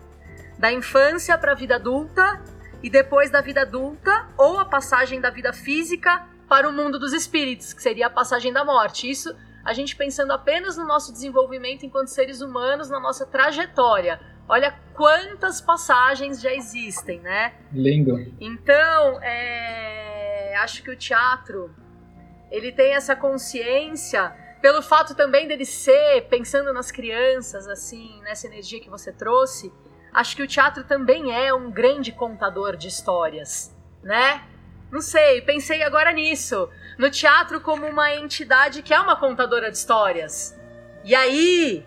da 0.58 0.72
infância 0.72 1.38
para 1.38 1.52
a 1.52 1.56
vida 1.56 1.76
adulta 1.76 2.42
e 2.82 2.90
depois 2.90 3.30
da 3.30 3.42
vida 3.42 3.62
adulta 3.62 4.28
ou 4.38 4.58
a 4.58 4.66
passagem 4.66 5.22
da 5.22 5.30
vida 5.30 5.54
física 5.54 6.26
para 6.48 6.68
o 6.68 6.74
mundo 6.74 6.98
dos 6.98 7.14
espíritos, 7.14 7.74
que 7.74 7.82
seria 7.82 8.08
a 8.08 8.10
passagem 8.10 8.52
da 8.52 8.66
morte. 8.66 9.10
Isso 9.10 9.36
a 9.64 9.74
gente 9.74 9.96
pensando 9.96 10.32
apenas 10.32 10.78
no 10.78 10.86
nosso 10.86 11.12
desenvolvimento 11.12 11.86
enquanto 11.86 12.08
seres 12.08 12.42
humanos, 12.42 12.90
na 12.90 13.00
nossa 13.00 13.26
trajetória. 13.26 14.20
Olha 14.50 14.74
quantas 14.96 15.62
passagens 15.62 16.42
já 16.42 16.52
existem, 16.52 17.20
né? 17.20 17.54
Lindo. 17.72 18.18
Então, 18.42 19.22
é... 19.22 20.56
acho 20.58 20.82
que 20.84 20.90
o 20.90 20.96
teatro 20.98 21.74
ele 22.52 22.72
tem 22.72 22.96
essa 22.96 23.16
consciência 23.16 24.36
pelo 24.62 24.82
fato 24.82 25.16
também 25.16 25.48
dele 25.48 25.66
ser 25.66 26.28
pensando 26.30 26.74
nas 26.74 26.92
crianças, 26.92 27.68
assim, 27.68 28.20
nessa 28.24 28.48
energia 28.48 28.82
que 28.82 28.90
você 28.90 29.12
trouxe. 29.12 29.72
Acho 30.12 30.36
que 30.36 30.44
o 30.44 30.48
teatro 30.48 30.84
também 30.84 31.32
é 31.34 31.54
um 31.54 31.72
grande 31.72 32.12
contador 32.12 32.76
de 32.76 32.88
histórias, 32.88 33.74
né? 34.04 34.44
Não 34.92 35.02
sei, 35.02 35.42
pensei 35.42 35.84
agora 35.84 36.12
nisso. 36.12 36.68
No 36.98 37.12
teatro 37.12 37.62
como 37.62 37.86
uma 37.86 38.14
entidade 38.16 38.82
que 38.82 38.94
é 38.94 39.00
uma 39.00 39.16
contadora 39.16 39.70
de 39.70 39.78
histórias. 39.78 40.60
E 41.04 41.14
aí, 41.14 41.86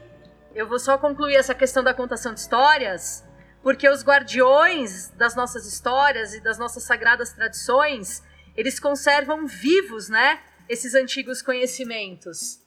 eu 0.55 0.67
vou 0.67 0.79
só 0.79 0.99
concluir 0.99 1.37
essa 1.37 1.55
questão 1.55 1.83
da 1.83 1.95
contação 1.95 2.35
de 2.35 2.41
histórias, 2.41 3.25
porque 3.63 3.89
os 3.89 4.05
guardiões 4.05 5.09
das 5.11 5.35
nossas 5.35 5.67
histórias 5.67 6.35
e 6.35 6.41
das 6.41 6.59
nossas 6.59 6.83
sagradas 6.83 7.33
tradições, 7.33 8.23
eles 8.57 8.79
conservam 8.79 9.47
vivos, 9.47 10.09
né, 10.09 10.41
esses 10.69 10.95
antigos 10.95 11.41
conhecimentos. 11.43 12.61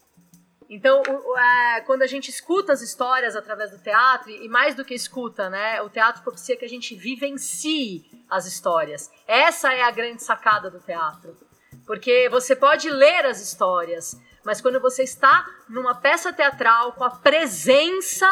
Então, 0.67 1.01
é, 1.37 1.81
quando 1.81 2.01
a 2.01 2.07
gente 2.07 2.29
escuta 2.29 2.73
as 2.73 2.81
histórias 2.81 3.35
através 3.35 3.69
do 3.69 3.77
teatro, 3.77 4.31
e 4.31 4.47
mais 4.49 4.73
do 4.73 4.83
que 4.83 4.95
escuta, 4.95 5.49
né, 5.49 5.81
o 5.81 5.89
teatro 5.89 6.23
propicia 6.23 6.57
que 6.57 6.65
a 6.65 6.69
gente 6.69 6.95
vivencie 6.95 8.03
as 8.29 8.47
histórias. 8.47 9.11
Essa 9.27 9.73
é 9.73 9.83
a 9.83 9.91
grande 9.91 10.23
sacada 10.23 10.71
do 10.71 10.79
teatro. 10.79 11.37
Porque 11.85 12.27
você 12.29 12.55
pode 12.55 12.89
ler 12.89 13.25
as 13.25 13.39
histórias, 13.39 14.19
mas 14.45 14.61
quando 14.61 14.79
você 14.79 15.03
está 15.03 15.45
numa 15.67 15.95
peça 15.95 16.31
teatral 16.31 16.93
com 16.93 17.03
a 17.03 17.09
presença 17.09 18.27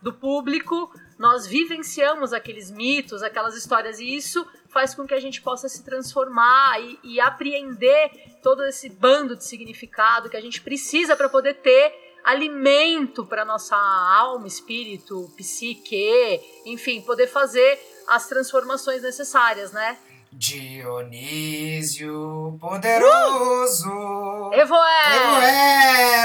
do 0.00 0.12
público, 0.12 0.90
nós 1.18 1.46
vivenciamos 1.46 2.32
aqueles 2.32 2.70
mitos, 2.70 3.22
aquelas 3.22 3.56
histórias, 3.56 3.98
e 3.98 4.14
isso 4.14 4.46
faz 4.68 4.94
com 4.94 5.06
que 5.06 5.14
a 5.14 5.20
gente 5.20 5.42
possa 5.42 5.68
se 5.68 5.84
transformar 5.84 6.80
e, 6.80 6.98
e 7.02 7.20
apreender 7.20 8.38
todo 8.40 8.64
esse 8.64 8.88
bando 8.88 9.34
de 9.34 9.44
significado 9.44 10.30
que 10.30 10.36
a 10.36 10.40
gente 10.40 10.60
precisa 10.60 11.16
para 11.16 11.28
poder 11.28 11.54
ter 11.54 11.92
alimento 12.24 13.24
para 13.24 13.44
nossa 13.44 13.74
alma, 13.76 14.46
espírito, 14.46 15.32
psique, 15.36 16.40
enfim, 16.66 17.00
poder 17.00 17.26
fazer 17.26 17.78
as 18.06 18.28
transformações 18.28 19.02
necessárias, 19.02 19.72
né? 19.72 19.98
Dionísio 20.30 22.18
poderoso. 22.60 23.88
Uh! 23.88 24.52
Evoé! 24.52 25.16
Evoé! 25.16 26.24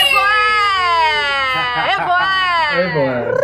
Evoé! 0.00 0.46
Evoé! 1.92 2.84
Evoé! 2.84 3.36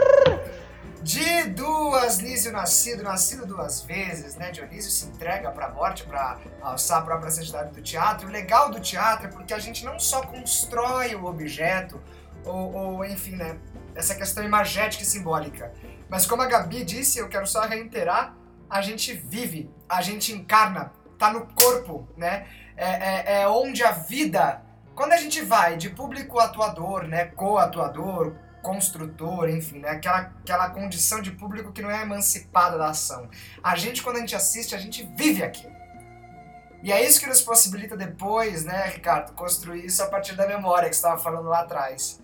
De 1.03 1.45
duas, 1.51 2.19
Nísio 2.21 2.51
nascido, 2.51 3.03
nascido 3.03 3.45
duas 3.45 3.83
vezes, 3.83 4.37
né? 4.37 4.51
Dionísio 4.51 4.91
se 4.91 5.05
entrega 5.05 5.51
para 5.51 5.67
a 5.67 5.71
morte 5.71 6.05
para 6.05 6.39
alçar 6.63 7.01
a 7.01 7.03
própria 7.03 7.31
santidade 7.31 7.75
do 7.75 7.83
teatro. 7.83 8.29
O 8.29 8.31
legal 8.31 8.71
do 8.71 8.81
teatro 8.81 9.27
é 9.27 9.31
porque 9.31 9.53
a 9.53 9.59
gente 9.59 9.85
não 9.85 9.99
só 10.01 10.23
constrói 10.23 11.15
o 11.15 11.27
objeto, 11.27 12.01
ou, 12.45 12.73
ou 12.73 13.05
enfim, 13.05 13.37
né? 13.37 13.59
Essa 13.95 14.15
questão 14.15 14.43
imagética 14.43 15.03
e 15.03 15.07
simbólica. 15.07 15.71
Mas 16.09 16.25
como 16.25 16.41
a 16.41 16.47
Gabi 16.47 16.85
disse, 16.85 17.19
eu 17.19 17.29
quero 17.29 17.47
só 17.47 17.61
reiterar, 17.63 18.35
a 18.73 18.81
gente 18.81 19.13
vive, 19.13 19.71
a 19.87 20.01
gente 20.01 20.33
encarna, 20.33 20.93
tá 21.19 21.31
no 21.31 21.47
corpo, 21.49 22.09
né? 22.17 22.47
É, 22.75 22.87
é, 22.87 23.43
é 23.43 23.49
onde 23.49 23.85
a 23.85 23.91
vida, 23.91 24.63
quando 24.95 25.13
a 25.13 25.19
gente 25.19 25.43
vai 25.43 25.77
de 25.77 25.91
público 25.91 26.39
atuador, 26.39 27.07
né? 27.07 27.27
Co-atuador, 27.27 28.35
construtor, 28.63 29.51
enfim, 29.51 29.81
né? 29.81 29.91
Aquela, 29.91 30.21
aquela 30.21 30.71
condição 30.71 31.21
de 31.21 31.33
público 31.33 31.71
que 31.71 31.83
não 31.83 31.91
é 31.91 32.01
emancipada 32.01 32.79
da 32.79 32.89
ação. 32.89 33.29
A 33.63 33.77
gente, 33.77 34.03
quando 34.03 34.17
a 34.17 34.21
gente 34.21 34.35
assiste, 34.35 34.75
a 34.75 34.79
gente 34.79 35.07
vive 35.15 35.45
aquilo. 35.45 35.77
E 36.83 36.91
é 36.91 37.07
isso 37.07 37.21
que 37.21 37.27
nos 37.27 37.43
possibilita 37.43 37.95
depois, 37.95 38.65
né, 38.65 38.87
Ricardo, 38.87 39.35
construir 39.35 39.85
isso 39.85 40.03
a 40.03 40.07
partir 40.07 40.35
da 40.35 40.49
memória 40.49 40.89
que 40.89 40.97
você 40.97 41.03
estava 41.03 41.23
falando 41.23 41.49
lá 41.49 41.61
atrás. 41.61 42.19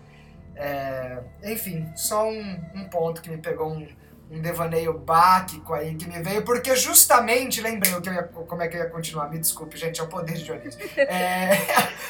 É, 0.57 1.23
enfim, 1.45 1.93
só 1.95 2.27
um, 2.27 2.61
um 2.75 2.89
ponto 2.89 3.21
que 3.21 3.31
me 3.31 3.37
pegou 3.37 3.71
um, 3.71 3.87
um 4.31 4.41
devaneio 4.43 4.99
báquico 4.99 5.73
aí 5.73 5.95
que 5.95 6.07
me 6.07 6.23
veio, 6.23 6.45
porque 6.45 6.77
justamente, 6.77 7.61
lembrei 7.61 7.95
o 7.95 8.01
que 8.01 8.09
eu 8.09 8.13
ia, 8.13 8.23
como 8.23 8.63
é 8.63 8.69
que 8.69 8.77
eu 8.77 8.81
ia 8.81 8.91
continuar, 8.91 9.31
me 9.31 9.39
desculpe, 9.39 9.77
gente, 9.77 10.01
é 10.01 10.05
o 10.05 10.09
poder 10.09 10.35
de 10.35 10.45
Dionísio. 10.45 10.79
É, 10.99 11.51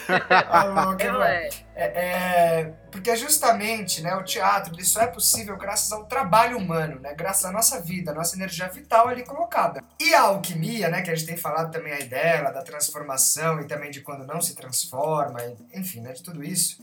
Alô, 0.49 0.97
que 0.97 1.07
é, 1.07 1.49
é, 1.77 2.75
porque 2.91 3.15
justamente, 3.15 4.03
né, 4.03 4.15
o 4.17 4.25
teatro, 4.25 4.75
ele 4.75 4.85
só 4.85 5.03
é 5.03 5.07
possível 5.07 5.57
graças 5.57 5.93
ao 5.93 6.07
trabalho 6.07 6.59
humano, 6.59 6.99
né, 6.99 7.15
graças 7.15 7.45
à 7.45 7.53
nossa 7.53 7.81
vida, 7.81 8.11
à 8.11 8.15
nossa 8.15 8.35
energia 8.35 8.69
vital 8.69 9.09
ali 9.09 9.25
colocada. 9.25 9.85
E 10.01 10.13
a 10.15 10.23
alquimia, 10.23 10.89
né, 10.89 11.03
que 11.03 11.11
a 11.11 11.15
gente 11.15 11.27
tem 11.27 11.37
falado 11.37 11.71
também 11.71 11.93
aí 11.93 12.05
dela, 12.05 12.51
da 12.51 12.63
transformação 12.63 13.61
e 13.61 13.67
também 13.67 13.91
de 13.91 14.01
quando 14.01 14.27
não 14.27 14.41
se 14.41 14.57
transforma, 14.57 15.39
enfim, 15.73 16.01
né, 16.01 16.13
de 16.13 16.23
tudo 16.23 16.43
isso. 16.43 16.83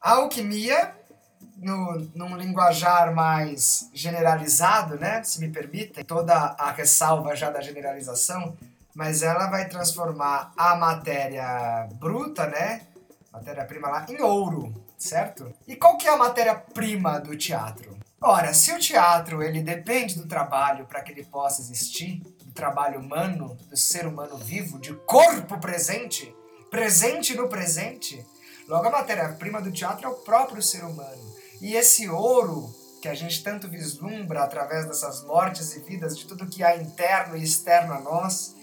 A 0.00 0.12
alquimia 0.12 0.94
no, 1.60 2.10
num 2.14 2.36
linguajar 2.36 3.14
mais 3.14 3.90
generalizado, 3.92 4.96
né? 4.96 5.22
Se 5.22 5.40
me 5.40 5.48
permitem, 5.48 6.02
toda 6.04 6.34
a 6.34 6.70
ressalva 6.72 7.36
já 7.36 7.50
da 7.50 7.60
generalização, 7.60 8.56
mas 8.94 9.22
ela 9.22 9.46
vai 9.48 9.68
transformar 9.68 10.52
a 10.56 10.74
matéria 10.74 11.88
bruta, 11.94 12.46
né? 12.46 12.82
Matéria-prima 13.32 13.88
lá, 13.88 14.06
em 14.08 14.20
ouro, 14.22 14.74
certo? 14.98 15.52
E 15.68 15.76
qual 15.76 15.96
que 15.96 16.08
é 16.08 16.10
a 16.10 16.16
matéria-prima 16.16 17.20
do 17.20 17.36
teatro? 17.36 17.96
Ora, 18.20 18.52
se 18.52 18.72
o 18.72 18.78
teatro 18.78 19.42
ele 19.42 19.62
depende 19.62 20.16
do 20.16 20.26
trabalho 20.26 20.86
para 20.86 21.00
que 21.00 21.12
ele 21.12 21.24
possa 21.24 21.62
existir, 21.62 22.20
do 22.44 22.52
trabalho 22.52 23.00
humano, 23.00 23.56
do 23.68 23.76
ser 23.76 24.06
humano 24.06 24.36
vivo, 24.36 24.78
de 24.78 24.92
corpo 24.92 25.58
presente, 25.58 26.34
presente 26.70 27.34
no 27.34 27.48
presente, 27.48 28.26
logo 28.68 28.88
a 28.88 28.90
matéria-prima 28.90 29.60
do 29.60 29.70
teatro 29.70 30.06
é 30.06 30.10
o 30.10 30.16
próprio 30.16 30.62
ser 30.62 30.84
humano. 30.84 31.39
E 31.60 31.74
esse 31.74 32.08
ouro 32.08 32.74
que 33.02 33.08
a 33.08 33.14
gente 33.14 33.42
tanto 33.42 33.68
vislumbra 33.68 34.42
através 34.42 34.86
dessas 34.86 35.24
mortes 35.24 35.74
e 35.74 35.80
vidas 35.80 36.16
de 36.18 36.26
tudo 36.26 36.46
que 36.46 36.62
há 36.62 36.76
interno 36.76 37.36
e 37.36 37.42
externo 37.42 37.94
a 37.94 38.00
nós, 38.00 38.54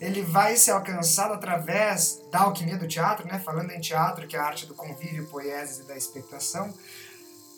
ele 0.00 0.22
vai 0.22 0.56
ser 0.56 0.72
alcançado 0.72 1.34
através 1.34 2.20
da 2.30 2.40
alquimia 2.40 2.76
do 2.76 2.86
teatro, 2.88 3.26
né? 3.26 3.38
Falando 3.44 3.70
em 3.72 3.80
teatro, 3.80 4.26
que 4.26 4.36
é 4.36 4.38
a 4.38 4.44
arte 4.44 4.66
do 4.66 4.74
convívio, 4.74 5.26
poieses 5.28 5.78
e 5.78 5.82
da 5.88 5.96
expectação, 5.96 6.72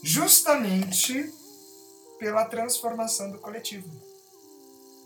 justamente 0.03 1.31
pela 2.19 2.45
transformação 2.45 3.31
do 3.31 3.39
coletivo. 3.39 3.89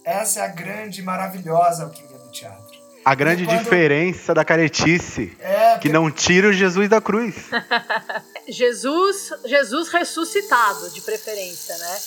Essa 0.04 0.40
é 0.40 0.42
a 0.44 0.48
grande, 0.48 1.02
maravilhosa 1.02 1.84
alquimia 1.84 2.18
do 2.18 2.30
teatro. 2.30 2.82
A 3.04 3.14
grande 3.14 3.44
quando- 3.44 3.58
diferença 3.62 4.32
da 4.34 4.44
caretice, 4.44 5.36
É, 5.40 5.78
que 5.78 5.88
não 5.90 6.10
tira 6.10 6.48
o 6.48 6.52
Jesus 6.52 6.88
da 6.88 7.00
cruz. 7.00 7.34
Jesus, 8.48 9.30
Jesus 9.44 9.88
ressuscitado, 9.88 10.90
de 10.90 11.00
preferência, 11.00 11.76
né? 11.78 11.98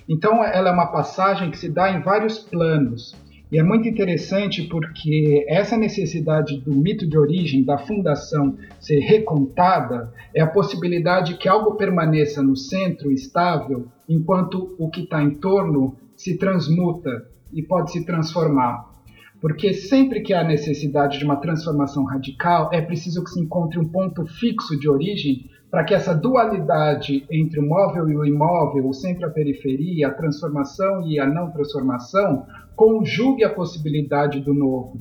Então, 0.09 0.45
ela 0.45 0.71
é 0.71 0.73
uma 0.73 0.87
passagem 0.87 1.51
que 1.51 1.59
se 1.59 1.69
dá 1.69 1.91
em 1.91 2.01
vários 2.01 2.39
planos. 2.39 3.15
E 3.51 3.59
é 3.59 3.63
muito 3.63 3.89
interessante 3.89 4.63
porque 4.63 5.45
essa 5.49 5.77
necessidade 5.77 6.61
do 6.61 6.73
mito 6.73 7.07
de 7.07 7.17
origem, 7.17 7.65
da 7.65 7.79
fundação, 7.79 8.57
ser 8.81 8.99
recontada, 8.99 10.13
é 10.35 10.41
a 10.41 10.49
possibilidade 10.49 11.37
que 11.39 11.49
algo 11.49 11.77
permaneça 11.77 12.43
no 12.43 12.57
centro 12.57 13.13
estável, 13.13 13.87
enquanto 14.09 14.75
o 14.79 14.91
que 14.91 15.03
está 15.03 15.23
em 15.23 15.31
torno 15.31 15.97
se 16.17 16.37
transmuta 16.39 17.29
e 17.53 17.63
pode 17.63 17.93
se 17.93 18.05
transformar. 18.05 18.96
Porque 19.41 19.73
sempre 19.75 20.23
que 20.23 20.33
há 20.33 20.43
necessidade 20.43 21.19
de 21.19 21.25
uma 21.25 21.37
transformação 21.37 22.05
radical, 22.05 22.71
é 22.73 22.81
preciso 22.81 23.23
que 23.23 23.31
se 23.31 23.41
encontre 23.41 23.79
um 23.79 23.89
ponto 23.89 24.25
fixo 24.27 24.79
de 24.79 24.89
origem 24.89 25.51
para 25.71 25.85
que 25.85 25.95
essa 25.95 26.15
dualidade 26.15 27.27
entre 27.31 27.61
o 27.61 27.67
móvel 27.67 28.09
e 28.09 28.17
o 28.17 28.25
imóvel, 28.25 28.89
o 28.89 28.95
centro 28.95 29.23
e 29.23 29.25
a 29.25 29.31
periferia, 29.31 30.09
a 30.09 30.15
transformação 30.15 31.07
e 31.07 31.19
a 31.19 31.27
não 31.27 31.51
transformação, 31.51 32.47
conjugue 32.75 33.45
a 33.45 33.51
possibilidade 33.53 34.41
do 34.41 34.55
novo. 34.55 35.01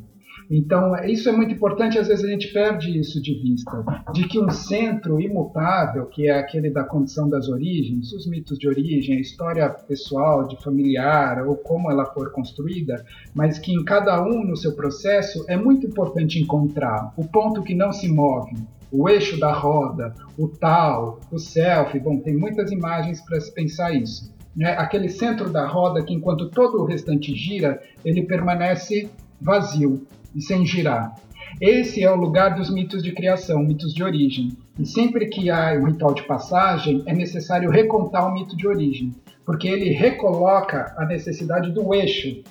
Então, 0.50 0.96
isso 1.06 1.28
é 1.28 1.32
muito 1.32 1.54
importante, 1.54 1.98
às 1.98 2.08
vezes 2.08 2.24
a 2.24 2.28
gente 2.28 2.54
perde 2.54 2.98
isso 2.98 3.22
de 3.22 3.34
vista, 3.34 3.84
de 4.14 4.28
que 4.28 4.40
um 4.40 4.50
centro 4.50 5.20
imutável, 5.20 6.06
que 6.06 6.28
é 6.28 6.38
aquele 6.38 6.70
da 6.70 6.84
condição 6.84 7.28
das 7.28 7.50
origens, 7.50 8.12
os 8.14 8.28
mitos 8.28 8.58
de 8.58 8.68
origem, 8.68 9.18
a 9.18 9.22
história 9.22 9.70
pessoal, 9.70 10.48
de 10.48 10.62
familiar, 10.64 11.48
ou 11.48 11.56
como 11.56 11.90
ela 11.90 12.06
for 12.06 12.32
construída, 12.32 13.04
mas 13.34 13.58
que 13.58 13.74
em 13.74 13.84
cada 13.84 14.24
um 14.24 14.46
no 14.46 14.56
seu 14.56 14.76
processo 14.76 15.44
é 15.48 15.58
muito 15.58 15.88
importante 15.88 16.40
encontrar 16.40 17.14
o 17.18 17.26
ponto 17.26 17.64
que 17.64 17.74
não 17.74 17.92
se 17.92 18.08
move, 18.08 18.56
o 18.92 19.10
eixo 19.10 19.40
da 19.40 19.52
roda, 19.52 20.14
o 20.38 20.48
tal, 20.48 21.20
o 21.32 21.40
self, 21.40 22.00
bom, 22.00 22.20
tem 22.20 22.38
muitas 22.38 22.72
imagens 22.72 23.22
para 23.22 23.40
se 23.40 23.54
pensar 23.54 23.94
isso. 23.94 24.34
Né? 24.56 24.72
Aquele 24.78 25.10
centro 25.10 25.50
da 25.50 25.68
roda 25.68 26.04
que 26.04 26.14
enquanto 26.14 26.50
todo 26.50 26.82
o 26.82 26.86
restante 26.86 27.36
gira, 27.36 27.82
ele 28.06 28.24
permanece 28.24 29.10
vazio 29.42 30.06
e 30.36 30.42
sem 30.42 30.66
girar. 30.66 31.16
Esse 31.62 32.04
é 32.04 32.12
o 32.12 32.16
lugar 32.16 32.56
dos 32.56 32.70
mitos 32.70 33.02
de 33.02 33.14
criação, 33.14 33.64
mitos 33.64 33.94
de 33.94 34.04
origem. 34.04 34.58
E 34.78 34.86
sempre 34.86 35.28
que 35.28 35.50
há 35.50 35.74
um 35.80 35.86
ritual 35.86 36.14
de 36.14 36.24
passagem, 36.24 37.02
é 37.06 37.14
necessário 37.14 37.70
recontar 37.70 38.28
o 38.28 38.34
mito 38.34 38.58
de 38.58 38.68
origem, 38.68 39.16
porque 39.46 39.68
ele 39.68 39.92
recoloca 39.92 40.94
a 40.98 41.06
necessidade 41.06 41.72
do 41.72 41.94
eixo 41.94 42.44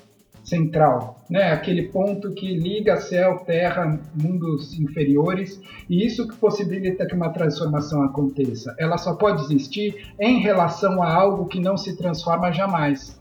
central, 0.42 1.18
né? 1.28 1.52
aquele 1.52 1.84
ponto 1.88 2.32
que 2.32 2.54
liga 2.54 3.00
céu, 3.00 3.42
terra, 3.46 3.98
mundos 4.14 4.78
inferiores, 4.78 5.60
e 5.88 6.04
isso 6.04 6.28
que 6.28 6.36
possibilita 6.36 7.06
que 7.06 7.14
uma 7.14 7.30
transformação 7.30 8.02
aconteça. 8.02 8.74
Ela 8.78 8.98
só 8.98 9.14
pode 9.14 9.42
existir 9.42 10.12
em 10.20 10.40
relação 10.40 11.02
a 11.02 11.12
algo 11.12 11.46
que 11.46 11.60
não 11.60 11.76
se 11.76 11.96
transforma 11.96 12.52
jamais. 12.52 13.18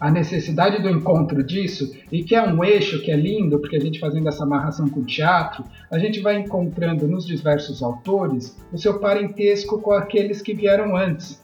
A 0.00 0.10
necessidade 0.10 0.80
do 0.80 0.88
encontro 0.88 1.42
disso, 1.42 1.92
e 2.12 2.22
que 2.22 2.34
é 2.34 2.42
um 2.42 2.62
eixo 2.62 3.02
que 3.02 3.10
é 3.10 3.16
lindo, 3.16 3.58
porque 3.58 3.76
a 3.76 3.80
gente 3.80 3.98
fazendo 3.98 4.28
essa 4.28 4.44
amarração 4.44 4.88
com 4.88 5.00
o 5.00 5.04
teatro, 5.04 5.64
a 5.90 5.98
gente 5.98 6.20
vai 6.20 6.38
encontrando 6.38 7.08
nos 7.08 7.26
diversos 7.26 7.82
autores 7.82 8.56
o 8.72 8.78
seu 8.78 9.00
parentesco 9.00 9.80
com 9.80 9.92
aqueles 9.92 10.40
que 10.40 10.54
vieram 10.54 10.96
antes. 10.96 11.42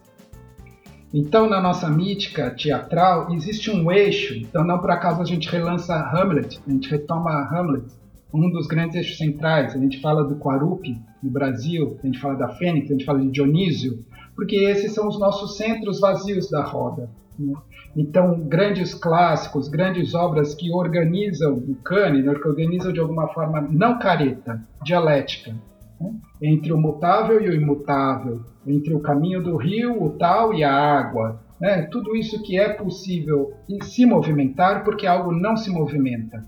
Então, 1.12 1.48
na 1.48 1.60
nossa 1.60 1.88
mítica 1.88 2.50
teatral, 2.50 3.32
existe 3.32 3.70
um 3.70 3.90
eixo. 3.90 4.34
Então, 4.34 4.64
não 4.64 4.80
por 4.80 4.90
acaso 4.90 5.22
a 5.22 5.24
gente 5.24 5.48
relança 5.48 5.94
Hamlet, 5.94 6.60
a 6.66 6.70
gente 6.70 6.90
retoma 6.90 7.48
Hamlet, 7.52 7.86
um 8.32 8.50
dos 8.50 8.66
grandes 8.66 8.96
eixos 8.96 9.18
centrais. 9.18 9.76
A 9.76 9.78
gente 9.78 10.00
fala 10.00 10.24
do 10.24 10.36
Quarupi, 10.36 11.00
no 11.22 11.30
Brasil, 11.30 11.98
a 12.02 12.06
gente 12.06 12.18
fala 12.18 12.34
da 12.34 12.48
Fênix, 12.48 12.90
a 12.90 12.94
gente 12.94 13.04
fala 13.04 13.20
de 13.20 13.30
Dionísio, 13.30 14.04
porque 14.34 14.56
esses 14.56 14.92
são 14.92 15.06
os 15.06 15.18
nossos 15.18 15.56
centros 15.56 16.00
vazios 16.00 16.50
da 16.50 16.64
roda. 16.64 17.08
Né? 17.38 17.54
Então, 17.96 18.40
grandes 18.40 18.94
clássicos, 18.94 19.68
grandes 19.68 20.14
obras 20.14 20.54
que 20.54 20.72
organizam 20.72 21.54
o 21.54 21.74
cânone, 21.76 22.22
que 22.22 22.48
organizam 22.48 22.92
de 22.92 23.00
alguma 23.00 23.28
forma 23.28 23.60
não 23.60 23.98
careta, 23.98 24.60
dialética, 24.82 25.54
né? 26.00 26.12
entre 26.42 26.72
o 26.72 26.78
mutável 26.78 27.40
e 27.40 27.48
o 27.48 27.54
imutável, 27.54 28.40
entre 28.66 28.94
o 28.94 29.00
caminho 29.00 29.42
do 29.42 29.56
rio, 29.56 30.02
o 30.02 30.10
tal 30.10 30.54
e 30.54 30.64
a 30.64 30.72
água. 30.72 31.40
Né? 31.60 31.82
Tudo 31.82 32.16
isso 32.16 32.42
que 32.42 32.58
é 32.58 32.72
possível 32.72 33.54
se 33.82 34.04
movimentar 34.04 34.84
porque 34.84 35.06
algo 35.06 35.32
não 35.32 35.56
se 35.56 35.70
movimenta. 35.70 36.42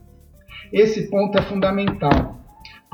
Esse 0.73 1.09
ponto 1.09 1.39
é 1.39 1.43
fundamental. 1.43 2.36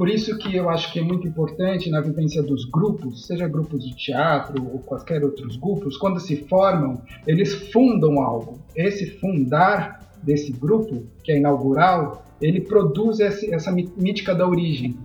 Por 0.02 0.08
isso 0.08 0.36
que 0.36 0.56
eu 0.56 0.68
acho 0.68 0.92
que 0.92 0.98
é 0.98 1.02
muito 1.02 1.28
importante 1.28 1.88
na 1.88 2.00
vivência 2.00 2.42
dos 2.42 2.64
grupos, 2.64 3.24
seja 3.24 3.46
grupos 3.46 3.84
de 3.84 3.94
teatro 3.94 4.60
ou 4.60 4.80
quaisquer 4.80 5.22
outros 5.22 5.56
grupos, 5.56 5.96
quando 5.96 6.18
se 6.18 6.44
formam, 6.48 7.00
eles 7.24 7.70
fundam 7.70 8.20
algo. 8.20 8.58
Esse 8.74 9.06
fundar 9.20 10.00
desse 10.20 10.50
grupo, 10.50 11.06
que 11.22 11.30
é 11.30 11.36
inaugural, 11.38 12.24
ele 12.40 12.62
produz 12.62 13.20
essa 13.20 13.70
mítica 13.70 14.34
da 14.34 14.44
origem. 14.44 14.98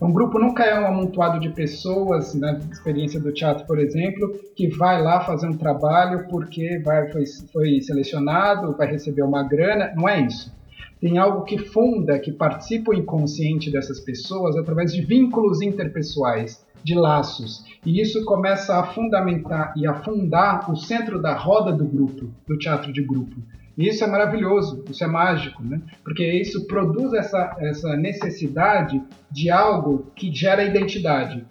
Um 0.00 0.12
grupo 0.12 0.38
nunca 0.38 0.62
é 0.62 0.78
um 0.78 0.86
amontoado 0.86 1.40
de 1.40 1.48
pessoas, 1.48 2.32
na 2.36 2.60
experiência 2.70 3.18
do 3.18 3.32
teatro, 3.32 3.66
por 3.66 3.80
exemplo, 3.80 4.38
que 4.54 4.68
vai 4.68 5.02
lá 5.02 5.20
fazer 5.20 5.48
um 5.48 5.56
trabalho 5.56 6.28
porque 6.28 6.78
vai, 6.84 7.10
foi, 7.10 7.24
foi 7.52 7.80
selecionado, 7.80 8.76
vai 8.76 8.86
receber 8.86 9.22
uma 9.22 9.42
grana. 9.42 9.92
Não 9.96 10.08
é 10.08 10.20
isso. 10.20 10.56
Tem 11.00 11.18
algo 11.18 11.44
que 11.44 11.58
funda, 11.58 12.18
que 12.18 12.32
participa 12.32 12.90
o 12.90 12.94
inconsciente 12.94 13.70
dessas 13.70 14.00
pessoas 14.00 14.56
através 14.56 14.92
de 14.92 15.02
vínculos 15.02 15.62
interpessoais, 15.62 16.64
de 16.82 16.94
laços. 16.94 17.64
E 17.84 18.00
isso 18.00 18.24
começa 18.24 18.78
a 18.78 18.84
fundamentar 18.84 19.72
e 19.76 19.86
afundar 19.86 20.70
o 20.70 20.76
centro 20.76 21.20
da 21.20 21.34
roda 21.34 21.72
do 21.72 21.84
grupo, 21.84 22.30
do 22.46 22.58
teatro 22.58 22.92
de 22.92 23.02
grupo. 23.02 23.36
E 23.76 23.86
isso 23.86 24.02
é 24.02 24.08
maravilhoso, 24.08 24.84
isso 24.90 25.04
é 25.04 25.06
mágico, 25.06 25.62
né? 25.62 25.80
Porque 26.02 26.24
isso 26.24 26.66
produz 26.66 27.12
essa, 27.12 27.56
essa 27.60 27.96
necessidade 27.96 29.00
de 29.30 29.50
algo 29.50 30.10
que 30.16 30.34
gera 30.34 30.64
identidade, 30.64 31.46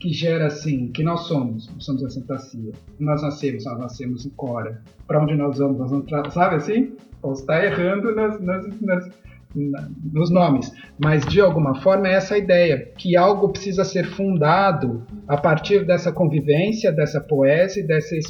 que 0.00 0.10
gera 0.12 0.46
assim, 0.46 0.90
que 0.90 1.02
nós 1.02 1.28
somos, 1.28 1.70
somos 1.78 2.02
a 2.02 2.08
Santa 2.08 2.38
Cia. 2.38 2.72
Nós 2.98 3.22
nascemos, 3.22 3.64
nós 3.66 3.78
nascemos 3.78 4.26
em 4.26 4.30
Cora. 4.30 4.82
Para 5.06 5.22
onde 5.22 5.36
nós 5.36 5.58
vamos, 5.58 5.78
nós 5.78 5.90
vamos, 5.90 6.32
sabe 6.32 6.56
assim? 6.56 6.96
Posso 7.20 7.42
estar 7.42 7.62
errando 7.62 8.14
nas, 8.14 8.40
nas, 8.40 8.80
nas, 8.80 9.10
nos 9.54 10.30
nomes, 10.30 10.72
mas 10.98 11.26
de 11.26 11.40
alguma 11.40 11.82
forma 11.82 12.08
é 12.08 12.14
essa 12.14 12.38
ideia 12.38 12.92
que 12.96 13.14
algo 13.14 13.50
precisa 13.50 13.84
ser 13.84 14.06
fundado 14.06 15.04
a 15.28 15.36
partir 15.36 15.84
dessa 15.84 16.10
convivência, 16.10 16.90
dessa 16.90 17.20
poesia, 17.20 17.86
desse, 17.86 18.20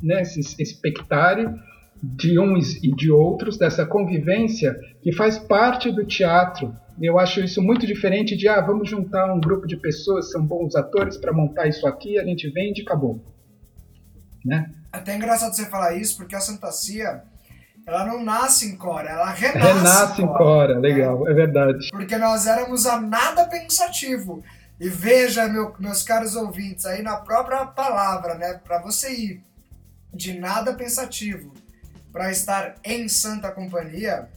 né, 0.00 0.22
espectário 0.22 1.52
de 2.00 2.38
uns 2.38 2.76
e 2.76 2.94
de 2.94 3.10
outros, 3.10 3.58
dessa 3.58 3.84
convivência 3.84 4.78
que 5.02 5.10
faz 5.10 5.36
parte 5.36 5.90
do 5.90 6.04
teatro. 6.04 6.72
Eu 7.00 7.18
acho 7.18 7.40
isso 7.40 7.62
muito 7.62 7.86
diferente 7.86 8.36
de, 8.36 8.48
ah, 8.48 8.60
vamos 8.60 8.88
juntar 8.88 9.32
um 9.32 9.40
grupo 9.40 9.66
de 9.66 9.76
pessoas, 9.76 10.30
são 10.30 10.44
bons 10.44 10.74
atores 10.74 11.16
para 11.16 11.32
montar 11.32 11.66
isso 11.66 11.86
aqui, 11.86 12.18
a 12.18 12.24
gente 12.24 12.50
vende 12.50 12.80
e 12.80 12.84
acabou. 12.84 13.22
Né? 14.44 14.70
Até 14.92 15.12
é 15.12 15.16
engraçado 15.16 15.54
você 15.54 15.66
falar 15.66 15.96
isso, 15.96 16.16
porque 16.16 16.34
a 16.34 16.40
Santa 16.40 16.72
Cia, 16.72 17.22
ela 17.86 18.04
não 18.04 18.24
nasce 18.24 18.66
em 18.66 18.76
Cora, 18.76 19.10
ela 19.10 19.30
renasce, 19.30 19.78
renasce 19.78 20.22
em 20.22 20.26
Cora. 20.26 20.38
Cora 20.38 20.78
legal, 20.78 21.24
né? 21.24 21.30
é 21.30 21.34
verdade. 21.34 21.88
Porque 21.90 22.16
nós 22.16 22.46
éramos 22.46 22.86
a 22.86 23.00
nada 23.00 23.46
pensativo. 23.46 24.42
E 24.80 24.88
veja, 24.88 25.48
meu, 25.48 25.74
meus 25.78 26.02
caros 26.02 26.36
ouvintes, 26.36 26.86
aí 26.86 27.02
na 27.02 27.16
própria 27.16 27.66
palavra, 27.66 28.34
né, 28.34 28.60
para 28.64 28.80
você 28.80 29.12
ir 29.12 29.44
de 30.14 30.38
nada 30.38 30.74
pensativo 30.74 31.52
para 32.12 32.30
estar 32.30 32.76
em 32.84 33.08
santa 33.08 33.50
companhia, 33.50 34.28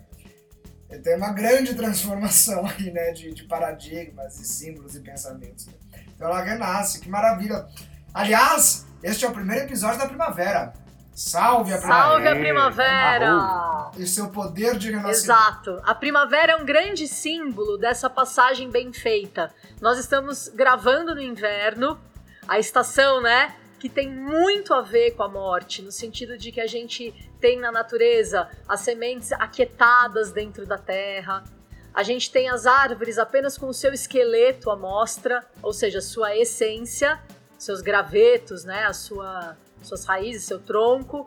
tem 1.00 1.16
uma 1.16 1.32
grande 1.32 1.74
transformação 1.76 2.66
aí, 2.78 2.92
né, 2.92 3.12
de, 3.12 3.34
de 3.34 3.44
paradigmas 3.44 4.40
e 4.40 4.46
símbolos 4.46 4.96
e 4.96 5.00
pensamentos. 5.00 5.68
Então 6.16 6.28
ela 6.28 6.42
renasce, 6.42 7.00
que 7.00 7.10
maravilha. 7.10 7.66
Aliás, 8.14 8.86
este 9.02 9.26
é 9.26 9.28
o 9.28 9.32
primeiro 9.32 9.66
episódio 9.66 10.00
da 10.00 10.08
primavera. 10.08 10.74
Salve 11.14 11.74
a 11.74 11.78
primavera! 11.78 12.10
Salve 12.10 12.28
a 12.28 12.36
primavera! 12.36 13.92
E 13.98 14.08
seu 14.08 14.30
poder 14.30 14.78
de 14.78 14.92
renascimento. 14.92 15.24
Exato. 15.24 15.82
A 15.84 15.94
primavera 15.94 16.54
é 16.54 16.56
um 16.56 16.66
grande 16.66 17.08
símbolo 17.08 17.78
dessa 17.78 18.10
passagem 18.10 18.70
bem 18.70 18.94
feita. 18.94 19.54
Nós 19.82 19.98
estamos 19.98 20.48
gravando 20.50 21.14
no 21.14 21.22
inverno, 21.22 22.00
a 22.48 22.60
estação, 22.60 23.22
né? 23.22 23.54
Que 23.82 23.90
tem 23.90 24.08
muito 24.08 24.76
a 24.76 24.82
ver 24.84 25.16
com 25.16 25.24
a 25.24 25.28
morte, 25.28 25.82
no 25.82 25.92
sentido 25.92 26.38
de 26.38 26.52
que 26.52 26.62
a 26.62 26.68
gente 26.68 27.12
tem 27.40 27.58
na 27.58 27.72
natureza 27.72 28.48
as 28.68 28.82
sementes 28.82 29.32
aquietadas 29.32 30.32
dentro 30.32 30.68
da 30.68 30.78
terra, 30.78 31.44
a 31.92 32.04
gente 32.04 32.32
tem 32.32 32.48
as 32.48 32.68
árvores 32.68 33.18
apenas 33.18 33.58
com 33.58 33.68
o 33.68 33.74
seu 33.74 33.92
esqueleto 33.92 34.70
à 34.70 34.76
mostra, 34.76 35.44
ou 35.64 35.74
seja, 35.74 36.00
sua 36.00 36.38
essência, 36.38 37.20
seus 37.58 37.82
gravetos, 37.82 38.64
né, 38.64 38.86
a 38.86 38.94
sua, 38.94 39.58
suas 39.82 40.06
raízes, 40.06 40.44
seu 40.44 40.60
tronco, 40.60 41.26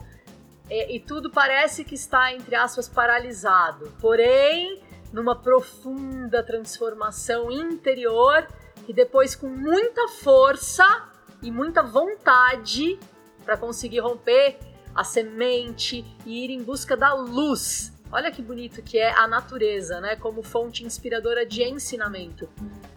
e, 0.70 0.94
e 0.94 1.00
tudo 1.00 1.32
parece 1.32 1.82
que 1.82 1.96
está, 1.96 2.32
entre 2.32 2.54
aspas, 2.54 2.88
paralisado. 2.88 3.92
Porém, 4.00 4.80
numa 5.12 5.34
profunda 5.34 6.40
transformação 6.40 7.50
interior, 7.50 8.46
que 8.86 8.92
depois, 8.92 9.34
com 9.34 9.48
muita 9.48 10.06
força, 10.06 11.12
e 11.44 11.50
muita 11.50 11.82
vontade 11.82 12.98
para 13.44 13.56
conseguir 13.56 14.00
romper 14.00 14.58
a 14.94 15.04
semente 15.04 16.04
e 16.24 16.44
ir 16.44 16.50
em 16.50 16.62
busca 16.62 16.96
da 16.96 17.12
luz. 17.12 17.92
Olha 18.10 18.30
que 18.30 18.40
bonito 18.40 18.82
que 18.82 18.96
é 18.96 19.12
a 19.12 19.28
natureza, 19.28 20.00
né? 20.00 20.16
Como 20.16 20.42
fonte 20.42 20.84
inspiradora 20.84 21.44
de 21.44 21.62
ensinamento. 21.62 22.48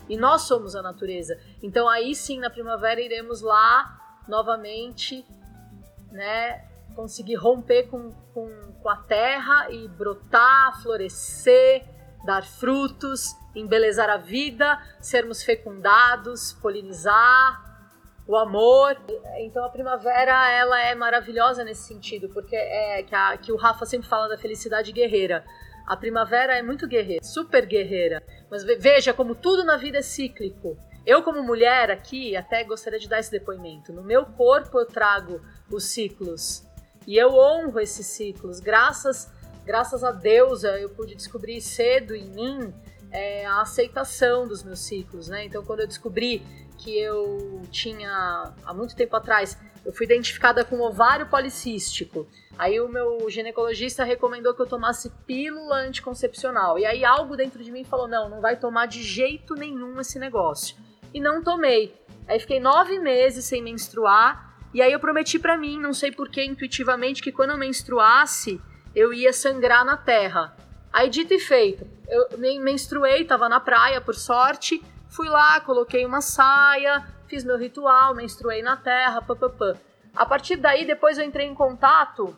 E 0.08 0.16
nós 0.16 0.44
somos 0.44 0.76
a 0.76 0.82
natureza. 0.82 1.38
Então 1.62 1.90
aí 1.90 2.16
sim, 2.16 2.40
na 2.40 2.50
primavera 2.50 3.02
iremos 3.02 3.42
lá 3.42 4.24
novamente, 4.28 5.26
né? 6.12 6.66
Conseguir 6.96 7.36
romper 7.36 7.90
com, 7.90 8.12
com, 8.34 8.50
com 8.82 8.90
a 8.90 8.98
terra 8.98 9.70
e 9.70 9.88
brotar, 9.90 10.82
florescer, 10.82 11.84
dar 12.26 12.46
frutos, 12.46 13.36
embelezar 13.54 14.10
a 14.10 14.18
vida, 14.18 14.82
sermos 15.02 15.44
fecundados, 15.44 16.54
polinizar, 16.54 17.67
o 18.28 18.36
amor. 18.36 18.98
Então 19.40 19.64
a 19.64 19.70
primavera 19.70 20.52
ela 20.52 20.80
é 20.84 20.94
maravilhosa 20.94 21.64
nesse 21.64 21.88
sentido, 21.88 22.30
porque 22.30 22.56
é 22.56 23.04
que, 23.04 23.16
a, 23.16 23.38
que 23.38 23.52
o 23.52 23.56
Rafa 23.56 23.86
sempre 23.86 24.08
fala 24.08 24.28
da 24.28 24.38
felicidade 24.38 24.92
guerreira. 24.92 25.46
A 25.86 25.96
primavera 25.96 26.58
é 26.58 26.62
muito 26.62 26.86
guerreira, 26.86 27.24
super 27.24 27.66
guerreira. 27.66 28.22
Mas 28.52 28.64
veja 28.64 29.14
como 29.14 29.34
tudo 29.34 29.64
na 29.64 29.78
vida 29.78 30.00
é 30.00 30.02
cíclico. 30.02 30.78
Eu, 31.06 31.24
como 31.24 31.42
mulher 31.42 31.90
aqui, 31.90 32.36
até 32.36 32.66
gostaria 32.66 33.00
de 33.00 33.08
dar 33.08 33.20
esse 33.20 33.32
depoimento. 33.32 33.94
No 33.94 34.04
meu 34.04 34.26
corpo 34.26 34.78
eu 34.78 34.86
trago 34.86 35.42
os 35.72 35.86
ciclos. 35.86 36.68
E 37.08 37.18
eu 37.18 37.34
honro 37.34 37.80
esses 37.80 38.06
ciclos. 38.06 38.60
Graças, 38.60 39.32
graças 39.64 40.04
a 40.04 40.12
Deus 40.12 40.66
eu 40.66 40.90
pude 40.90 41.16
descobrir 41.16 41.62
cedo 41.62 42.14
em 42.14 42.28
mim 42.32 42.74
é, 43.10 43.46
a 43.46 43.62
aceitação 43.62 44.46
dos 44.46 44.64
meus 44.64 44.80
ciclos, 44.80 45.30
né? 45.30 45.46
Então, 45.46 45.64
quando 45.64 45.80
eu 45.80 45.88
descobri 45.88 46.46
que 46.78 46.98
eu 46.98 47.62
tinha 47.72 48.54
há 48.66 48.74
muito 48.74 48.96
tempo 48.96 49.16
atrás, 49.16 49.58
eu 49.86 49.92
fui 49.92 50.06
identificada 50.06 50.64
com 50.64 50.80
ovário 50.82 51.28
policístico. 51.28 52.28
Aí 52.58 52.80
o 52.80 52.88
meu 52.88 53.30
ginecologista 53.30 54.04
recomendou 54.04 54.54
que 54.54 54.62
eu 54.62 54.68
tomasse 54.68 55.10
pílula 55.26 55.78
anticoncepcional. 55.78 56.78
E 56.78 56.86
aí 56.86 57.06
algo 57.06 57.38
dentro 57.38 57.64
de 57.64 57.72
mim 57.72 57.84
falou: 57.84 58.08
não, 58.08 58.30
não 58.30 58.42
vai 58.42 58.58
tomar 58.58 58.86
de 58.86 59.02
jeito 59.02 59.54
nenhum 59.56 60.00
esse 60.00 60.20
negócio. 60.20 60.76
E 61.14 61.20
não 61.20 61.44
tomei. 61.44 61.96
Aí 62.28 62.40
fiquei 62.40 62.60
nove 62.60 63.00
meses 63.00 63.46
sem 63.46 63.62
menstruar. 63.64 64.46
E 64.74 64.82
aí 64.82 64.92
eu 64.92 65.00
prometi 65.00 65.40
para 65.40 65.58
mim, 65.58 65.80
não 65.80 65.94
sei 65.94 66.12
porquê, 66.12 66.44
intuitivamente, 66.44 67.22
que 67.22 67.32
quando 67.32 67.52
eu 67.52 67.58
menstruasse, 67.58 68.62
eu 68.94 69.14
ia 69.14 69.32
sangrar 69.32 69.86
na 69.86 69.96
terra. 69.96 70.56
Aí 70.92 71.10
dito 71.10 71.34
e 71.34 71.40
feito, 71.40 71.88
eu 72.10 72.38
menstruei, 72.60 73.24
tava 73.24 73.48
na 73.48 73.60
praia, 73.60 74.02
por 74.02 74.16
sorte 74.16 74.84
Fui 75.18 75.28
lá, 75.30 75.60
coloquei 75.62 76.06
uma 76.06 76.22
saia, 76.22 77.04
fiz 77.26 77.44
meu 77.44 77.58
ritual, 77.58 78.14
menstruei 78.14 78.62
na 78.62 78.78
terra, 78.78 79.20
papapã. 79.20 79.74
A 80.16 80.24
partir 80.28 80.58
daí, 80.58 80.86
depois 80.86 81.18
eu 81.18 81.26
entrei 81.26 81.48
em 81.48 81.56
contato 81.56 82.38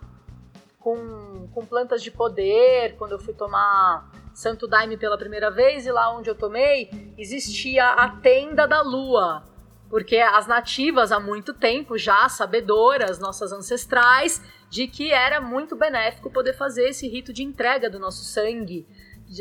com, 0.80 1.49
com 1.53 1.65
plantas 1.65 2.01
de 2.01 2.09
poder, 2.09 2.95
quando 2.95 3.11
eu 3.11 3.19
fui 3.19 3.34
tomar 3.34 4.09
Santo 4.34 4.65
Daime 4.65 4.95
pela 4.95 5.17
primeira 5.17 5.51
vez, 5.51 5.86
e 5.86 5.91
lá 5.91 6.15
onde 6.15 6.30
eu 6.30 6.36
tomei, 6.36 7.13
existia 7.17 7.86
a 7.86 8.11
tenda 8.15 8.65
da 8.65 8.82
lua. 8.82 9.43
Porque 9.89 10.15
as 10.15 10.47
nativas 10.47 11.11
há 11.11 11.19
muito 11.19 11.53
tempo 11.53 11.97
já 11.97 12.30
sabedoras, 12.30 13.19
nossas 13.19 13.51
ancestrais, 13.51 14.41
de 14.69 14.88
que 14.88 15.11
era 15.11 15.41
muito 15.41 15.75
benéfico 15.75 16.32
poder 16.32 16.53
fazer 16.53 16.88
esse 16.88 17.09
rito 17.09 17.34
de 17.34 17.43
entrega 17.43 17.89
do 17.89 17.99
nosso 17.99 18.23
sangue, 18.23 18.88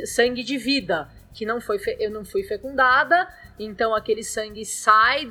sangue 0.07 0.43
de 0.43 0.59
vida 0.59 1.09
que 1.33 1.47
não 1.47 1.61
foi 1.61 1.79
eu 1.99 2.11
não 2.11 2.25
fui 2.25 2.43
fecundada, 2.43 3.29
então 3.59 3.95
aquele 3.95 4.23
sangue 4.23 4.65
sai 4.65 5.31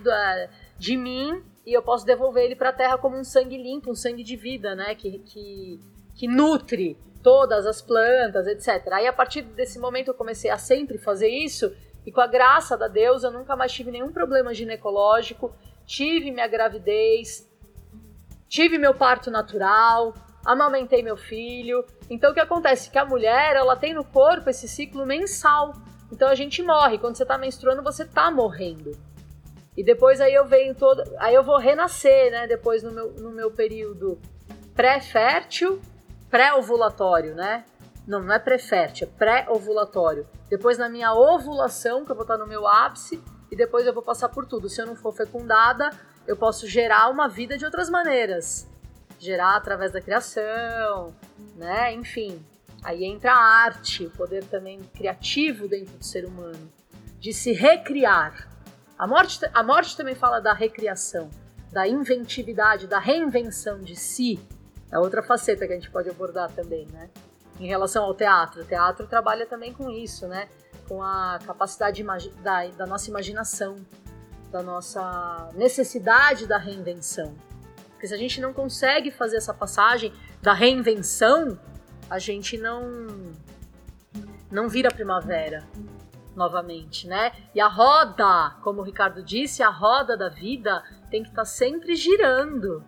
de 0.78 0.96
mim 0.96 1.44
e 1.66 1.74
eu 1.74 1.82
posso 1.82 2.06
devolver 2.06 2.46
ele 2.46 2.56
para 2.56 2.70
a 2.70 2.74
terra 2.74 2.98
como 2.98 3.18
um 3.18 3.24
sangue 3.24 3.58
limpo, 3.58 3.92
um 3.92 3.96
sangue 3.96 4.24
de 4.24 4.36
vida, 4.36 4.74
né, 4.74 4.96
que, 4.96 5.20
que, 5.20 5.80
que 6.16 6.28
nutre 6.28 6.98
todas 7.22 7.66
as 7.66 7.82
plantas, 7.82 8.48
etc. 8.48 8.88
Aí 8.94 9.06
a 9.08 9.12
partir 9.12 9.42
desse 9.42 9.78
momento 9.78 10.10
eu 10.10 10.14
comecei 10.14 10.50
a 10.50 10.58
sempre 10.58 10.98
fazer 10.98 11.28
isso 11.28 11.76
e 12.06 12.12
com 12.12 12.22
a 12.22 12.28
graça 12.28 12.78
da 12.78 12.88
Deus 12.88 13.24
eu 13.24 13.32
nunca 13.32 13.56
mais 13.56 13.74
tive 13.74 13.92
nenhum 13.92 14.14
problema 14.14 14.54
ginecológico, 14.54 15.54
tive 15.86 16.32
minha 16.32 16.48
gravidez, 16.48 17.50
tive 18.48 18.78
meu 18.78 18.94
parto 18.94 19.30
natural, 19.30 20.14
amamentei 20.48 21.04
meu 21.04 21.18
filho. 21.18 21.86
Então 22.10 22.32
o 22.32 22.34
que 22.34 22.40
acontece? 22.40 22.90
Que 22.90 22.98
a 22.98 23.06
mulher 23.06 23.58
ela 23.58 23.76
tem 23.76 23.94
no 23.94 24.06
corpo 24.06 24.50
esse 24.50 24.68
ciclo 24.68 25.06
mensal. 25.06 25.74
Então 26.10 26.30
a 26.30 26.36
gente 26.36 26.64
morre. 26.64 26.98
Quando 26.98 27.18
você 27.18 27.26
tá 27.26 27.38
menstruando, 27.38 27.84
você 27.84 28.06
tá 28.06 28.32
morrendo. 28.32 28.98
E 29.76 29.84
depois 29.84 30.22
aí 30.22 30.34
eu 30.34 30.46
venho 30.46 30.74
todo. 30.74 31.04
Aí 31.20 31.36
eu 31.36 31.44
vou 31.44 31.58
renascer, 31.58 32.32
né? 32.32 32.48
Depois 32.48 32.82
no 32.82 32.92
meu, 32.92 33.12
no 33.12 33.30
meu 33.30 33.52
período 33.52 34.18
pré-fértil, 34.74 35.82
pré-ovulatório, 36.30 37.36
né? 37.36 37.66
Não, 38.08 38.22
não 38.22 38.34
é 38.34 38.40
pré-fértil, 38.40 39.08
é 39.08 39.18
pré-ovulatório. 39.18 40.26
Depois 40.50 40.78
na 40.78 40.88
minha 40.88 41.14
ovulação, 41.14 42.06
que 42.06 42.12
eu 42.12 42.16
vou 42.16 42.24
estar 42.24 42.38
no 42.38 42.48
meu 42.48 42.66
ápice, 42.66 43.22
e 43.52 43.56
depois 43.56 43.86
eu 43.86 43.94
vou 43.94 44.04
passar 44.04 44.30
por 44.30 44.46
tudo. 44.46 44.70
Se 44.70 44.82
eu 44.82 44.86
não 44.86 44.96
for 44.96 45.14
fecundada, 45.14 45.90
eu 46.26 46.38
posso 46.38 46.68
gerar 46.68 47.10
uma 47.10 47.28
vida 47.28 47.58
de 47.58 47.66
outras 47.66 47.90
maneiras. 47.90 48.68
Gerar 49.20 49.56
através 49.56 49.92
da 49.92 50.02
criação, 50.02 51.16
né? 51.56 51.94
Enfim, 51.94 52.44
Aí 52.84 53.04
entra 53.04 53.34
a 53.34 53.38
arte, 53.38 54.06
o 54.06 54.12
poder 54.12 54.44
também 54.46 54.80
criativo 54.96 55.68
dentro 55.68 55.98
do 55.98 56.06
ser 56.06 56.26
humano, 56.26 56.72
de 57.20 57.34
se 57.34 57.52
recriar. 57.52 58.48
A 58.98 59.08
morte, 59.08 59.40
a 59.54 59.64
morte 59.64 59.98
também 59.98 60.16
fala 60.16 60.40
da 60.40 60.54
recriação, 60.54 61.30
da 61.72 61.88
inventividade, 61.88 62.88
da 62.88 63.00
reinvenção 63.00 63.82
de 63.82 63.96
si. 63.96 64.40
É 64.92 64.98
outra 64.98 65.22
faceta 65.22 65.68
que 65.68 65.74
a 65.74 65.76
gente 65.76 65.92
pode 65.92 66.10
abordar 66.10 66.52
também, 66.52 66.88
né? 66.92 67.10
Em 67.60 67.68
relação 67.68 68.06
ao 68.06 68.14
teatro. 68.14 68.62
O 68.62 68.66
teatro 68.66 69.06
trabalha 69.06 69.46
também 69.46 69.74
com 69.74 69.90
isso, 69.90 70.28
né? 70.28 70.48
Com 70.88 71.04
a 71.04 71.40
capacidade 71.46 72.02
da, 72.42 72.68
da 72.68 72.86
nossa 72.86 73.10
imaginação, 73.10 73.76
da 74.52 74.64
nossa 74.64 75.50
necessidade 75.56 76.48
da 76.48 76.58
reinvenção. 76.58 77.36
Porque 77.98 78.08
se 78.08 78.14
a 78.14 78.18
gente 78.18 78.40
não 78.40 78.54
consegue 78.54 79.10
fazer 79.10 79.38
essa 79.38 79.52
passagem 79.52 80.14
da 80.40 80.54
reinvenção, 80.54 81.60
a 82.08 82.20
gente 82.20 82.56
não 82.56 83.34
não 84.52 84.70
vira 84.70 84.92
primavera 84.92 85.68
novamente, 86.36 87.08
né? 87.08 87.32
E 87.56 87.60
a 87.60 87.68
roda, 87.68 88.56
como 88.62 88.82
o 88.82 88.84
Ricardo 88.84 89.24
disse, 89.24 89.64
a 89.64 89.70
roda 89.70 90.16
da 90.16 90.30
vida 90.30 90.84
tem 91.10 91.24
que 91.24 91.30
estar 91.30 91.42
tá 91.42 91.46
sempre 91.46 91.96
girando. 91.96 92.86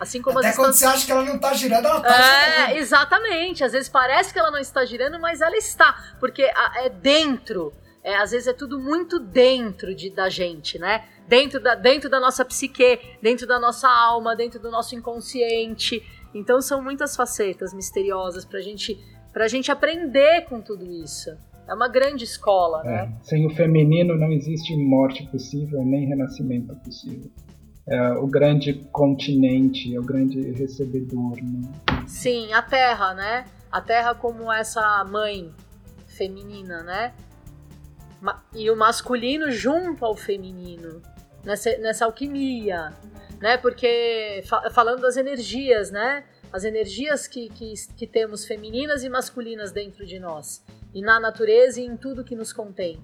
Assim 0.00 0.22
como 0.22 0.38
Até 0.38 0.48
as 0.48 0.56
quando 0.56 0.72
você 0.72 0.86
acha 0.86 1.04
que 1.04 1.12
ela 1.12 1.22
não 1.22 1.36
está 1.36 1.52
girando, 1.52 1.86
ela 1.86 1.98
está 1.98 2.16
é, 2.16 2.54
girando. 2.54 2.76
Exatamente. 2.78 3.62
Às 3.62 3.72
vezes 3.72 3.90
parece 3.90 4.32
que 4.32 4.38
ela 4.38 4.50
não 4.50 4.58
está 4.58 4.86
girando, 4.86 5.20
mas 5.20 5.42
ela 5.42 5.56
está. 5.56 6.16
Porque 6.18 6.50
é 6.76 6.88
dentro. 6.88 7.74
É, 8.06 8.14
às 8.18 8.30
vezes 8.30 8.46
é 8.46 8.52
tudo 8.52 8.78
muito 8.78 9.18
dentro 9.18 9.92
de, 9.92 10.10
da 10.10 10.28
gente, 10.28 10.78
né? 10.78 11.04
Dentro 11.26 11.60
da, 11.60 11.74
dentro 11.74 12.08
da 12.08 12.20
nossa 12.20 12.44
psique, 12.44 13.00
dentro 13.20 13.48
da 13.48 13.58
nossa 13.58 13.88
alma, 13.88 14.36
dentro 14.36 14.60
do 14.60 14.70
nosso 14.70 14.94
inconsciente. 14.94 16.00
Então 16.32 16.62
são 16.62 16.80
muitas 16.80 17.16
facetas 17.16 17.74
misteriosas 17.74 18.44
pra 18.44 18.60
gente, 18.60 18.96
pra 19.32 19.48
gente 19.48 19.72
aprender 19.72 20.42
com 20.42 20.60
tudo 20.60 20.88
isso. 20.88 21.36
É 21.66 21.74
uma 21.74 21.88
grande 21.88 22.22
escola, 22.22 22.82
é, 22.84 22.88
né? 22.88 23.18
Sem 23.22 23.44
o 23.44 23.50
feminino 23.50 24.16
não 24.16 24.30
existe 24.30 24.76
morte 24.76 25.26
possível, 25.26 25.84
nem 25.84 26.06
renascimento 26.06 26.76
possível. 26.76 27.28
É 27.88 28.12
o 28.12 28.28
grande 28.28 28.74
continente, 28.92 29.92
é 29.92 29.98
o 29.98 30.04
grande 30.04 30.52
recebedor. 30.52 31.34
Né? 31.42 31.72
Sim, 32.06 32.52
a 32.52 32.62
Terra, 32.62 33.14
né? 33.14 33.46
A 33.70 33.80
Terra 33.80 34.14
como 34.14 34.52
essa 34.52 35.04
mãe 35.10 35.50
feminina, 36.06 36.84
né? 36.84 37.12
E 38.54 38.70
o 38.70 38.76
masculino 38.76 39.50
junto 39.50 40.04
ao 40.04 40.16
feminino, 40.16 41.02
nessa, 41.44 41.76
nessa 41.78 42.04
alquimia, 42.04 42.92
né? 43.40 43.56
Porque 43.56 44.42
falando 44.72 45.00
das 45.00 45.16
energias, 45.16 45.90
né? 45.90 46.24
As 46.52 46.64
energias 46.64 47.26
que, 47.26 47.48
que, 47.50 47.74
que 47.96 48.06
temos 48.06 48.44
femininas 48.44 49.04
e 49.04 49.08
masculinas 49.08 49.72
dentro 49.72 50.06
de 50.06 50.18
nós, 50.18 50.64
e 50.94 51.02
na 51.02 51.20
natureza 51.20 51.80
e 51.80 51.84
em 51.84 51.96
tudo 51.96 52.24
que 52.24 52.34
nos 52.34 52.52
contém. 52.52 52.98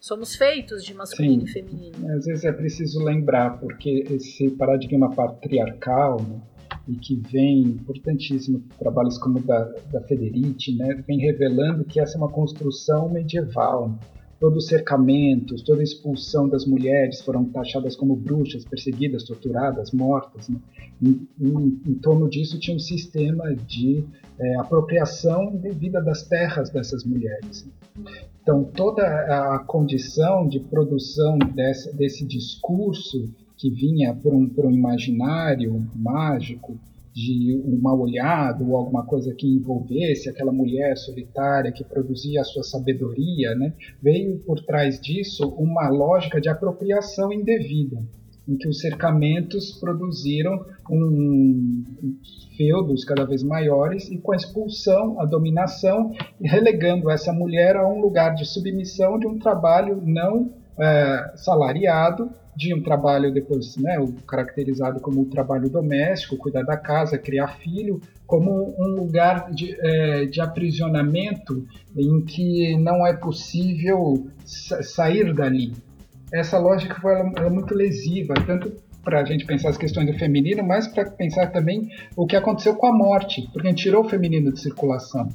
Somos 0.00 0.34
feitos 0.34 0.82
de 0.82 0.94
masculino 0.94 1.46
Sim. 1.46 1.50
e 1.50 1.52
feminino. 1.52 2.16
Às 2.16 2.24
vezes 2.24 2.44
é 2.44 2.52
preciso 2.52 3.04
lembrar, 3.04 3.60
porque 3.60 4.04
esse 4.10 4.50
paradigma 4.52 5.14
patriarcal, 5.14 6.22
né, 6.22 6.40
e 6.88 6.96
que 6.96 7.16
vem, 7.30 7.60
importantíssimo, 7.62 8.64
trabalhos 8.78 9.18
como 9.18 9.38
o 9.38 9.42
da, 9.42 9.62
da 9.92 10.00
Federici, 10.02 10.74
né, 10.74 11.04
vem 11.06 11.18
revelando 11.18 11.84
que 11.84 12.00
essa 12.00 12.16
é 12.16 12.18
uma 12.18 12.30
construção 12.30 13.10
medieval 13.10 13.94
todos 14.40 14.64
os 14.64 14.68
cercamentos, 14.68 15.62
toda 15.62 15.80
a 15.80 15.84
expulsão 15.84 16.48
das 16.48 16.64
mulheres 16.64 17.20
foram 17.20 17.44
taxadas 17.44 17.94
como 17.94 18.16
bruxas, 18.16 18.64
perseguidas, 18.64 19.24
torturadas, 19.24 19.92
mortas. 19.92 20.48
Né? 20.48 20.56
Em, 21.02 21.28
em, 21.38 21.80
em, 21.86 21.94
torno 21.94 22.28
disso 22.28 22.58
tinha 22.58 22.74
um 22.74 22.80
sistema 22.80 23.54
de 23.54 24.02
é, 24.38 24.56
apropriação 24.56 25.54
devida 25.56 26.02
das 26.02 26.22
terras 26.22 26.70
dessas 26.70 27.04
mulheres. 27.04 27.68
Então, 28.42 28.64
toda 28.64 29.02
a 29.04 29.58
condição 29.58 30.48
de 30.48 30.58
produção 30.58 31.38
dessa, 31.54 31.92
desse 31.92 32.26
discurso 32.26 33.30
que 33.58 33.70
vinha 33.70 34.14
por 34.14 34.32
um, 34.32 34.48
por 34.48 34.64
um 34.64 34.70
imaginário 34.70 35.86
mágico, 35.94 36.80
de 37.14 37.60
um 37.64 37.80
mal 37.80 37.98
olhado 37.98 38.68
ou 38.68 38.76
alguma 38.76 39.04
coisa 39.04 39.34
que 39.34 39.46
envolvesse 39.46 40.28
aquela 40.28 40.52
mulher 40.52 40.96
solitária 40.96 41.72
que 41.72 41.84
produzia 41.84 42.40
a 42.40 42.44
sua 42.44 42.62
sabedoria, 42.62 43.54
né? 43.54 43.72
veio 44.00 44.38
por 44.40 44.60
trás 44.64 45.00
disso 45.00 45.48
uma 45.58 45.88
lógica 45.88 46.40
de 46.40 46.48
apropriação 46.48 47.32
indevida, 47.32 48.00
em 48.48 48.56
que 48.56 48.68
os 48.68 48.80
cercamentos 48.80 49.72
produziram 49.78 50.64
um, 50.90 51.84
feudos 52.56 53.04
cada 53.04 53.24
vez 53.24 53.42
maiores 53.42 54.08
e 54.10 54.18
com 54.18 54.32
a 54.32 54.36
expulsão, 54.36 55.20
a 55.20 55.26
dominação, 55.26 56.12
relegando 56.40 57.10
essa 57.10 57.32
mulher 57.32 57.76
a 57.76 57.88
um 57.88 58.00
lugar 58.00 58.34
de 58.34 58.44
submissão 58.44 59.18
de 59.18 59.26
um 59.26 59.38
trabalho 59.38 60.00
não 60.04 60.52
é, 60.78 61.32
salariado 61.36 62.30
de 62.56 62.74
um 62.74 62.82
trabalho 62.82 63.32
depois, 63.32 63.76
né, 63.76 63.96
caracterizado 64.26 65.00
como 65.00 65.20
um 65.20 65.24
trabalho 65.24 65.68
doméstico, 65.68 66.36
cuidar 66.36 66.62
da 66.62 66.76
casa, 66.76 67.18
criar 67.18 67.58
filho, 67.58 68.00
como 68.26 68.74
um 68.78 68.88
lugar 68.94 69.50
de, 69.52 69.76
é, 69.80 70.26
de 70.26 70.40
aprisionamento 70.40 71.66
em 71.96 72.24
que 72.24 72.76
não 72.76 73.06
é 73.06 73.12
possível 73.12 74.26
sair 74.44 75.34
dali. 75.34 75.72
Essa 76.32 76.58
lógica 76.58 77.00
foi 77.00 77.12
ela, 77.12 77.32
ela 77.36 77.46
é 77.46 77.50
muito 77.50 77.74
lesiva, 77.74 78.34
tanto 78.46 78.72
para 79.02 79.20
a 79.20 79.24
gente 79.24 79.46
pensar 79.46 79.70
as 79.70 79.78
questões 79.78 80.06
do 80.06 80.18
feminino, 80.18 80.62
mas 80.62 80.86
para 80.86 81.10
pensar 81.10 81.48
também 81.48 81.88
o 82.16 82.26
que 82.26 82.36
aconteceu 82.36 82.74
com 82.76 82.86
a 82.86 82.92
morte, 82.92 83.48
porque 83.52 83.66
a 83.66 83.70
gente 83.70 83.82
tirou 83.82 84.04
o 84.04 84.08
feminino 84.08 84.52
de 84.52 84.60
circulação 84.60 85.28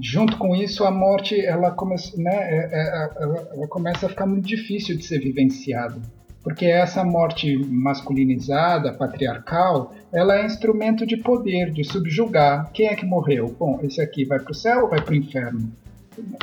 junto 0.00 0.36
com 0.36 0.54
isso 0.54 0.84
a 0.84 0.90
morte 0.90 1.38
ela 1.44 1.70
começa, 1.70 2.16
né, 2.16 2.30
é, 2.32 2.70
é, 2.72 3.10
ela, 3.22 3.48
ela 3.54 3.68
começa 3.68 4.06
a 4.06 4.08
ficar 4.08 4.26
muito 4.26 4.46
difícil 4.46 4.96
de 4.96 5.04
ser 5.04 5.18
vivenciada 5.18 6.00
porque 6.42 6.64
essa 6.64 7.04
morte 7.04 7.56
masculinizada, 7.68 8.92
patriarcal, 8.94 9.94
ela 10.12 10.36
é 10.36 10.46
instrumento 10.46 11.06
de 11.06 11.16
poder, 11.16 11.70
de 11.70 11.84
subjugar. 11.84 12.70
Quem 12.72 12.86
é 12.86 12.96
que 12.96 13.04
morreu? 13.04 13.54
Bom, 13.58 13.78
esse 13.82 14.00
aqui 14.00 14.24
vai 14.24 14.38
para 14.38 14.50
o 14.50 14.54
céu 14.54 14.84
ou 14.84 14.88
vai 14.88 15.02
para 15.02 15.12
o 15.12 15.16
inferno? 15.16 15.70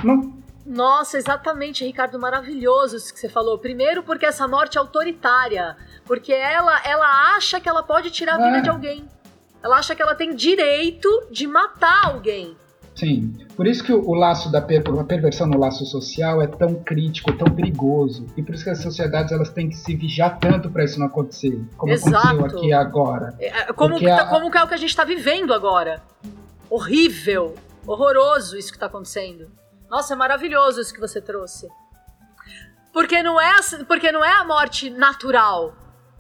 Não. 0.04 0.38
Nossa, 0.66 1.18
exatamente, 1.18 1.86
Ricardo, 1.86 2.20
maravilhoso 2.20 2.98
isso 2.98 3.14
que 3.14 3.20
você 3.20 3.30
falou. 3.30 3.58
Primeiro, 3.58 4.04
porque 4.04 4.26
essa 4.26 4.48
morte 4.48 4.78
é 4.78 4.82
autoritária, 4.82 5.78
porque 6.06 6.34
ela, 6.34 6.80
ela 6.86 7.36
acha 7.36 7.60
que 7.60 7.70
ela 7.70 7.82
pode 7.82 8.12
tirar 8.12 8.36
a 8.36 8.46
vida 8.46 8.58
é. 8.58 8.62
de 8.62 8.70
alguém. 8.70 9.06
Ela 9.64 9.78
acha 9.78 9.96
que 9.96 10.02
ela 10.02 10.14
tem 10.14 10.36
direito 10.36 11.10
de 11.32 11.48
matar 11.48 12.06
alguém. 12.06 12.56
Sim, 12.98 13.32
por 13.56 13.68
isso 13.68 13.84
que 13.84 13.94
o, 13.94 14.10
o 14.10 14.16
laço 14.16 14.52
da 14.52 14.60
per, 14.60 14.82
a 15.00 15.04
perversão 15.04 15.46
no 15.46 15.60
laço 15.60 15.86
social 15.86 16.42
é 16.42 16.48
tão 16.48 16.74
crítico, 16.74 17.32
tão 17.38 17.54
perigoso. 17.54 18.26
E 18.36 18.42
por 18.42 18.56
isso 18.56 18.64
que 18.64 18.72
as 18.72 18.82
sociedades 18.82 19.32
elas 19.32 19.50
têm 19.50 19.70
que 19.70 19.76
se 19.76 19.96
vigiar 19.96 20.40
tanto 20.40 20.72
para 20.72 20.84
isso 20.84 21.00
não 21.00 21.06
acontecer, 21.06 21.64
como 21.78 21.94
Exato. 21.94 22.18
aconteceu 22.18 22.46
aqui 22.46 22.74
agora. 22.74 23.36
É, 23.40 23.70
é 23.70 23.74
como, 23.74 24.00
que, 24.00 24.06
tá, 24.06 24.24
a, 24.24 24.26
como 24.26 24.50
que 24.50 24.58
é 24.58 24.64
o 24.64 24.68
que 24.68 24.74
a 24.74 24.78
gente 24.78 24.90
está 24.90 25.04
vivendo 25.04 25.54
agora. 25.54 26.02
Horrível, 26.72 27.54
horroroso 27.86 28.58
isso 28.58 28.72
que 28.72 28.78
está 28.78 28.88
acontecendo. 28.88 29.52
Nossa, 29.88 30.16
é 30.16 30.18
maravilhoso 30.18 30.82
isso 30.82 30.92
que 30.92 31.00
você 31.00 31.22
trouxe. 31.22 31.68
Porque 32.92 33.22
não 33.22 33.40
é, 33.40 33.54
porque 33.88 34.12
não 34.12 34.26
é 34.26 34.32
a 34.32 34.44
morte 34.44 34.90
natural 34.90 35.76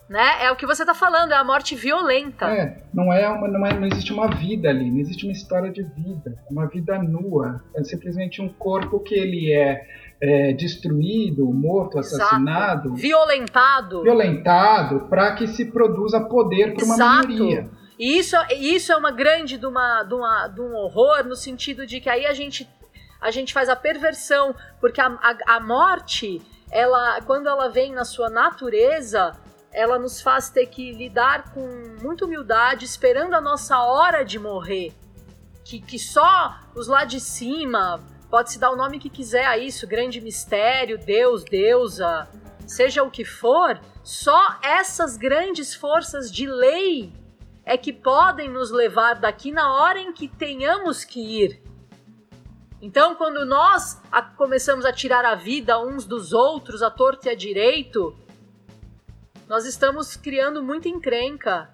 né? 0.09 0.45
É 0.45 0.51
o 0.51 0.55
que 0.55 0.65
você 0.65 0.83
está 0.83 0.93
falando, 0.93 1.31
é 1.31 1.35
a 1.35 1.43
morte 1.43 1.75
violenta. 1.75 2.45
É, 2.45 2.83
não 2.93 3.11
é, 3.11 3.27
uma, 3.27 3.47
não 3.47 3.65
é, 3.65 3.73
não 3.73 3.87
existe 3.87 4.13
uma 4.13 4.27
vida 4.27 4.69
ali, 4.69 4.89
não 4.89 4.99
existe 4.99 5.25
uma 5.25 5.33
história 5.33 5.71
de 5.71 5.83
vida, 5.83 6.37
uma 6.49 6.65
vida 6.67 6.97
nua, 6.99 7.61
é 7.75 7.83
simplesmente 7.83 8.41
um 8.41 8.49
corpo 8.49 8.99
que 8.99 9.15
ele 9.15 9.51
é, 9.51 9.85
é 10.21 10.53
destruído, 10.53 11.45
morto, 11.45 11.99
assassinado, 11.99 12.89
Exato. 12.89 12.95
violentado, 12.95 14.03
violentado, 14.03 14.99
para 15.09 15.35
que 15.35 15.47
se 15.47 15.65
produza 15.65 16.21
poder 16.21 16.73
para 16.73 16.85
uma 16.85 16.95
Exato. 16.95 17.27
minoria. 17.27 17.69
E 17.99 18.17
isso, 18.17 18.35
isso 18.59 18.91
é 18.91 18.95
uma 18.95 19.11
grande 19.11 19.57
de, 19.57 19.65
uma, 19.65 20.03
de, 20.03 20.13
uma, 20.13 20.47
de 20.47 20.61
um 20.61 20.75
horror 20.75 21.23
no 21.25 21.35
sentido 21.35 21.85
de 21.85 21.99
que 21.99 22.09
aí 22.09 22.25
a 22.25 22.33
gente 22.33 22.67
a 23.19 23.31
gente 23.31 23.51
faz 23.51 23.67
a 23.67 23.75
perversão, 23.75 24.55
porque 24.79 25.01
a, 25.01 25.07
a, 25.07 25.55
a 25.55 25.59
morte, 25.59 26.39
ela, 26.71 27.19
quando 27.21 27.47
ela 27.47 27.67
vem 27.67 27.91
na 27.91 28.05
sua 28.05 28.29
natureza, 28.29 29.31
ela 29.71 29.99
nos 29.99 30.21
faz 30.21 30.49
ter 30.49 30.65
que 30.67 30.91
lidar 30.91 31.53
com 31.53 31.67
muita 32.01 32.25
humildade, 32.25 32.85
esperando 32.85 33.33
a 33.33 33.41
nossa 33.41 33.79
hora 33.79 34.23
de 34.23 34.39
morrer. 34.39 34.93
Que, 35.63 35.79
que 35.79 35.99
só 35.99 36.59
os 36.73 36.87
lá 36.87 37.03
de 37.03 37.19
cima, 37.19 38.01
pode-se 38.29 38.57
dar 38.57 38.71
o 38.71 38.75
nome 38.75 38.99
que 38.99 39.09
quiser 39.09 39.45
a 39.45 39.57
isso, 39.57 39.87
grande 39.87 40.21
mistério, 40.21 40.97
Deus, 40.97 41.43
deusa, 41.43 42.27
seja 42.65 43.03
o 43.03 43.11
que 43.11 43.25
for, 43.25 43.79
só 44.03 44.57
essas 44.61 45.17
grandes 45.17 45.75
forças 45.75 46.31
de 46.31 46.47
lei 46.47 47.13
é 47.65 47.77
que 47.77 47.91
podem 47.91 48.49
nos 48.49 48.71
levar 48.71 49.15
daqui 49.15 49.51
na 49.51 49.73
hora 49.73 49.99
em 49.99 50.13
que 50.13 50.27
tenhamos 50.27 51.03
que 51.03 51.19
ir. 51.19 51.61
Então, 52.81 53.15
quando 53.15 53.45
nós 53.45 54.01
a, 54.11 54.21
começamos 54.21 54.85
a 54.85 54.93
tirar 54.93 55.25
a 55.25 55.35
vida 55.35 55.79
uns 55.79 56.05
dos 56.05 56.31
outros, 56.31 56.81
a 56.81 56.89
torto 56.89 57.27
e 57.27 57.29
a 57.29 57.35
direito, 57.35 58.15
nós 59.49 59.65
estamos 59.65 60.15
criando 60.15 60.63
muita 60.63 60.89
encrenca. 60.89 61.69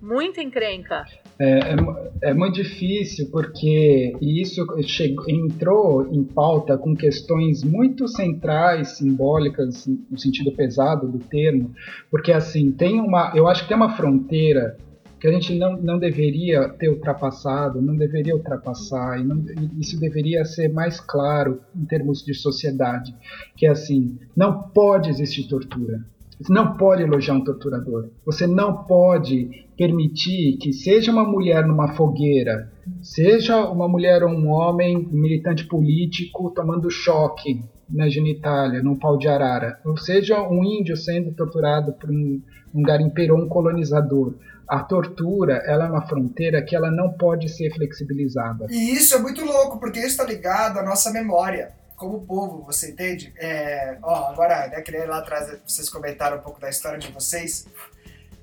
Muita 0.00 0.42
encrenca. 0.42 1.04
É, 1.38 1.58
é, 1.58 2.30
é, 2.30 2.34
muito 2.34 2.54
difícil 2.54 3.28
porque 3.30 4.16
isso 4.20 4.66
chegou, 4.82 5.28
entrou 5.28 6.12
em 6.12 6.24
pauta 6.24 6.76
com 6.76 6.94
questões 6.94 7.62
muito 7.62 8.08
centrais, 8.08 8.96
simbólicas, 8.96 9.86
no 10.10 10.18
sentido 10.18 10.52
pesado 10.52 11.06
do 11.06 11.18
termo, 11.18 11.72
porque 12.10 12.32
assim 12.32 12.72
tem 12.72 13.00
uma, 13.00 13.32
eu 13.34 13.46
acho 13.46 13.62
que 13.62 13.68
tem 13.68 13.76
uma 13.76 13.96
fronteira 13.96 14.76
que 15.20 15.28
a 15.28 15.32
gente 15.32 15.56
não, 15.56 15.76
não 15.76 15.98
deveria 16.00 16.68
ter 16.70 16.88
ultrapassado, 16.88 17.80
não 17.80 17.96
deveria 17.96 18.34
ultrapassar, 18.34 19.20
e 19.20 19.24
não, 19.24 19.44
isso 19.78 20.00
deveria 20.00 20.44
ser 20.44 20.68
mais 20.68 20.98
claro 20.98 21.60
em 21.76 21.84
termos 21.84 22.24
de 22.24 22.34
sociedade, 22.34 23.14
que 23.56 23.66
é 23.66 23.70
assim, 23.70 24.18
não 24.36 24.64
pode 24.70 25.08
existir 25.08 25.46
tortura. 25.46 26.04
Você 26.42 26.52
não 26.52 26.76
pode 26.76 27.04
elogiar 27.04 27.34
um 27.34 27.44
torturador. 27.44 28.10
Você 28.26 28.48
não 28.48 28.82
pode 28.84 29.48
permitir 29.76 30.56
que 30.58 30.72
seja 30.72 31.12
uma 31.12 31.22
mulher 31.24 31.64
numa 31.64 31.94
fogueira, 31.94 32.72
seja 33.00 33.64
uma 33.68 33.86
mulher 33.86 34.24
ou 34.24 34.30
um 34.30 34.48
homem 34.48 35.08
militante 35.12 35.64
político 35.66 36.50
tomando 36.50 36.90
choque 36.90 37.62
na 37.88 38.08
genitália, 38.08 38.82
num 38.82 38.98
pau 38.98 39.16
de 39.16 39.28
arara, 39.28 39.78
ou 39.84 39.96
seja 39.96 40.42
um 40.42 40.64
índio 40.64 40.96
sendo 40.96 41.32
torturado 41.32 41.92
por 41.92 42.10
um, 42.10 42.42
um 42.74 42.82
garimpeiro 42.82 43.36
ou 43.36 43.42
um 43.42 43.48
colonizador. 43.48 44.34
A 44.66 44.82
tortura, 44.82 45.62
ela 45.66 45.86
é 45.86 45.90
uma 45.90 46.06
fronteira 46.06 46.62
que 46.62 46.74
ela 46.74 46.90
não 46.90 47.12
pode 47.12 47.48
ser 47.48 47.72
flexibilizada. 47.72 48.66
E 48.68 48.92
isso 48.92 49.14
é 49.14 49.18
muito 49.18 49.44
louco, 49.44 49.78
porque 49.78 50.00
isso 50.00 50.08
está 50.08 50.24
ligado 50.24 50.78
à 50.78 50.82
nossa 50.82 51.12
memória 51.12 51.81
como 51.96 52.26
povo, 52.26 52.64
você 52.64 52.90
entende? 52.90 53.32
É, 53.36 53.98
ó, 54.02 54.30
agora, 54.30 54.68
né, 54.68 54.80
que 54.80 54.90
lá 54.92 55.18
atrás 55.18 55.58
vocês 55.66 55.88
comentaram 55.88 56.38
um 56.38 56.40
pouco 56.40 56.60
da 56.60 56.68
história 56.68 56.98
de 56.98 57.10
vocês, 57.12 57.66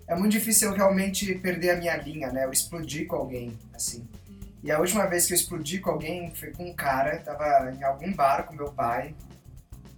é 0.07 0.15
muito 0.15 0.31
difícil 0.31 0.69
eu 0.69 0.75
realmente 0.75 1.35
perder 1.35 1.71
a 1.71 1.75
minha 1.75 1.95
linha, 1.97 2.31
né? 2.31 2.45
Eu 2.45 2.51
explodir 2.51 3.05
com 3.05 3.15
alguém, 3.15 3.57
assim. 3.73 4.07
E 4.63 4.71
a 4.71 4.79
última 4.79 5.05
vez 5.05 5.27
que 5.27 5.33
eu 5.33 5.35
explodi 5.35 5.79
com 5.79 5.91
alguém 5.91 6.33
foi 6.33 6.51
com 6.51 6.65
um 6.65 6.73
cara, 6.73 7.19
tava 7.19 7.71
em 7.71 7.83
algum 7.83 8.11
bar 8.13 8.43
com 8.43 8.55
meu 8.55 8.71
pai, 8.71 9.15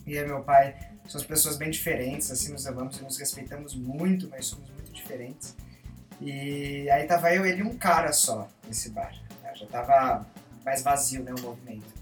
e 0.06 0.18
aí 0.18 0.26
meu 0.26 0.44
pai, 0.44 0.76
somos 1.08 1.26
pessoas 1.26 1.58
bem 1.58 1.72
diferentes, 1.72 2.30
assim, 2.30 2.52
nos 2.52 2.68
amamos 2.68 3.00
e 3.00 3.04
nos 3.04 3.18
respeitamos 3.18 3.74
muito, 3.74 4.28
mas 4.30 4.48
somos 4.48 4.70
muito 4.70 4.92
diferentes. 4.92 5.56
E 6.20 6.90
aí 6.92 7.08
tava 7.08 7.34
eu, 7.34 7.46
ele 7.46 7.62
e 7.62 7.64
um 7.64 7.78
cara 7.78 8.12
só 8.12 8.48
nesse 8.68 8.90
bar. 8.90 9.14
Né? 9.42 9.54
Já 9.56 9.66
tava 9.66 10.26
mais 10.64 10.84
vazio, 10.84 11.24
né, 11.24 11.34
o 11.38 11.42
movimento. 11.42 12.01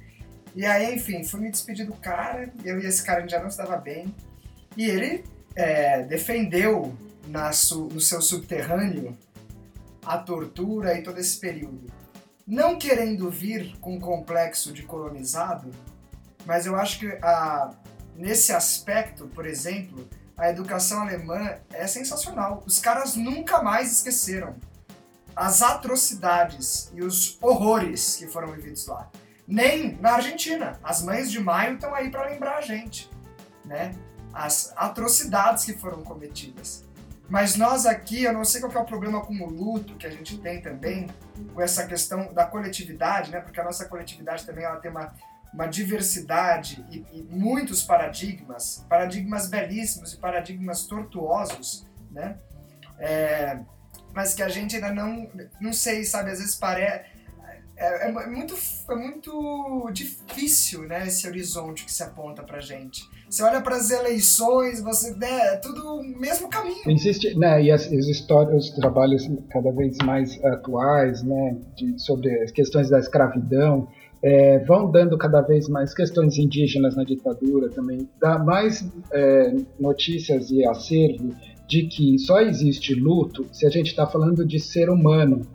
E 0.55 0.65
aí, 0.65 0.95
enfim, 0.95 1.23
fui 1.23 1.39
me 1.39 1.51
despedir 1.51 1.85
do 1.85 1.93
cara, 1.93 2.51
eu 2.63 2.79
e 2.79 2.85
esse 2.85 3.03
cara 3.03 3.27
já 3.27 3.39
não 3.39 3.47
estava 3.47 3.77
bem. 3.77 4.13
E 4.75 4.85
ele 4.85 5.23
é, 5.55 6.03
defendeu 6.03 6.95
na 7.27 7.51
su, 7.51 7.85
no 7.91 8.01
seu 8.01 8.21
subterrâneo 8.21 9.17
a 10.03 10.17
tortura 10.17 10.97
e 10.97 11.03
todo 11.03 11.19
esse 11.19 11.37
período. 11.37 11.91
Não 12.47 12.79
querendo 12.79 13.29
vir 13.29 13.77
com 13.79 13.95
um 13.95 13.99
complexo 13.99 14.73
de 14.73 14.83
colonizado, 14.83 15.69
mas 16.45 16.65
eu 16.65 16.75
acho 16.75 16.99
que 16.99 17.07
a, 17.21 17.71
nesse 18.15 18.51
aspecto, 18.51 19.27
por 19.27 19.45
exemplo, 19.45 20.07
a 20.35 20.49
educação 20.49 21.01
alemã 21.01 21.57
é 21.71 21.85
sensacional. 21.85 22.63
Os 22.65 22.79
caras 22.79 23.15
nunca 23.15 23.61
mais 23.61 23.91
esqueceram 23.91 24.55
as 25.35 25.61
atrocidades 25.61 26.91
e 26.93 27.03
os 27.03 27.37
horrores 27.39 28.15
que 28.15 28.25
foram 28.25 28.51
vividos 28.51 28.87
lá 28.87 29.11
nem 29.49 29.97
na 29.99 30.11
Argentina. 30.13 30.79
As 30.83 31.01
mães 31.01 31.31
de 31.31 31.39
maio 31.39 31.73
estão 31.73 31.93
aí 31.93 32.11
para 32.11 32.29
lembrar 32.29 32.57
a 32.57 32.61
gente, 32.61 33.09
né? 33.65 33.95
As 34.31 34.71
atrocidades 34.77 35.65
que 35.65 35.73
foram 35.73 36.03
cometidas. 36.03 36.87
Mas 37.27 37.55
nós 37.55 37.85
aqui, 37.85 38.23
eu 38.23 38.33
não 38.33 38.45
sei 38.45 38.61
qual 38.61 38.71
é 38.71 38.77
o 38.77 38.85
problema 38.85 39.21
com 39.21 39.33
o 39.33 39.49
luto 39.49 39.95
que 39.95 40.05
a 40.05 40.09
gente 40.09 40.37
tem 40.37 40.61
também, 40.61 41.07
com 41.53 41.61
essa 41.61 41.85
questão 41.87 42.31
da 42.31 42.45
coletividade, 42.45 43.31
né? 43.31 43.39
Porque 43.39 43.59
a 43.59 43.63
nossa 43.63 43.85
coletividade 43.85 44.45
também 44.45 44.63
ela 44.63 44.77
tem 44.77 44.91
uma, 44.91 45.13
uma 45.51 45.65
diversidade 45.65 46.85
e, 46.91 47.05
e 47.11 47.23
muitos 47.23 47.81
paradigmas, 47.81 48.85
paradigmas 48.87 49.47
belíssimos 49.47 50.13
e 50.13 50.17
paradigmas 50.17 50.85
tortuosos, 50.85 51.87
né? 52.11 52.37
É, 52.99 53.59
mas 54.13 54.33
que 54.33 54.43
a 54.43 54.49
gente 54.49 54.75
ainda 54.75 54.91
não, 54.91 55.29
não 55.59 55.73
sei, 55.73 56.03
sabe? 56.03 56.31
Às 56.31 56.39
vezes 56.39 56.55
parece 56.55 57.09
é, 57.80 58.09
é, 58.09 58.27
muito, 58.27 58.53
é 58.89 58.95
muito 58.95 59.89
difícil, 59.93 60.84
né, 60.84 61.07
esse 61.07 61.25
horizonte 61.25 61.86
que 61.86 61.91
se 61.91 62.03
aponta 62.03 62.43
pra 62.43 62.59
gente. 62.59 63.09
Você 63.30 63.41
olha 63.41 63.61
para 63.61 63.77
as 63.77 63.89
eleições, 63.89 64.82
você 64.82 65.15
né, 65.15 65.53
é 65.53 65.55
tudo 65.55 65.95
o 65.95 66.03
mesmo 66.03 66.49
caminho. 66.49 66.82
Existe, 66.88 67.38
né, 67.38 67.63
e 67.63 67.71
as, 67.71 67.86
as 67.86 68.07
histórias, 68.07 68.65
os 68.65 68.71
trabalhos 68.71 69.30
cada 69.49 69.71
vez 69.71 69.97
mais 70.03 70.43
atuais, 70.43 71.23
né, 71.23 71.57
de, 71.75 71.97
sobre 72.01 72.30
as 72.43 72.51
questões 72.51 72.89
da 72.89 72.99
escravidão, 72.99 73.88
é, 74.21 74.59
vão 74.59 74.91
dando 74.91 75.17
cada 75.17 75.39
vez 75.39 75.69
mais 75.69 75.93
questões 75.93 76.38
indígenas 76.38 76.97
na 76.97 77.05
ditadura 77.05 77.69
também, 77.69 78.09
dá 78.19 78.38
mais 78.38 78.86
é, 79.13 79.55
notícias 79.80 80.51
e 80.51 80.65
acervo 80.65 81.34
de 81.67 81.84
que 81.84 82.17
só 82.19 82.41
existe 82.41 82.93
luto 82.93 83.47
se 83.53 83.65
a 83.65 83.69
gente 83.69 83.88
está 83.88 84.05
falando 84.05 84.45
de 84.45 84.59
ser 84.59 84.89
humano, 84.89 85.47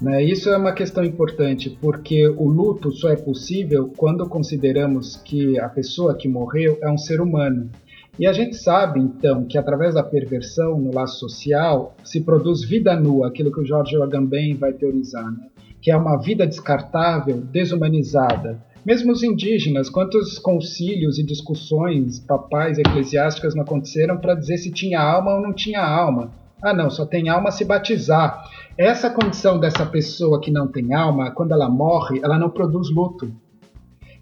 né? 0.00 0.22
Isso 0.22 0.50
é 0.50 0.56
uma 0.56 0.72
questão 0.72 1.04
importante, 1.04 1.70
porque 1.80 2.28
o 2.28 2.48
luto 2.48 2.92
só 2.92 3.10
é 3.10 3.16
possível 3.16 3.92
quando 3.96 4.28
consideramos 4.28 5.16
que 5.16 5.58
a 5.58 5.68
pessoa 5.68 6.16
que 6.16 6.28
morreu 6.28 6.78
é 6.82 6.90
um 6.90 6.98
ser 6.98 7.20
humano. 7.20 7.70
E 8.18 8.26
a 8.26 8.32
gente 8.32 8.56
sabe, 8.56 8.98
então, 8.98 9.44
que 9.44 9.58
através 9.58 9.94
da 9.94 10.02
perversão 10.02 10.78
no 10.78 10.94
laço 10.94 11.18
social 11.18 11.94
se 12.02 12.22
produz 12.22 12.62
vida 12.62 12.98
nua, 12.98 13.28
aquilo 13.28 13.52
que 13.52 13.60
o 13.60 13.66
Jorge 13.66 14.00
Agamben 14.00 14.54
vai 14.54 14.72
teorizar, 14.72 15.30
né? 15.30 15.48
que 15.82 15.90
é 15.90 15.96
uma 15.96 16.16
vida 16.16 16.46
descartável, 16.46 17.36
desumanizada. 17.36 18.58
Mesmo 18.84 19.12
os 19.12 19.22
indígenas, 19.22 19.90
quantos 19.90 20.38
concílios 20.38 21.18
e 21.18 21.24
discussões 21.24 22.18
papais 22.20 22.78
eclesiásticas 22.78 23.54
não 23.54 23.62
aconteceram 23.62 24.16
para 24.16 24.34
dizer 24.34 24.58
se 24.58 24.70
tinha 24.70 25.00
alma 25.00 25.34
ou 25.34 25.42
não 25.42 25.52
tinha 25.52 25.82
alma? 25.82 26.30
Ah, 26.62 26.72
não, 26.72 26.90
só 26.90 27.04
tem 27.04 27.28
alma 27.28 27.50
se 27.50 27.64
batizar. 27.64 28.42
Essa 28.76 29.10
condição 29.10 29.58
dessa 29.58 29.84
pessoa 29.86 30.40
que 30.40 30.50
não 30.50 30.66
tem 30.66 30.94
alma, 30.94 31.30
quando 31.30 31.52
ela 31.52 31.68
morre, 31.68 32.20
ela 32.22 32.38
não 32.38 32.50
produz 32.50 32.90
luto. 32.90 33.30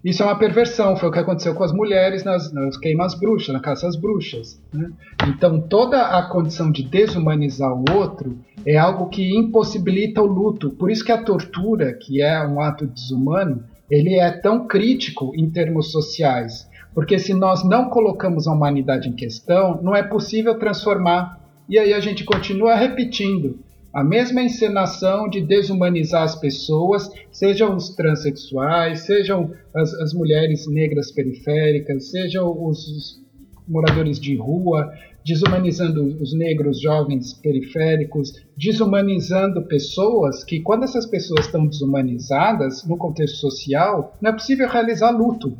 Isso 0.05 0.21
é 0.21 0.25
uma 0.27 0.37
perversão, 0.37 0.95
foi 0.95 1.09
o 1.09 1.11
que 1.11 1.17
aconteceu 1.17 1.55
com 1.55 1.63
as 1.63 1.73
mulheres 1.73 2.23
nas, 2.23 2.53
nas 2.53 2.77
queimas 2.77 3.15
bruxas, 3.15 3.51
na 3.51 3.59
caça 3.59 3.87
às 3.87 3.95
bruxas. 3.95 4.61
Né? 4.71 4.91
Então, 5.27 5.59
toda 5.59 5.99
a 5.99 6.29
condição 6.29 6.71
de 6.71 6.83
desumanizar 6.83 7.73
o 7.73 7.83
outro 7.91 8.37
é 8.63 8.77
algo 8.77 9.09
que 9.09 9.35
impossibilita 9.35 10.21
o 10.21 10.27
luto. 10.27 10.69
Por 10.69 10.91
isso 10.91 11.03
que 11.03 11.11
a 11.11 11.23
tortura, 11.23 11.91
que 11.91 12.21
é 12.21 12.45
um 12.45 12.61
ato 12.61 12.85
desumano, 12.85 13.63
ele 13.89 14.19
é 14.19 14.29
tão 14.29 14.67
crítico 14.67 15.31
em 15.35 15.49
termos 15.49 15.91
sociais. 15.91 16.69
Porque 16.93 17.17
se 17.17 17.33
nós 17.33 17.67
não 17.67 17.89
colocamos 17.89 18.47
a 18.47 18.53
humanidade 18.53 19.09
em 19.09 19.13
questão, 19.13 19.81
não 19.81 19.95
é 19.95 20.03
possível 20.03 20.59
transformar. 20.59 21.39
E 21.67 21.79
aí 21.79 21.93
a 21.93 21.99
gente 21.99 22.23
continua 22.23 22.75
repetindo 22.75 23.59
a 23.93 24.03
mesma 24.03 24.41
encenação 24.41 25.29
de 25.29 25.41
desumanizar 25.41 26.23
as 26.23 26.35
pessoas, 26.35 27.09
sejam 27.31 27.75
os 27.75 27.89
transexuais, 27.95 29.01
sejam 29.01 29.51
as, 29.73 29.93
as 29.95 30.13
mulheres 30.13 30.67
negras 30.67 31.11
periféricas, 31.11 32.11
sejam 32.11 32.51
os, 32.67 33.23
moradores 33.67 34.19
de 34.19 34.35
rua, 34.35 34.93
desumanizando 35.25 36.05
os 36.21 36.33
negros 36.33 36.79
jovens 36.79 37.33
periféricos, 37.33 38.33
desumanizando 38.55 39.63
pessoas 39.63 40.43
que, 40.43 40.59
quando 40.59 40.83
essas 40.83 41.05
pessoas 41.05 41.45
estão 41.45 41.65
desumanizadas 41.65 42.85
no 42.85 42.97
contexto 42.97 43.37
social, 43.37 44.15
não 44.21 44.31
é 44.31 44.33
possível 44.33 44.67
realizar 44.69 45.11
luto. 45.11 45.57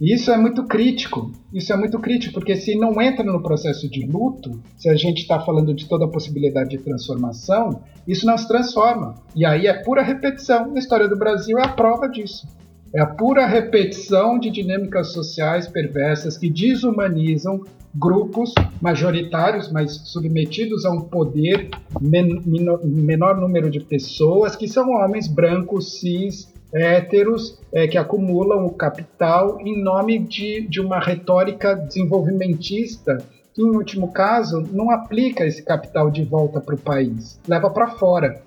E 0.00 0.12
isso 0.12 0.30
é 0.30 0.36
muito 0.36 0.64
crítico. 0.64 1.32
Isso 1.52 1.72
é 1.72 1.76
muito 1.76 1.98
crítico, 1.98 2.34
porque 2.34 2.56
se 2.56 2.76
não 2.76 3.00
entra 3.00 3.24
no 3.24 3.42
processo 3.42 3.88
de 3.88 4.06
luto, 4.06 4.60
se 4.76 4.88
a 4.88 4.94
gente 4.94 5.22
está 5.22 5.40
falando 5.40 5.72
de 5.72 5.88
toda 5.88 6.04
a 6.04 6.08
possibilidade 6.08 6.70
de 6.70 6.78
transformação, 6.78 7.82
isso 8.06 8.26
não 8.26 8.36
se 8.36 8.46
transforma. 8.46 9.14
E 9.34 9.44
aí 9.44 9.66
é 9.66 9.82
pura 9.82 10.02
repetição. 10.02 10.72
A 10.74 10.78
história 10.78 11.08
do 11.08 11.16
Brasil 11.16 11.58
é 11.58 11.64
a 11.64 11.72
prova 11.72 12.08
disso. 12.08 12.46
É 12.94 13.00
a 13.00 13.06
pura 13.06 13.46
repetição 13.46 14.38
de 14.38 14.50
dinâmicas 14.50 15.12
sociais 15.12 15.66
perversas 15.66 16.38
que 16.38 16.48
desumanizam 16.48 17.62
grupos 17.94 18.54
majoritários, 18.80 19.72
mas 19.72 19.92
submetidos 20.04 20.84
a 20.84 20.90
um 20.90 21.00
poder 21.00 21.70
men 22.00 22.40
menor 22.84 23.40
número 23.40 23.70
de 23.70 23.80
pessoas, 23.80 24.54
que 24.54 24.68
são 24.68 24.90
homens 24.90 25.26
brancos, 25.26 25.98
cis, 25.98 26.52
héteros 26.72 27.58
é, 27.72 27.86
que 27.86 27.96
acumulam 27.98 28.66
o 28.66 28.70
capital 28.70 29.60
em 29.60 29.82
nome 29.82 30.18
de, 30.18 30.66
de 30.68 30.80
uma 30.80 30.98
retórica 30.98 31.74
desenvolvimentista 31.74 33.18
que, 33.54 33.62
em 33.62 33.76
último 33.76 34.12
caso, 34.12 34.60
não 34.72 34.90
aplica 34.90 35.46
esse 35.46 35.62
capital 35.62 36.10
de 36.10 36.22
volta 36.22 36.60
para 36.60 36.74
o 36.74 36.78
país, 36.78 37.40
leva 37.48 37.70
para 37.70 37.88
fora. 37.88 38.42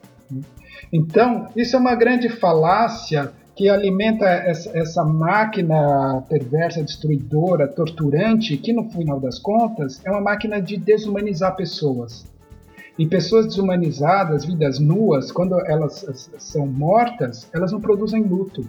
Então, 0.94 1.48
isso 1.56 1.76
é 1.76 1.80
uma 1.80 1.96
grande 1.96 2.30
falácia 2.30 3.32
que 3.56 3.68
alimenta 3.68 4.26
essa, 4.26 5.04
máquina 5.04 6.24
perversa, 6.30 6.82
destruidora, 6.82 7.68
torturante, 7.68 8.56
que 8.56 8.72
no 8.72 8.90
final 8.90 9.20
das 9.20 9.38
contas 9.38 10.00
é 10.06 10.10
uma 10.10 10.22
máquina 10.22 10.62
de 10.62 10.78
desumanizar 10.78 11.58
pessoas. 11.58 12.26
E 13.00 13.08
pessoas 13.08 13.46
desumanizadas, 13.46 14.44
vidas 14.44 14.78
nuas, 14.78 15.32
quando 15.32 15.58
elas 15.66 16.06
são 16.38 16.68
mortas, 16.68 17.50
elas 17.54 17.72
não 17.72 17.80
produzem 17.80 18.22
luto. 18.22 18.68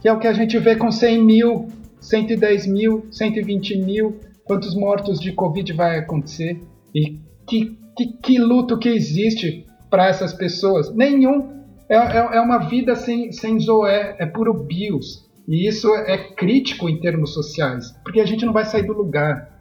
Que 0.00 0.06
é 0.06 0.12
o 0.12 0.20
que 0.20 0.28
a 0.28 0.32
gente 0.32 0.56
vê 0.60 0.76
com 0.76 0.88
100 0.88 1.24
mil, 1.24 1.66
110 2.00 2.68
mil, 2.68 3.04
120 3.10 3.78
mil, 3.82 4.20
quantos 4.44 4.76
mortos 4.76 5.18
de 5.18 5.32
Covid 5.32 5.72
vai 5.72 5.98
acontecer. 5.98 6.62
E 6.94 7.18
que, 7.44 7.76
que, 7.96 8.06
que 8.22 8.38
luto 8.38 8.78
que 8.78 8.88
existe 8.88 9.66
para 9.90 10.06
essas 10.06 10.32
pessoas? 10.32 10.94
Nenhum 10.94 11.60
é, 11.88 11.96
é, 11.96 12.36
é 12.36 12.40
uma 12.40 12.58
vida 12.58 12.94
sem, 12.94 13.32
sem 13.32 13.58
zoé, 13.58 14.14
é 14.20 14.26
puro 14.26 14.54
bios. 14.54 15.28
E 15.48 15.66
isso 15.66 15.92
é 15.92 16.16
crítico 16.18 16.88
em 16.88 17.00
termos 17.00 17.34
sociais, 17.34 17.92
porque 18.04 18.20
a 18.20 18.24
gente 18.24 18.46
não 18.46 18.52
vai 18.52 18.64
sair 18.64 18.84
do 18.84 18.92
lugar. 18.92 19.51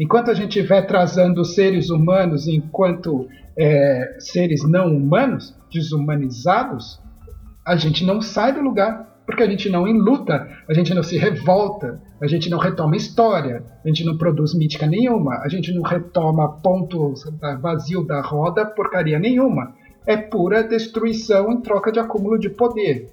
Enquanto 0.00 0.30
a 0.30 0.34
gente 0.34 0.58
estiver 0.58 0.80
trazendo 0.86 1.44
seres 1.44 1.90
humanos 1.90 2.48
enquanto 2.48 3.28
é, 3.54 4.16
seres 4.18 4.66
não 4.66 4.96
humanos, 4.96 5.54
desumanizados, 5.70 6.98
a 7.66 7.76
gente 7.76 8.02
não 8.02 8.22
sai 8.22 8.54
do 8.54 8.62
lugar, 8.62 9.22
porque 9.26 9.42
a 9.42 9.46
gente 9.46 9.68
não 9.68 9.86
enluta, 9.86 10.48
a 10.66 10.72
gente 10.72 10.94
não 10.94 11.02
se 11.02 11.18
revolta, 11.18 12.00
a 12.18 12.26
gente 12.26 12.48
não 12.48 12.56
retoma 12.56 12.96
história, 12.96 13.62
a 13.84 13.88
gente 13.88 14.02
não 14.02 14.16
produz 14.16 14.54
mítica 14.54 14.86
nenhuma, 14.86 15.34
a 15.42 15.48
gente 15.50 15.70
não 15.70 15.82
retoma 15.82 16.60
ponto 16.62 17.12
vazio 17.60 18.02
da 18.02 18.22
roda, 18.22 18.64
porcaria 18.64 19.18
nenhuma 19.18 19.74
é 20.06 20.16
pura 20.16 20.62
destruição 20.62 21.52
em 21.52 21.60
troca 21.60 21.92
de 21.92 21.98
acúmulo 21.98 22.38
de 22.38 22.48
poder. 22.48 23.12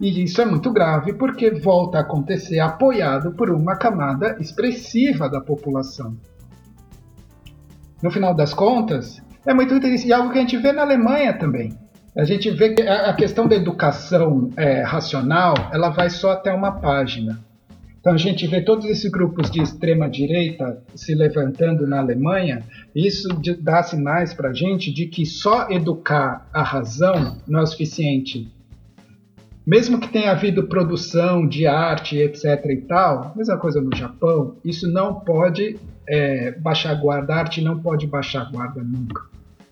E 0.00 0.22
isso 0.22 0.42
é 0.42 0.44
muito 0.44 0.70
grave 0.70 1.14
porque 1.14 1.50
volta 1.50 1.98
a 1.98 2.00
acontecer 2.02 2.58
apoiado 2.58 3.32
por 3.32 3.50
uma 3.50 3.76
camada 3.76 4.36
expressiva 4.38 5.28
da 5.28 5.40
população. 5.40 6.16
No 8.02 8.10
final 8.10 8.34
das 8.34 8.52
contas, 8.52 9.22
é 9.46 9.54
muito 9.54 9.74
interessante, 9.74 10.08
e 10.08 10.12
algo 10.12 10.30
que 10.30 10.38
a 10.38 10.42
gente 10.42 10.58
vê 10.58 10.72
na 10.72 10.82
Alemanha 10.82 11.32
também. 11.32 11.72
A 12.16 12.24
gente 12.24 12.50
vê 12.50 12.74
que 12.74 12.82
a 12.82 13.12
questão 13.14 13.46
da 13.46 13.56
educação 13.56 14.50
é, 14.56 14.82
racional, 14.82 15.54
ela 15.72 15.90
vai 15.90 16.10
só 16.10 16.32
até 16.32 16.52
uma 16.52 16.72
página. 16.72 17.38
Então 18.00 18.14
a 18.14 18.18
gente 18.18 18.46
vê 18.46 18.62
todos 18.62 18.86
esses 18.86 19.10
grupos 19.10 19.50
de 19.50 19.60
extrema 19.60 20.08
direita 20.08 20.82
se 20.94 21.14
levantando 21.14 21.86
na 21.86 21.98
Alemanha, 21.98 22.62
isso 22.94 23.28
dá 23.60 23.82
sinais 23.82 24.32
para 24.32 24.50
a 24.50 24.52
gente 24.54 24.92
de 24.92 25.06
que 25.06 25.26
só 25.26 25.68
educar 25.68 26.48
a 26.52 26.62
razão 26.62 27.38
não 27.48 27.60
é 27.60 27.62
o 27.62 27.66
suficiente. 27.66 28.55
Mesmo 29.66 29.98
que 29.98 30.08
tenha 30.08 30.30
havido 30.30 30.68
produção 30.68 31.44
de 31.46 31.66
arte, 31.66 32.16
etc. 32.18 32.64
e 32.66 32.82
tal, 32.82 33.32
mesma 33.34 33.58
coisa 33.58 33.80
no 33.80 33.94
Japão, 33.96 34.56
isso 34.64 34.86
não 34.88 35.18
pode 35.18 35.76
é, 36.08 36.52
baixar 36.52 36.94
guarda, 36.94 37.34
a 37.34 37.38
arte 37.38 37.60
não 37.60 37.82
pode 37.82 38.06
baixar 38.06 38.48
guarda 38.52 38.80
nunca. 38.80 39.22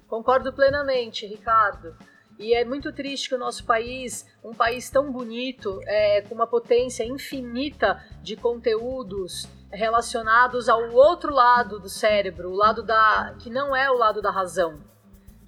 Concordo 0.08 0.52
plenamente, 0.52 1.24
Ricardo. 1.26 1.94
E 2.38 2.52
é 2.52 2.64
muito 2.64 2.92
triste 2.92 3.28
que 3.28 3.36
o 3.36 3.38
nosso 3.38 3.64
país, 3.64 4.26
um 4.44 4.52
país 4.52 4.90
tão 4.90 5.12
bonito, 5.12 5.80
é, 5.86 6.22
com 6.22 6.34
uma 6.34 6.46
potência 6.48 7.04
infinita 7.04 8.02
de 8.20 8.34
conteúdos 8.34 9.46
relacionados 9.70 10.68
ao 10.68 10.90
outro 10.90 11.32
lado 11.32 11.78
do 11.78 11.88
cérebro, 11.88 12.50
o 12.50 12.56
lado 12.56 12.82
da 12.82 13.36
que 13.38 13.48
não 13.48 13.76
é 13.76 13.88
o 13.88 13.96
lado 13.96 14.20
da 14.20 14.32
razão. 14.32 14.80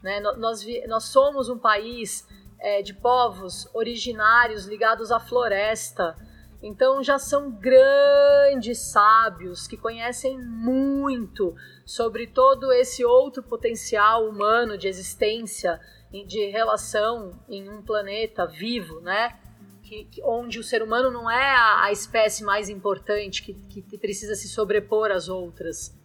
Né? 0.01 0.20
Nós, 0.20 0.64
nós 0.86 1.05
somos 1.05 1.49
um 1.49 1.59
país 1.59 2.24
é, 2.59 2.82
de 2.82 2.94
povos 2.94 3.68
originários 3.74 4.66
ligados 4.66 5.11
à 5.11 5.20
floresta. 5.20 6.16
Então 6.62 7.02
já 7.02 7.18
são 7.18 7.50
grandes 7.50 8.78
sábios 8.90 9.66
que 9.66 9.76
conhecem 9.76 10.38
muito 10.38 11.54
sobre 11.84 12.26
todo 12.26 12.72
esse 12.72 13.04
outro 13.04 13.42
potencial 13.42 14.28
humano 14.28 14.76
de 14.76 14.88
existência 14.88 15.80
de 16.26 16.46
relação 16.46 17.38
em 17.48 17.68
um 17.68 17.82
planeta 17.82 18.46
vivo, 18.46 19.00
né? 19.00 19.38
Que, 19.82 20.09
onde 20.24 20.59
o 20.59 20.64
ser 20.64 20.82
humano 20.82 21.11
não 21.11 21.30
é 21.30 21.54
a, 21.54 21.84
a 21.84 21.92
espécie 21.92 22.42
mais 22.42 22.68
importante 22.68 23.42
que, 23.42 23.54
que, 23.54 23.98
precisa 23.98 24.34
se 24.34 24.48
sobrepor 24.48 25.12
às 25.12 25.28
outras. 25.28 25.96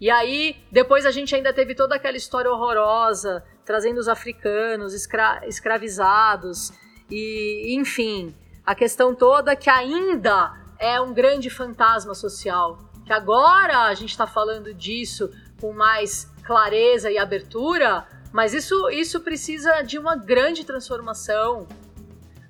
E 0.00 0.08
aí, 0.08 0.56
depois 0.70 1.04
a 1.04 1.10
gente 1.10 1.34
ainda 1.34 1.52
teve 1.52 1.74
toda 1.74 1.96
aquela 1.96 2.16
história 2.16 2.48
horrorosa, 2.48 3.44
trazendo 3.68 3.98
os 3.98 4.08
africanos 4.08 4.94
escra 4.94 5.42
escravizados, 5.46 6.72
e 7.10 7.76
enfim, 7.78 8.34
a 8.64 8.74
questão 8.74 9.14
toda 9.14 9.54
que 9.54 9.68
ainda 9.68 10.54
é 10.78 10.98
um 10.98 11.12
grande 11.12 11.50
fantasma 11.50 12.14
social. 12.14 12.78
Que 13.04 13.12
agora 13.12 13.80
a 13.80 13.92
gente 13.92 14.08
está 14.08 14.26
falando 14.26 14.72
disso 14.72 15.30
com 15.60 15.74
mais 15.74 16.32
clareza 16.42 17.10
e 17.10 17.18
abertura, 17.18 18.06
mas 18.32 18.54
isso, 18.54 18.88
isso 18.88 19.20
precisa 19.20 19.82
de 19.82 19.98
uma 19.98 20.16
grande 20.16 20.64
transformação, 20.64 21.68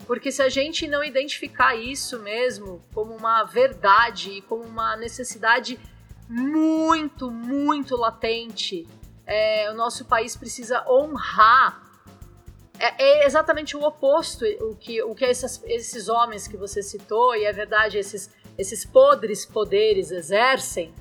porque 0.06 0.30
se 0.30 0.40
a 0.40 0.48
gente 0.48 0.86
não 0.86 1.02
identificar 1.02 1.74
isso 1.74 2.20
mesmo 2.20 2.80
como 2.94 3.12
uma 3.12 3.42
verdade 3.42 4.30
e 4.30 4.42
como 4.42 4.62
uma 4.62 4.96
necessidade 4.96 5.80
muito, 6.28 7.28
muito 7.28 7.96
latente, 7.96 8.86
é, 9.28 9.70
o 9.70 9.74
nosso 9.74 10.06
país 10.06 10.34
precisa 10.34 10.82
honrar. 10.88 11.86
É, 12.80 13.02
é, 13.02 13.26
exatamente 13.26 13.76
o 13.76 13.82
oposto 13.82 14.44
o 14.60 14.74
que, 14.74 15.02
o 15.02 15.14
que 15.14 15.24
esses, 15.24 15.62
esses 15.66 16.08
homens 16.08 16.48
que 16.48 16.56
você 16.56 16.82
citou, 16.82 17.36
e 17.36 17.44
é 17.44 17.52
verdade, 17.52 17.98
esses, 17.98 18.30
esses 18.56 18.84
podres 18.84 19.44
poderes 19.44 20.10
exercem 20.10 20.94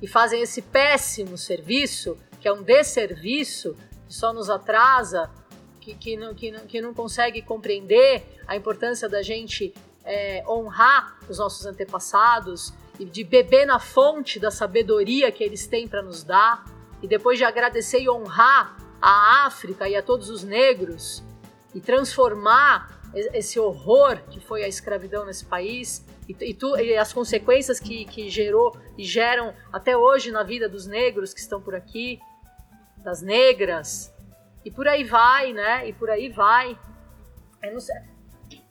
e 0.00 0.06
fazem 0.06 0.42
esse 0.42 0.62
péssimo 0.62 1.36
serviço 1.36 2.16
que 2.40 2.46
é 2.46 2.52
um 2.52 2.62
desserviço, 2.62 3.74
que 4.06 4.14
só 4.14 4.32
nos 4.32 4.48
atrasa, 4.48 5.28
que, 5.80 5.94
que, 5.94 6.16
não, 6.16 6.34
que, 6.34 6.52
não, 6.52 6.60
que 6.60 6.80
não 6.80 6.94
consegue 6.94 7.42
compreender 7.42 8.24
a 8.46 8.54
importância 8.54 9.08
da 9.08 9.22
gente 9.22 9.74
é, 10.04 10.44
honrar 10.46 11.18
os 11.28 11.38
nossos 11.38 11.66
antepassados 11.66 12.72
e 13.00 13.04
de 13.04 13.24
beber 13.24 13.66
na 13.66 13.80
fonte 13.80 14.38
da 14.38 14.50
sabedoria 14.52 15.32
que 15.32 15.42
eles 15.42 15.66
têm 15.66 15.88
para 15.88 16.02
nos 16.02 16.22
dar, 16.22 16.77
e 17.02 17.08
depois 17.08 17.38
de 17.38 17.44
agradecer 17.44 18.00
e 18.00 18.08
honrar 18.08 18.76
a 19.00 19.46
África 19.46 19.88
e 19.88 19.94
a 19.94 20.02
todos 20.02 20.28
os 20.28 20.42
negros 20.42 21.22
e 21.74 21.80
transformar 21.80 22.98
esse 23.14 23.58
horror 23.58 24.18
que 24.30 24.40
foi 24.40 24.64
a 24.64 24.68
escravidão 24.68 25.24
nesse 25.24 25.44
país 25.44 26.04
e, 26.28 26.36
e, 26.40 26.54
tu, 26.54 26.76
e 26.76 26.96
as 26.96 27.12
consequências 27.12 27.80
que, 27.80 28.04
que 28.04 28.28
gerou 28.28 28.76
e 28.98 29.04
geram 29.04 29.54
até 29.72 29.96
hoje 29.96 30.30
na 30.30 30.42
vida 30.42 30.68
dos 30.68 30.86
negros 30.86 31.32
que 31.32 31.40
estão 31.40 31.60
por 31.60 31.74
aqui, 31.74 32.18
das 33.02 33.22
negras, 33.22 34.12
e 34.64 34.70
por 34.70 34.86
aí 34.86 35.04
vai, 35.04 35.52
né? 35.52 35.88
E 35.88 35.92
por 35.92 36.10
aí 36.10 36.28
vai. 36.28 36.76
Eu 37.62 37.72
não 37.72 37.80
sei. 37.80 37.96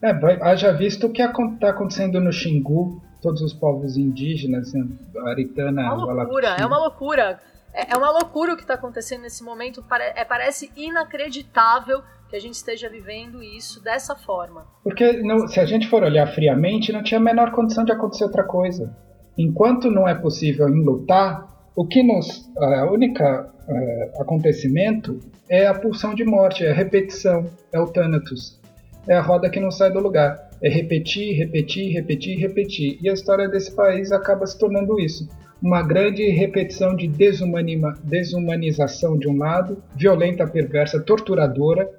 É, 0.02 0.12
haja 0.44 0.72
visto 0.72 1.08
o 1.08 1.12
que 1.12 1.22
está 1.24 1.70
acontecendo 1.70 2.20
no 2.20 2.32
Xingu, 2.32 3.02
todos 3.22 3.42
os 3.42 3.54
povos 3.54 3.98
indígenas, 3.98 4.74
né? 4.74 4.88
Aritana, 5.26 5.82
é 5.82 5.90
uma 5.90 6.14
loucura, 6.14 6.48
é 6.60 6.66
uma 6.66 6.78
loucura. 6.78 7.40
É, 7.78 7.94
é 7.94 7.96
uma 7.98 8.10
loucura 8.10 8.54
o 8.54 8.56
que 8.56 8.64
está 8.64 8.74
acontecendo 8.74 9.22
nesse 9.22 9.44
momento. 9.44 9.86
É, 10.16 10.26
parece 10.26 10.72
inacreditável 10.76 12.02
que 12.28 12.36
a 12.36 12.40
gente 12.40 12.56
esteja 12.56 12.90
vivendo 12.90 13.44
isso 13.44 13.82
dessa 13.82 14.16
forma. 14.16 14.66
Porque 14.84 15.22
não, 15.22 15.48
se 15.48 15.60
a 15.60 15.66
gente 15.66 15.88
for 15.88 16.04
olhar 16.04 16.26
friamente, 16.28 16.92
não 16.92 17.04
tinha 17.04 17.20
a 17.20 17.24
menor 17.24 17.52
condição 17.52 17.86
de 17.86 17.92
acontecer 17.92 18.24
outra 18.24 18.44
coisa. 18.44 18.94
Enquanto 19.38 19.92
não 19.92 20.08
é 20.08 20.16
possível 20.16 20.68
lutar, 20.68 21.48
o 21.76 21.86
que 21.86 22.02
nos. 22.02 22.50
A 22.58 22.92
única 22.92 23.46
uh, 23.46 24.22
acontecimento 24.22 25.20
é 25.48 25.68
a 25.68 25.76
pulsão 25.76 26.16
de 26.16 26.26
morte, 26.26 26.66
é 26.66 26.72
a 26.72 26.74
repetição, 26.74 27.46
é 27.72 27.80
o 27.80 27.86
Thanatos. 27.86 28.60
É 29.08 29.14
a 29.14 29.22
roda 29.22 29.50
que 29.50 29.60
não 29.60 29.70
sai 29.70 29.92
do 29.92 30.00
lugar. 30.00 30.50
É 30.62 30.68
repetir, 30.68 31.38
repetir, 31.38 31.94
repetir, 31.94 32.40
repetir. 32.40 32.98
E 33.02 33.10
a 33.10 33.14
história 33.14 33.48
desse 33.48 33.74
país 33.74 34.12
acaba 34.12 34.46
se 34.48 34.58
tornando 34.58 35.00
isso. 35.00 35.30
Uma 35.62 35.82
grande 35.82 36.30
repetição 36.30 36.96
de 36.96 37.08
desumanização 37.08 39.18
de 39.18 39.28
um 39.28 39.38
lado, 39.38 39.82
violenta, 39.96 40.46
perversa, 40.46 41.00
torturadora, 41.00 41.90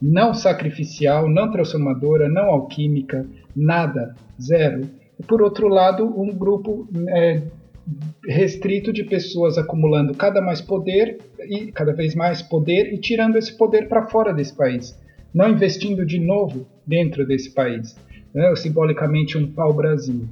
não 0.00 0.32
sacrificial, 0.32 1.28
não 1.28 1.50
transformadora, 1.50 2.28
não 2.28 2.44
alquímica, 2.44 3.26
nada, 3.54 4.14
zero. 4.40 4.88
E 5.18 5.22
por 5.22 5.42
outro 5.42 5.68
lado, 5.68 6.04
um 6.04 6.32
grupo 6.32 6.88
é, 7.08 7.42
restrito 8.26 8.92
de 8.92 9.04
pessoas 9.04 9.58
acumulando 9.58 10.14
cada 10.14 10.40
mais 10.40 10.60
poder 10.60 11.18
e 11.40 11.72
cada 11.72 11.92
vez 11.92 12.14
mais 12.14 12.40
poder 12.40 12.92
e 12.92 12.98
tirando 12.98 13.36
esse 13.36 13.56
poder 13.56 13.88
para 13.88 14.06
fora 14.06 14.32
desse 14.32 14.54
país, 14.54 14.98
não 15.34 15.50
investindo 15.50 16.06
de 16.06 16.18
novo 16.18 16.66
dentro 16.86 17.26
desse 17.26 17.50
país, 17.50 17.96
né? 18.32 18.54
simbolicamente 18.56 19.36
um 19.36 19.50
pau-brasil. 19.50 20.28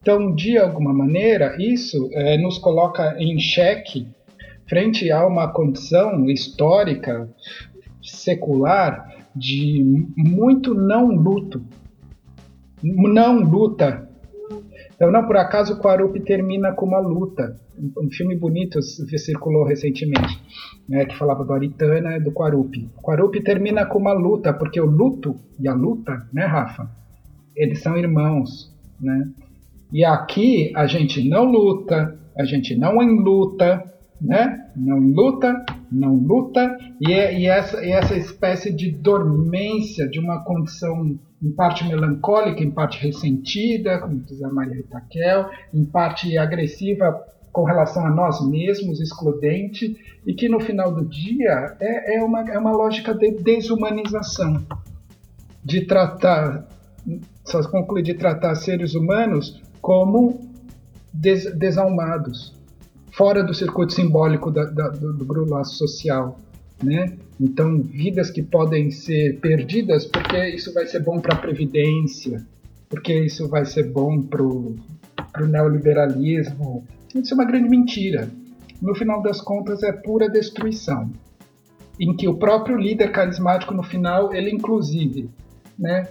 Então, 0.00 0.34
de 0.34 0.56
alguma 0.56 0.92
maneira, 0.92 1.56
isso 1.58 2.08
é, 2.12 2.38
nos 2.38 2.58
coloca 2.58 3.16
em 3.18 3.38
xeque 3.38 4.08
frente 4.68 5.10
a 5.10 5.26
uma 5.26 5.48
condição 5.48 6.26
histórica 6.26 7.28
secular 8.02 9.26
de 9.34 10.06
muito 10.16 10.74
não 10.74 11.08
luto. 11.08 11.62
Não 12.82 13.40
luta. 13.40 14.08
Então, 14.94 15.10
não 15.10 15.26
por 15.26 15.36
acaso 15.36 15.74
o 15.74 15.80
Quarupi 15.80 16.20
termina 16.20 16.72
com 16.72 16.86
uma 16.86 17.00
luta. 17.00 17.58
Um 17.96 18.10
filme 18.10 18.36
bonito 18.36 18.82
circulou 18.82 19.64
recentemente, 19.64 20.42
né, 20.88 21.04
que 21.04 21.16
falava 21.16 21.44
do 21.44 21.52
Aritana 21.52 22.16
e 22.16 22.20
do 22.20 22.32
Quarupi. 22.32 22.90
O 22.98 23.02
Quarupi 23.02 23.40
termina 23.40 23.86
com 23.86 23.98
uma 23.98 24.12
luta, 24.12 24.52
porque 24.52 24.80
o 24.80 24.86
luto 24.86 25.36
e 25.60 25.68
a 25.68 25.74
luta, 25.74 26.26
né, 26.32 26.44
Rafa? 26.44 26.90
Eles 27.54 27.80
são 27.80 27.96
irmãos, 27.96 28.74
né? 29.00 29.28
E 29.92 30.04
aqui 30.04 30.72
a 30.76 30.86
gente 30.86 31.26
não 31.28 31.44
luta, 31.44 32.18
a 32.38 32.44
gente 32.44 32.76
não 32.76 33.02
enluta, 33.02 33.82
né? 34.20 34.70
Não 34.76 34.98
luta, 34.98 35.64
não 35.90 36.14
luta, 36.14 36.76
e, 37.00 37.12
é, 37.12 37.38
e, 37.38 37.46
essa, 37.46 37.84
e 37.84 37.90
essa 37.90 38.16
espécie 38.16 38.72
de 38.72 38.90
dormência, 38.90 40.08
de 40.08 40.18
uma 40.18 40.44
condição 40.44 41.18
em 41.42 41.50
parte 41.52 41.86
melancólica, 41.86 42.62
em 42.62 42.70
parte 42.70 42.98
ressentida, 42.98 43.98
como 44.00 44.16
diz 44.16 44.42
a 44.42 44.50
Maria 44.50 44.80
Itaquel, 44.80 45.48
em 45.72 45.84
parte 45.84 46.36
agressiva 46.36 47.24
com 47.52 47.64
relação 47.64 48.04
a 48.06 48.10
nós 48.10 48.46
mesmos, 48.46 49.00
excludente, 49.00 49.96
e 50.26 50.34
que 50.34 50.48
no 50.48 50.60
final 50.60 50.92
do 50.92 51.04
dia 51.04 51.76
é, 51.80 52.16
é, 52.16 52.22
uma, 52.22 52.40
é 52.50 52.58
uma 52.58 52.72
lógica 52.72 53.14
de 53.14 53.32
desumanização, 53.32 54.64
de 55.64 55.86
tratar, 55.86 56.68
só 57.44 57.62
concluir, 57.70 58.02
de 58.02 58.14
tratar 58.14 58.54
seres 58.54 58.94
humanos 58.94 59.62
como 59.80 60.40
des, 61.12 61.52
desalmados, 61.56 62.54
fora 63.12 63.42
do 63.42 63.54
circuito 63.54 63.92
simbólico 63.92 64.50
da, 64.50 64.64
da, 64.64 64.88
do, 64.88 65.12
do 65.12 65.44
laço 65.50 65.76
social. 65.76 66.38
Né? 66.82 67.16
Então, 67.40 67.80
vidas 67.82 68.30
que 68.30 68.42
podem 68.42 68.90
ser 68.90 69.40
perdidas 69.40 70.06
porque 70.06 70.50
isso 70.50 70.72
vai 70.72 70.86
ser 70.86 71.00
bom 71.00 71.18
para 71.18 71.34
a 71.34 71.38
Previdência, 71.38 72.46
porque 72.88 73.12
isso 73.12 73.48
vai 73.48 73.64
ser 73.64 73.90
bom 73.90 74.22
para 74.22 74.42
o 74.42 74.76
neoliberalismo. 75.40 76.84
Isso 77.14 77.32
é 77.32 77.36
uma 77.36 77.44
grande 77.44 77.68
mentira. 77.68 78.30
No 78.80 78.94
final 78.94 79.20
das 79.22 79.40
contas, 79.40 79.82
é 79.82 79.90
pura 79.90 80.28
destruição. 80.28 81.10
Em 81.98 82.14
que 82.14 82.28
o 82.28 82.36
próprio 82.36 82.76
líder 82.76 83.10
carismático, 83.10 83.74
no 83.74 83.82
final, 83.82 84.32
ele 84.32 84.50
inclusive 84.50 85.28
né, 85.76 86.08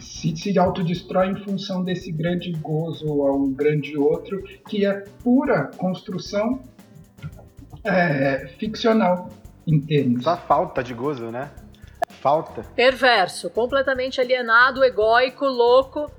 se, 0.00 0.36
se 0.36 0.58
autodestrói 0.58 1.28
em 1.28 1.44
função 1.44 1.84
desse 1.84 2.10
grande 2.10 2.52
gozo 2.52 3.26
a 3.26 3.34
um 3.34 3.52
grande 3.52 3.96
outro, 3.96 4.42
que 4.68 4.86
é 4.86 5.04
pura 5.22 5.70
construção 5.76 6.60
é, 7.84 8.48
ficcional 8.58 9.28
em 9.66 9.80
termos. 9.80 10.24
Só 10.24 10.36
falta 10.36 10.82
de 10.82 10.94
gozo, 10.94 11.30
né? 11.30 11.50
Falta. 12.08 12.62
Perverso, 12.74 13.50
completamente 13.50 14.20
alienado, 14.20 14.84
egóico, 14.84 15.44
louco. 15.44 16.10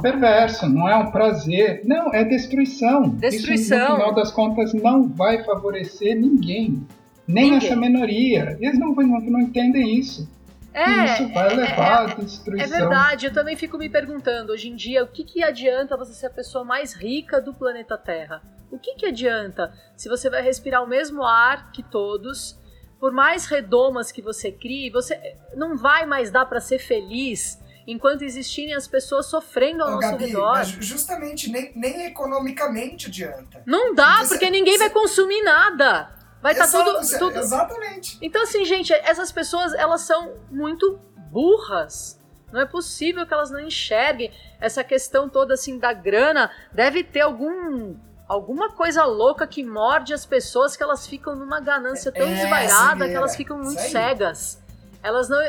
Perverso, 0.00 0.68
não 0.68 0.88
é 0.88 0.96
um 0.96 1.10
prazer. 1.10 1.82
Não, 1.84 2.12
é 2.12 2.24
destruição. 2.24 3.08
Destruição. 3.10 3.78
Isso, 3.78 3.88
no 3.88 3.96
final 3.96 4.14
das 4.14 4.30
contas, 4.32 4.74
não 4.74 5.08
vai 5.08 5.44
favorecer 5.44 6.16
ninguém. 6.16 6.86
Nem 7.26 7.52
ninguém. 7.52 7.56
essa 7.56 7.76
minoria. 7.76 8.56
Eles 8.60 8.78
não, 8.78 8.94
não, 8.94 9.20
não 9.20 9.40
entendem 9.40 9.98
isso. 9.98 10.28
É, 10.74 11.04
isso 11.04 11.32
vai 11.32 11.52
é, 11.52 11.54
levar 11.54 12.08
é, 12.08 12.12
à 12.12 12.14
destruição. 12.16 12.66
É 12.66 12.80
verdade, 12.80 13.26
eu 13.26 13.32
também 13.32 13.56
fico 13.56 13.78
me 13.78 13.88
perguntando, 13.88 14.52
hoje 14.52 14.68
em 14.68 14.74
dia, 14.74 15.04
o 15.04 15.06
que, 15.06 15.22
que 15.22 15.42
adianta 15.42 15.96
você 15.96 16.12
ser 16.12 16.26
a 16.26 16.30
pessoa 16.30 16.64
mais 16.64 16.94
rica 16.94 17.40
do 17.40 17.54
planeta 17.54 17.96
Terra? 17.96 18.42
O 18.72 18.78
que, 18.78 18.94
que 18.96 19.06
adianta 19.06 19.72
se 19.96 20.08
você 20.08 20.28
vai 20.28 20.42
respirar 20.42 20.82
o 20.82 20.86
mesmo 20.86 21.22
ar 21.22 21.70
que 21.70 21.80
todos, 21.80 22.58
por 22.98 23.12
mais 23.12 23.46
redomas 23.46 24.10
que 24.10 24.20
você 24.20 24.50
crie, 24.50 24.90
você 24.90 25.36
não 25.54 25.76
vai 25.76 26.04
mais 26.06 26.30
dar 26.32 26.44
para 26.46 26.58
ser 26.58 26.80
feliz 26.80 27.62
enquanto 27.86 28.22
existirem 28.22 28.74
as 28.74 28.88
pessoas 28.88 29.26
sofrendo 29.26 29.84
ao 29.84 29.90
Ô, 29.90 29.92
nosso 29.92 30.10
Gabi, 30.10 30.26
redor. 30.26 30.54
Mas 30.54 30.68
justamente 30.68 31.50
nem, 31.50 31.70
nem 31.76 32.06
economicamente 32.06 33.06
adianta. 33.06 33.62
Não 33.64 33.94
dá, 33.94 34.16
porque, 34.16 34.28
porque 34.28 34.50
ninguém 34.50 34.78
vai 34.78 34.90
consumir 34.90 35.42
nada. 35.42 36.10
Vai 36.44 36.52
estar 36.52 36.70
tá 36.70 36.84
tudo, 36.84 37.18
tudo. 37.18 37.38
Exatamente. 37.38 38.18
Então, 38.20 38.42
assim, 38.42 38.66
gente, 38.66 38.92
essas 38.92 39.32
pessoas, 39.32 39.72
elas 39.72 40.02
são 40.02 40.34
muito 40.50 41.00
burras. 41.30 42.20
Não 42.52 42.60
é 42.60 42.66
possível 42.66 43.26
que 43.26 43.32
elas 43.32 43.50
não 43.50 43.60
enxerguem 43.60 44.30
essa 44.60 44.84
questão 44.84 45.26
toda, 45.26 45.54
assim, 45.54 45.78
da 45.78 45.94
grana. 45.94 46.50
Deve 46.70 47.02
ter 47.02 47.22
algum 47.22 47.96
alguma 48.28 48.70
coisa 48.72 49.06
louca 49.06 49.46
que 49.46 49.64
morde 49.64 50.12
as 50.12 50.26
pessoas 50.26 50.76
que 50.76 50.82
elas 50.82 51.06
ficam 51.06 51.34
numa 51.34 51.60
ganância 51.60 52.12
tão 52.12 52.26
é, 52.26 52.34
desvairada 52.34 53.08
que 53.08 53.14
elas 53.14 53.34
ficam 53.34 53.56
muito 53.56 53.80
cegas. 53.80 54.62
Elas 55.02 55.30
não. 55.30 55.40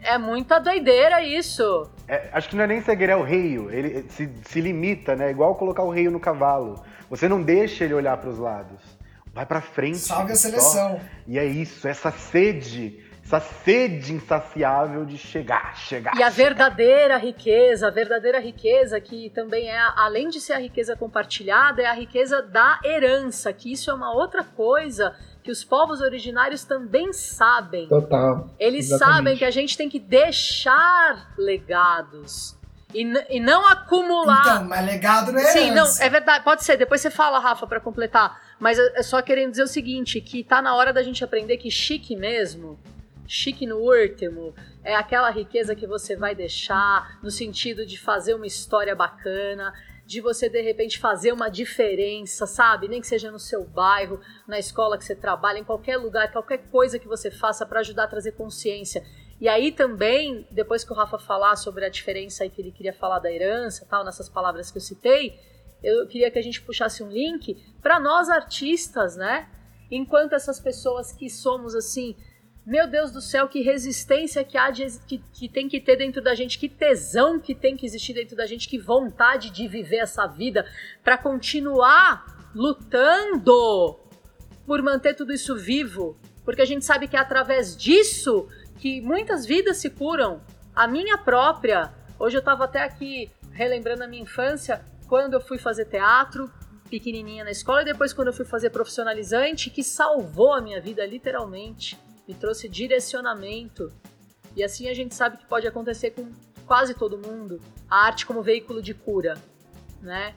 É 0.00 0.18
muita 0.18 0.58
doideira 0.58 1.22
isso. 1.22 1.88
É, 2.08 2.28
acho 2.32 2.48
que 2.48 2.56
não 2.56 2.64
é 2.64 2.66
nem 2.66 2.82
cegueira, 2.82 3.12
é 3.12 3.16
o 3.16 3.22
reio. 3.22 3.70
Ele 3.70 4.04
se, 4.10 4.28
se 4.46 4.60
limita, 4.60 5.14
né? 5.14 5.30
Igual 5.30 5.54
colocar 5.54 5.84
o 5.84 5.90
reio 5.90 6.10
no 6.10 6.18
cavalo. 6.18 6.82
Você 7.08 7.28
não 7.28 7.40
deixa 7.40 7.84
ele 7.84 7.94
olhar 7.94 8.16
para 8.16 8.30
os 8.30 8.38
lados. 8.38 8.91
Vai 9.34 9.46
para 9.46 9.60
frente. 9.60 9.98
Salve 9.98 10.32
a 10.32 10.36
seleção. 10.36 10.98
Só. 10.98 11.00
E 11.26 11.38
é 11.38 11.44
isso, 11.46 11.88
essa 11.88 12.10
sede, 12.10 13.02
essa 13.24 13.40
sede 13.40 14.12
insaciável 14.12 15.06
de 15.06 15.16
chegar, 15.16 15.76
chegar. 15.76 16.14
E 16.14 16.22
a 16.22 16.30
chegar. 16.30 16.30
verdadeira 16.30 17.16
riqueza, 17.16 17.88
a 17.88 17.90
verdadeira 17.90 18.38
riqueza 18.38 19.00
que 19.00 19.30
também 19.30 19.70
é, 19.70 19.78
além 19.96 20.28
de 20.28 20.40
ser 20.40 20.52
a 20.52 20.58
riqueza 20.58 20.94
compartilhada, 20.96 21.80
é 21.80 21.86
a 21.86 21.94
riqueza 21.94 22.42
da 22.42 22.78
herança, 22.84 23.52
que 23.52 23.72
isso 23.72 23.90
é 23.90 23.94
uma 23.94 24.12
outra 24.12 24.44
coisa 24.44 25.14
que 25.42 25.50
os 25.50 25.64
povos 25.64 26.00
originários 26.00 26.64
também 26.64 27.12
sabem. 27.12 27.88
Total. 27.88 28.50
Eles 28.58 28.86
exatamente. 28.86 29.16
sabem 29.16 29.36
que 29.36 29.44
a 29.44 29.50
gente 29.50 29.76
tem 29.76 29.88
que 29.88 29.98
deixar 29.98 31.32
legados. 31.36 32.56
E, 32.94 33.10
e 33.30 33.40
não 33.40 33.66
acumular. 33.66 34.40
Então, 34.40 34.64
mas 34.64 34.84
legado 34.84 35.32
não 35.32 35.40
é 35.40 35.44
Sim, 35.44 35.70
não, 35.70 35.86
é 35.98 36.08
verdade. 36.10 36.44
Pode 36.44 36.62
ser. 36.62 36.76
Depois 36.76 37.00
você 37.00 37.10
fala, 37.10 37.38
Rafa, 37.38 37.66
para 37.66 37.80
completar. 37.80 38.38
Mas 38.62 38.78
é 38.78 39.02
só 39.02 39.20
querendo 39.20 39.50
dizer 39.50 39.64
o 39.64 39.66
seguinte: 39.66 40.20
que 40.20 40.44
tá 40.44 40.62
na 40.62 40.76
hora 40.76 40.92
da 40.92 41.02
gente 41.02 41.24
aprender 41.24 41.56
que 41.56 41.68
chique 41.68 42.14
mesmo, 42.14 42.78
chique 43.26 43.66
no 43.66 43.78
último, 43.78 44.54
é 44.84 44.94
aquela 44.94 45.28
riqueza 45.30 45.74
que 45.74 45.84
você 45.84 46.14
vai 46.14 46.32
deixar 46.32 47.18
no 47.20 47.28
sentido 47.28 47.84
de 47.84 47.98
fazer 47.98 48.34
uma 48.34 48.46
história 48.46 48.94
bacana, 48.94 49.74
de 50.06 50.20
você 50.20 50.48
de 50.48 50.62
repente 50.62 51.00
fazer 51.00 51.32
uma 51.32 51.48
diferença, 51.48 52.46
sabe? 52.46 52.86
Nem 52.86 53.00
que 53.00 53.06
seja 53.08 53.32
no 53.32 53.38
seu 53.40 53.64
bairro, 53.64 54.20
na 54.46 54.60
escola 54.60 54.96
que 54.96 55.04
você 55.04 55.16
trabalha, 55.16 55.58
em 55.58 55.64
qualquer 55.64 55.96
lugar, 55.96 56.30
qualquer 56.30 56.58
coisa 56.70 57.00
que 57.00 57.08
você 57.08 57.32
faça 57.32 57.66
para 57.66 57.80
ajudar 57.80 58.04
a 58.04 58.06
trazer 58.06 58.30
consciência. 58.30 59.02
E 59.40 59.48
aí 59.48 59.72
também, 59.72 60.46
depois 60.52 60.84
que 60.84 60.92
o 60.92 60.94
Rafa 60.94 61.18
falar 61.18 61.56
sobre 61.56 61.84
a 61.84 61.88
diferença 61.88 62.44
aí 62.44 62.50
que 62.50 62.62
ele 62.62 62.70
queria 62.70 62.92
falar 62.92 63.18
da 63.18 63.32
herança, 63.32 63.84
tal, 63.90 64.04
nessas 64.04 64.28
palavras 64.28 64.70
que 64.70 64.78
eu 64.78 64.82
citei, 64.82 65.36
eu 65.82 66.06
queria 66.06 66.30
que 66.30 66.38
a 66.38 66.42
gente 66.42 66.62
puxasse 66.62 67.02
um 67.02 67.08
link 67.08 67.56
para 67.82 67.98
nós 67.98 68.28
artistas, 68.28 69.16
né? 69.16 69.48
Enquanto 69.90 70.34
essas 70.34 70.60
pessoas 70.60 71.12
que 71.12 71.28
somos 71.28 71.74
assim, 71.74 72.16
meu 72.64 72.86
Deus 72.86 73.10
do 73.10 73.20
céu, 73.20 73.48
que 73.48 73.60
resistência 73.60 74.44
que 74.44 74.56
há 74.56 74.70
de, 74.70 74.86
que, 75.00 75.18
que 75.32 75.48
tem 75.48 75.68
que 75.68 75.80
ter 75.80 75.96
dentro 75.96 76.22
da 76.22 76.34
gente, 76.34 76.58
que 76.58 76.68
tesão 76.68 77.40
que 77.40 77.54
tem 77.54 77.76
que 77.76 77.84
existir 77.84 78.14
dentro 78.14 78.36
da 78.36 78.46
gente, 78.46 78.68
que 78.68 78.78
vontade 78.78 79.50
de 79.50 79.66
viver 79.66 79.96
essa 79.96 80.26
vida 80.26 80.64
para 81.02 81.18
continuar 81.18 82.50
lutando 82.54 83.98
por 84.64 84.80
manter 84.80 85.14
tudo 85.14 85.32
isso 85.32 85.56
vivo, 85.56 86.16
porque 86.44 86.62
a 86.62 86.66
gente 86.66 86.84
sabe 86.84 87.08
que 87.08 87.16
é 87.16 87.18
através 87.18 87.76
disso 87.76 88.48
que 88.78 89.00
muitas 89.00 89.44
vidas 89.44 89.78
se 89.78 89.90
curam. 89.90 90.40
A 90.74 90.86
minha 90.86 91.18
própria. 91.18 91.92
Hoje 92.18 92.36
eu 92.36 92.40
estava 92.40 92.64
até 92.64 92.82
aqui 92.82 93.30
relembrando 93.52 94.04
a 94.04 94.06
minha 94.06 94.22
infância, 94.22 94.84
quando 95.08 95.34
eu 95.34 95.40
fui 95.40 95.58
fazer 95.58 95.86
teatro, 95.86 96.50
pequenininha 96.88 97.44
na 97.44 97.50
escola, 97.50 97.82
e 97.82 97.86
depois 97.86 98.12
quando 98.12 98.28
eu 98.28 98.34
fui 98.34 98.44
fazer 98.44 98.70
profissionalizante, 98.70 99.70
que 99.70 99.82
salvou 99.82 100.52
a 100.52 100.60
minha 100.60 100.80
vida 100.80 101.04
literalmente, 101.06 101.98
me 102.26 102.34
trouxe 102.34 102.68
direcionamento. 102.68 103.90
E 104.54 104.62
assim 104.62 104.88
a 104.88 104.94
gente 104.94 105.14
sabe 105.14 105.38
que 105.38 105.46
pode 105.46 105.66
acontecer 105.66 106.10
com 106.10 106.30
quase 106.66 106.94
todo 106.94 107.18
mundo. 107.18 107.60
A 107.88 108.06
arte 108.06 108.26
como 108.26 108.42
veículo 108.42 108.82
de 108.82 108.94
cura, 108.94 109.34
né? 110.02 110.34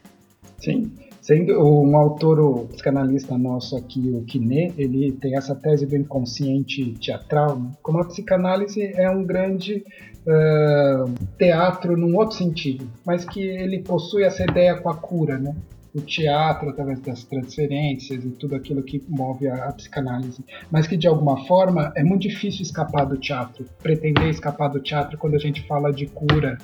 Sim. 0.59 0.93
Sendo 1.21 1.53
um 1.53 1.97
autor, 1.97 2.39
o 2.39 2.67
psicanalista 2.67 3.35
nosso 3.35 3.75
aqui, 3.75 4.11
o 4.11 4.23
Kiné, 4.25 4.71
ele 4.77 5.11
tem 5.13 5.35
essa 5.35 5.55
tese 5.55 5.85
do 5.85 5.95
inconsciente 5.95 6.93
teatral, 6.99 7.59
como 7.81 7.99
a 7.99 8.05
psicanálise 8.05 8.83
é 8.95 9.09
um 9.09 9.23
grande 9.23 9.83
uh, 10.27 11.13
teatro 11.37 11.97
num 11.97 12.15
outro 12.15 12.37
sentido, 12.37 12.87
mas 13.05 13.25
que 13.25 13.41
ele 13.41 13.79
possui 13.81 14.23
essa 14.23 14.43
ideia 14.43 14.75
com 14.77 14.89
a 14.89 14.95
cura, 14.95 15.37
né? 15.37 15.55
o 15.95 16.01
teatro 16.01 16.69
através 16.69 16.99
das 16.99 17.23
transferências 17.23 18.25
e 18.25 18.29
tudo 18.31 18.53
aquilo 18.53 18.83
que 18.83 19.01
move 19.07 19.47
a, 19.47 19.69
a, 19.69 19.71
psicanálise, 19.71 20.43
mas 20.69 20.85
que 20.85 20.97
de 20.97 21.07
alguma 21.07 21.45
forma 21.45 21.93
é 21.95 22.03
muito 22.03 22.23
difícil 22.23 22.63
escapar 22.63 23.05
do 23.05 23.17
teatro, 23.17 23.65
pretender 23.81 24.27
escapar 24.27 24.67
do 24.67 24.81
teatro 24.81 25.17
quando 25.17 25.35
a 25.35 25.39
gente 25.39 25.65
fala 25.65 25.93
de 25.93 26.05
cura 26.05 26.57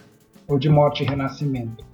ou 0.49 0.59
de 0.59 0.67
morte 0.67 1.03
e 1.03 1.05
renascimento, 1.05 1.85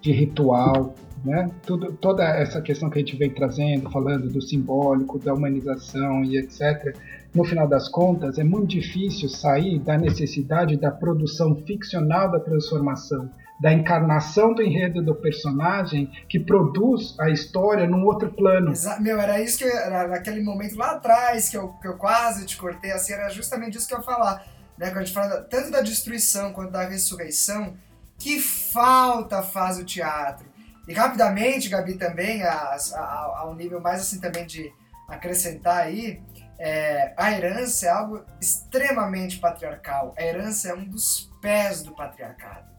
de 0.00 0.10
ritual, 0.10 0.96
né? 1.24 1.48
Tudo, 1.64 1.92
toda 1.92 2.24
essa 2.24 2.60
questão 2.60 2.90
que 2.90 2.98
a 2.98 3.00
gente 3.00 3.16
vem 3.16 3.30
trazendo, 3.30 3.88
falando 3.88 4.28
do 4.28 4.42
simbólico, 4.42 5.18
da 5.18 5.32
humanização 5.32 6.24
e 6.24 6.36
etc., 6.38 6.96
no 7.34 7.44
final 7.44 7.66
das 7.66 7.88
contas, 7.88 8.38
é 8.38 8.44
muito 8.44 8.68
difícil 8.68 9.28
sair 9.28 9.80
da 9.80 9.98
necessidade 9.98 10.76
da 10.76 10.90
produção 10.90 11.56
ficcional 11.66 12.30
da 12.30 12.38
transformação, 12.38 13.28
da 13.60 13.72
encarnação 13.72 14.54
do 14.54 14.62
enredo 14.62 15.02
do 15.02 15.14
personagem 15.14 16.10
que 16.28 16.38
produz 16.38 17.18
a 17.18 17.28
história 17.30 17.88
num 17.88 18.04
outro 18.04 18.32
plano. 18.32 18.70
Exa 18.70 19.00
meu, 19.00 19.20
era 19.20 19.40
isso 19.40 19.58
que 19.58 19.64
eu, 19.64 19.76
era 19.76 20.06
naquele 20.06 20.42
momento 20.42 20.76
lá 20.76 20.92
atrás 20.92 21.48
que 21.48 21.56
eu, 21.56 21.68
que 21.80 21.88
eu 21.88 21.96
quase 21.96 22.46
te 22.46 22.56
cortei, 22.56 22.92
assim, 22.92 23.12
era 23.12 23.28
justamente 23.30 23.76
isso 23.76 23.88
que 23.88 23.94
eu 23.94 23.98
ia 23.98 24.04
falar. 24.04 24.46
Né? 24.78 24.88
Quando 24.88 24.98
a 24.98 25.04
gente 25.04 25.14
fala 25.14 25.42
tanto 25.42 25.70
da 25.70 25.80
destruição 25.80 26.52
quanto 26.52 26.70
da 26.70 26.84
ressurreição, 26.84 27.74
que 28.16 28.40
falta 28.40 29.42
faz 29.42 29.78
o 29.78 29.84
teatro. 29.84 30.46
E 30.86 30.92
rapidamente, 30.92 31.68
Gabi, 31.68 31.94
também, 31.94 32.42
a, 32.42 32.76
a, 32.94 33.38
a 33.38 33.50
um 33.50 33.54
nível 33.54 33.80
mais 33.80 34.00
assim 34.00 34.20
também 34.20 34.46
de 34.46 34.70
acrescentar 35.08 35.78
aí, 35.78 36.20
é, 36.58 37.12
a 37.16 37.32
herança 37.32 37.86
é 37.86 37.90
algo 37.90 38.24
extremamente 38.40 39.38
patriarcal. 39.38 40.14
A 40.16 40.22
herança 40.22 40.68
é 40.68 40.74
um 40.74 40.84
dos 40.84 41.30
pés 41.40 41.82
do 41.82 41.92
patriarcado. 41.92 42.72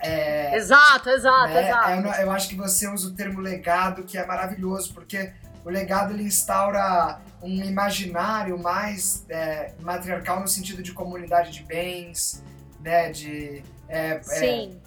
É, 0.00 0.54
exato, 0.56 1.08
exato, 1.10 1.52
né, 1.52 1.68
exato. 1.68 1.90
Eu, 1.90 2.26
eu, 2.26 2.30
acho 2.30 2.48
que 2.48 2.54
você 2.54 2.86
usa 2.88 3.08
o 3.08 3.14
termo 3.14 3.40
legado, 3.40 4.04
que 4.04 4.16
é 4.16 4.24
maravilhoso, 4.24 4.94
porque 4.94 5.32
o 5.64 5.70
legado 5.70 6.14
ele 6.14 6.22
instaura 6.22 7.20
um 7.42 7.64
imaginário 7.64 8.58
mais 8.58 9.24
é, 9.28 9.72
matriarcal 9.80 10.40
no 10.40 10.46
sentido 10.46 10.82
de 10.82 10.92
comunidade 10.92 11.50
de 11.50 11.62
bens, 11.62 12.44
né, 12.80 13.10
de... 13.10 13.62
É, 13.88 14.20
Sim. 14.22 14.80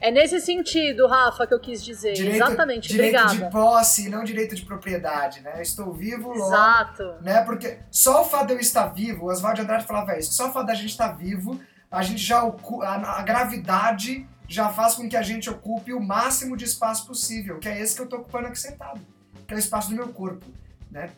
É 0.00 0.10
nesse 0.10 0.40
sentido, 0.40 1.06
Rafa, 1.06 1.46
que 1.46 1.54
eu 1.54 1.60
quis 1.60 1.82
dizer. 1.82 2.12
Direito, 2.12 2.36
Exatamente, 2.36 2.88
direito 2.88 3.16
obrigada. 3.16 3.46
de 3.46 3.50
posse, 3.50 4.08
não 4.08 4.24
direito 4.24 4.54
de 4.54 4.62
propriedade, 4.62 5.40
né? 5.40 5.54
Eu 5.56 5.62
estou 5.62 5.92
vivo 5.92 6.28
logo. 6.28 6.46
Exato. 6.46 7.14
Né? 7.22 7.42
Porque 7.44 7.78
só 7.90 8.22
o 8.22 8.24
fato 8.24 8.48
de 8.48 8.52
eu 8.54 8.60
estar 8.60 8.88
vivo, 8.88 9.26
o 9.26 9.28
Oswald 9.30 9.60
Andrade 9.60 9.86
falava 9.86 10.18
isso, 10.18 10.32
só 10.32 10.50
o 10.50 10.52
fato 10.52 10.66
da 10.66 10.74
gente 10.74 10.90
estar 10.90 11.08
vivo, 11.08 11.60
a 11.90 12.02
gente 12.02 12.22
já 12.22 12.40
a, 12.40 13.20
a 13.20 13.22
gravidade 13.22 14.28
já 14.48 14.68
faz 14.68 14.94
com 14.94 15.08
que 15.08 15.16
a 15.16 15.22
gente 15.22 15.48
ocupe 15.50 15.92
o 15.92 16.00
máximo 16.00 16.56
de 16.56 16.64
espaço 16.64 17.06
possível, 17.06 17.58
que 17.58 17.68
é 17.68 17.80
esse 17.80 17.94
que 17.94 18.02
eu 18.02 18.04
estou 18.04 18.20
ocupando 18.20 18.48
aqui 18.48 18.58
sentado, 18.58 19.00
que 19.46 19.54
é 19.54 19.56
o 19.56 19.58
espaço 19.58 19.88
do 19.88 19.96
meu 19.96 20.08
corpo, 20.08 20.46
né? 20.90 21.10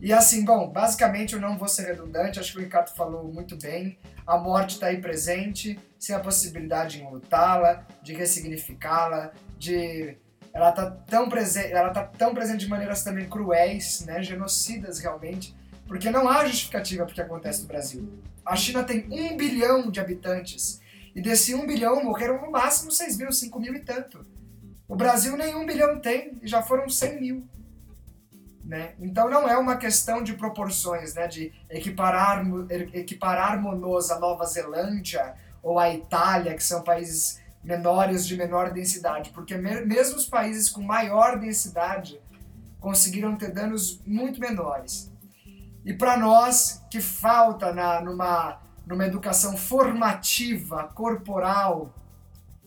E 0.00 0.12
assim, 0.12 0.44
bom, 0.44 0.68
basicamente 0.68 1.34
eu 1.34 1.40
não 1.40 1.58
vou 1.58 1.66
ser 1.66 1.86
redundante, 1.86 2.38
acho 2.38 2.52
que 2.52 2.58
o 2.58 2.62
Ricardo 2.62 2.94
falou 2.94 3.24
muito 3.24 3.56
bem. 3.56 3.98
A 4.26 4.38
morte 4.38 4.74
está 4.74 4.86
aí 4.86 5.00
presente, 5.00 5.78
sem 5.98 6.14
a 6.14 6.20
possibilidade 6.20 6.98
de 6.98 7.02
enlutá-la, 7.02 7.84
de 8.02 8.14
ressignificá-la, 8.14 9.32
de 9.58 10.16
ela 10.52 10.72
tá 10.72 10.90
tão 10.90 11.28
presente, 11.28 11.72
ela 11.72 11.90
tá 11.90 12.04
tão 12.04 12.32
presente 12.34 12.60
de 12.60 12.68
maneiras 12.68 13.02
também 13.02 13.28
cruéis, 13.28 14.04
né, 14.06 14.22
genocidas 14.22 14.98
realmente, 14.98 15.54
porque 15.86 16.10
não 16.10 16.28
há 16.28 16.44
justificativa 16.46 17.04
para 17.04 17.12
o 17.12 17.14
que 17.14 17.20
acontece 17.20 17.62
no 17.62 17.68
Brasil. 17.68 18.22
A 18.44 18.56
China 18.56 18.84
tem 18.84 19.06
um 19.10 19.36
bilhão 19.36 19.90
de 19.90 20.00
habitantes 20.00 20.80
e 21.14 21.20
desse 21.20 21.54
um 21.54 21.66
bilhão 21.66 22.02
morreram 22.04 22.40
no 22.40 22.50
máximo 22.50 22.90
6 22.90 23.18
mil, 23.18 23.32
5 23.32 23.60
mil 23.60 23.74
e 23.74 23.80
tanto. 23.80 24.24
O 24.86 24.96
Brasil 24.96 25.36
nem 25.36 25.54
um 25.54 25.66
bilhão 25.66 26.00
tem 26.00 26.38
e 26.40 26.46
já 26.46 26.62
foram 26.62 26.88
100 26.88 27.20
mil. 27.20 27.48
Né? 28.68 28.92
Então 29.00 29.30
não 29.30 29.48
é 29.48 29.56
uma 29.56 29.78
questão 29.78 30.22
de 30.22 30.34
proporções, 30.34 31.14
né? 31.14 31.26
de 31.26 31.50
equiparar, 31.70 32.44
equipararmos 32.92 34.10
a 34.10 34.18
Nova 34.18 34.44
Zelândia 34.44 35.34
ou 35.62 35.78
a 35.78 35.90
Itália, 35.90 36.54
que 36.54 36.62
são 36.62 36.82
países 36.82 37.40
menores 37.64 38.26
de 38.26 38.36
menor 38.36 38.70
densidade, 38.70 39.30
porque 39.30 39.56
mesmo 39.56 40.16
os 40.16 40.26
países 40.26 40.68
com 40.68 40.82
maior 40.82 41.38
densidade 41.38 42.20
conseguiram 42.78 43.36
ter 43.36 43.52
danos 43.52 44.02
muito 44.06 44.38
menores. 44.38 45.10
E 45.82 45.94
para 45.94 46.18
nós, 46.18 46.84
que 46.90 47.00
falta 47.00 47.72
na, 47.72 48.02
numa, 48.02 48.60
numa 48.86 49.06
educação 49.06 49.56
formativa, 49.56 50.92
corporal, 50.94 51.94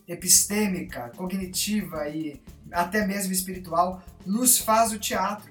epistêmica, 0.08 1.12
cognitiva 1.16 2.10
e 2.10 2.42
até 2.72 3.06
mesmo 3.06 3.32
espiritual, 3.32 4.02
nos 4.26 4.58
faz 4.58 4.92
o 4.92 4.98
teatro 4.98 5.51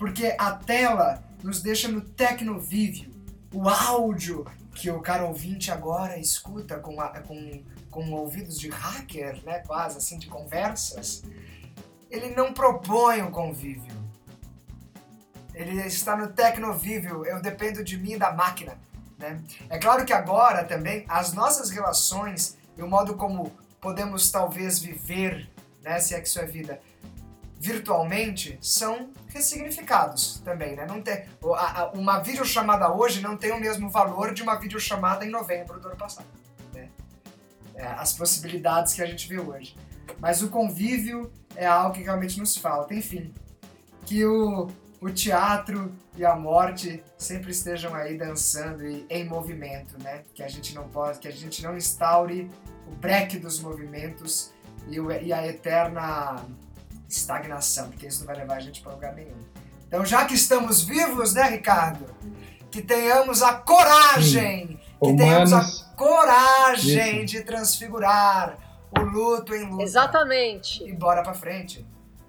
porque 0.00 0.34
a 0.38 0.52
tela 0.52 1.22
nos 1.42 1.60
deixa 1.60 1.86
no 1.86 2.00
tecnovívio. 2.00 3.10
O 3.52 3.68
áudio 3.68 4.46
que 4.74 4.90
o 4.90 4.98
cara 4.98 5.26
ouvinte 5.26 5.70
agora 5.70 6.16
escuta 6.16 6.78
com, 6.78 6.98
a, 6.98 7.20
com, 7.20 7.62
com 7.90 8.10
ouvidos 8.12 8.58
de 8.58 8.70
hacker, 8.70 9.44
né, 9.44 9.58
quase 9.58 9.98
assim, 9.98 10.18
de 10.18 10.26
conversas, 10.26 11.22
ele 12.10 12.30
não 12.34 12.54
propõe 12.54 13.20
o 13.20 13.30
convívio. 13.30 13.92
Ele 15.52 15.78
está 15.82 16.16
no 16.16 16.28
tecnovívio, 16.28 17.26
eu 17.26 17.42
dependo 17.42 17.84
de 17.84 17.98
mim 17.98 18.12
e 18.12 18.18
da 18.18 18.32
máquina. 18.32 18.78
Né? 19.18 19.38
É 19.68 19.78
claro 19.78 20.06
que 20.06 20.14
agora 20.14 20.64
também 20.64 21.04
as 21.08 21.34
nossas 21.34 21.68
relações 21.68 22.56
e 22.74 22.82
o 22.82 22.88
modo 22.88 23.16
como 23.16 23.52
podemos 23.78 24.30
talvez 24.30 24.78
viver, 24.78 25.50
né, 25.82 26.00
se 26.00 26.14
é 26.14 26.20
que 26.22 26.26
isso 26.26 26.40
é 26.40 26.46
vida, 26.46 26.80
virtualmente 27.60 28.58
são 28.62 29.10
ressignificados 29.28 30.40
também, 30.42 30.74
né? 30.74 30.86
Não 30.86 31.02
tem, 31.02 31.26
uma 31.92 32.18
videochamada 32.20 32.90
hoje 32.90 33.20
não 33.20 33.36
tem 33.36 33.52
o 33.52 33.60
mesmo 33.60 33.90
valor 33.90 34.32
de 34.32 34.42
uma 34.42 34.54
videochamada 34.54 35.26
em 35.26 35.30
novembro 35.30 35.78
do 35.78 35.88
ano 35.88 35.96
passado. 35.96 36.26
Né? 36.72 36.88
É, 37.74 37.84
as 37.84 38.14
possibilidades 38.14 38.94
que 38.94 39.02
a 39.02 39.06
gente 39.06 39.28
vê 39.28 39.38
hoje. 39.38 39.76
Mas 40.18 40.42
o 40.42 40.48
convívio 40.48 41.30
é 41.54 41.66
algo 41.66 41.94
que 41.94 42.02
realmente 42.02 42.38
nos 42.38 42.56
falta. 42.56 42.94
Enfim, 42.94 43.30
que 44.06 44.24
o, 44.24 44.68
o 44.98 45.10
teatro 45.10 45.92
e 46.16 46.24
a 46.24 46.34
morte 46.34 47.04
sempre 47.18 47.50
estejam 47.50 47.94
aí 47.94 48.16
dançando 48.16 48.86
e 48.86 49.04
em 49.10 49.26
movimento, 49.26 50.02
né? 50.02 50.22
Que 50.32 50.42
a 50.42 50.48
gente 50.48 50.74
não 50.74 50.88
pode, 50.88 51.18
que 51.18 51.28
a 51.28 51.30
gente 51.30 51.62
não 51.62 51.76
instaure 51.76 52.50
o 52.86 52.94
breque 52.94 53.38
dos 53.38 53.60
movimentos 53.60 54.50
e, 54.88 54.98
o, 54.98 55.12
e 55.12 55.30
a 55.30 55.46
eterna 55.46 56.42
estagnação, 57.16 57.88
porque 57.88 58.06
isso 58.06 58.20
não 58.20 58.26
vai 58.26 58.36
levar 58.36 58.56
a 58.56 58.60
gente 58.60 58.80
para 58.80 58.92
lugar 58.92 59.14
nenhum. 59.14 59.36
Então, 59.86 60.04
já 60.04 60.24
que 60.24 60.34
estamos 60.34 60.82
vivos, 60.82 61.34
né, 61.34 61.42
Ricardo? 61.50 62.06
Que 62.70 62.80
tenhamos 62.80 63.42
a 63.42 63.54
coragem, 63.54 64.68
Sim. 64.68 64.76
que 64.76 65.10
Humanos, 65.10 65.50
tenhamos 65.50 65.52
a 65.52 65.84
coragem 65.96 67.24
isso. 67.24 67.26
de 67.26 67.42
transfigurar 67.42 68.56
o 68.96 69.02
luto 69.02 69.54
em 69.54 69.68
luta. 69.68 69.82
Exatamente. 69.82 70.84
E 70.84 70.92
bora 70.92 71.22
para 71.22 71.34
frente. 71.34 71.84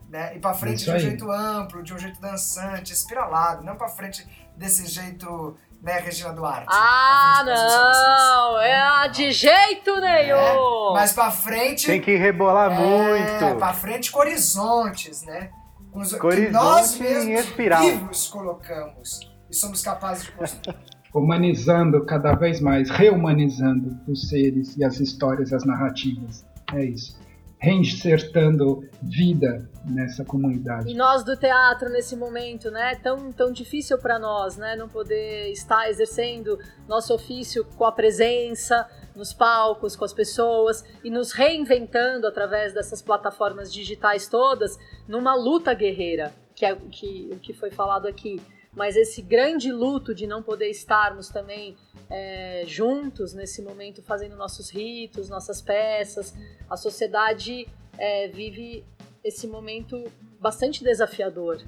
Né? 0.10 0.36
E 0.36 0.40
para 0.40 0.54
frente 0.54 0.78
isso 0.78 0.86
de 0.86 0.92
um 0.92 0.94
aí. 0.96 1.00
jeito 1.00 1.32
amplo, 1.32 1.84
de 1.84 1.94
um 1.94 2.00
jeito 2.00 2.20
dançante, 2.20 2.92
espiralado, 2.92 3.64
não 3.64 3.76
para 3.76 3.88
frente 3.88 4.28
desse 4.58 4.86
jeito 4.88 5.56
né, 5.82 6.00
Regina 6.00 6.32
Duarte? 6.32 6.68
Ah, 6.70 7.44
não! 7.46 8.62
É 8.62 9.10
de 9.10 9.32
jeito 9.32 10.00
nenhum! 10.00 10.92
É, 10.92 10.94
mas 10.94 11.14
pra 11.14 11.32
frente. 11.32 11.88
Tem 11.88 12.00
que 12.00 12.16
rebolar 12.16 12.72
é, 12.72 12.76
muito! 12.76 13.58
Pra 13.58 13.74
frente 13.74 14.12
com 14.12 14.20
horizontes, 14.20 15.24
né? 15.24 15.50
Com 15.92 16.00
os, 16.00 16.14
que 16.14 16.50
nós 16.50 16.98
mesmos 16.98 17.46
vivos 17.50 18.28
colocamos 18.28 19.20
e 19.50 19.56
somos 19.56 19.82
capazes 19.82 20.26
de 20.26 20.32
construir. 20.32 20.78
Humanizando 21.14 22.06
cada 22.06 22.34
vez 22.36 22.62
mais, 22.62 22.90
reumanizando 22.90 24.00
os 24.08 24.30
seres 24.30 24.78
e 24.78 24.84
as 24.84 25.02
histórias, 25.02 25.52
as 25.52 25.66
narrativas. 25.66 26.46
É 26.74 26.86
isso 26.86 27.21
reinsertando 27.62 28.84
vida 29.04 29.70
nessa 29.86 30.26
comunidade. 30.26 30.90
E 30.90 30.96
nós 30.96 31.24
do 31.24 31.38
teatro 31.38 31.90
nesse 31.90 32.16
momento, 32.16 32.72
né, 32.72 32.96
tão 32.96 33.32
tão 33.32 33.52
difícil 33.52 34.00
para 34.00 34.18
nós, 34.18 34.58
né, 34.58 34.76
não 34.76 34.90
poder 34.90 35.52
estar 35.52 35.88
exercendo 35.88 36.58
nosso 36.88 37.14
ofício 37.14 37.64
com 37.78 37.86
a 37.86 37.92
presença 37.92 38.90
nos 39.16 39.32
palcos, 39.32 39.96
com 39.96 40.04
as 40.04 40.12
pessoas 40.12 40.84
e 41.04 41.12
nos 41.12 41.34
reinventando 41.34 42.26
através 42.26 42.74
dessas 42.74 43.00
plataformas 43.00 43.72
digitais 43.72 44.28
todas, 44.28 44.76
numa 45.08 45.36
luta 45.36 45.72
guerreira, 45.76 46.34
que 46.56 46.66
é 46.66 46.76
que 46.76 47.30
o 47.32 47.38
que 47.38 47.54
foi 47.54 47.70
falado 47.70 48.08
aqui 48.08 48.42
mas 48.74 48.96
esse 48.96 49.22
grande 49.22 49.72
luto 49.72 50.16
de 50.16 50.26
não 50.26 50.42
poder 50.42 50.70
estarmos 50.70 51.30
também 51.30 51.76
é, 52.10 52.64
juntos 52.66 53.34
nesse 53.34 53.62
momento 53.62 54.02
fazendo 54.02 54.36
nossos 54.36 54.70
ritos, 54.70 55.30
nossas 55.30 55.62
peças, 55.62 56.34
a 56.70 56.78
sociedade 56.78 57.68
é, 57.98 58.28
vive 58.30 58.86
esse 59.24 59.48
momento 59.48 60.04
bastante 60.40 60.84
desafiador, 60.84 61.62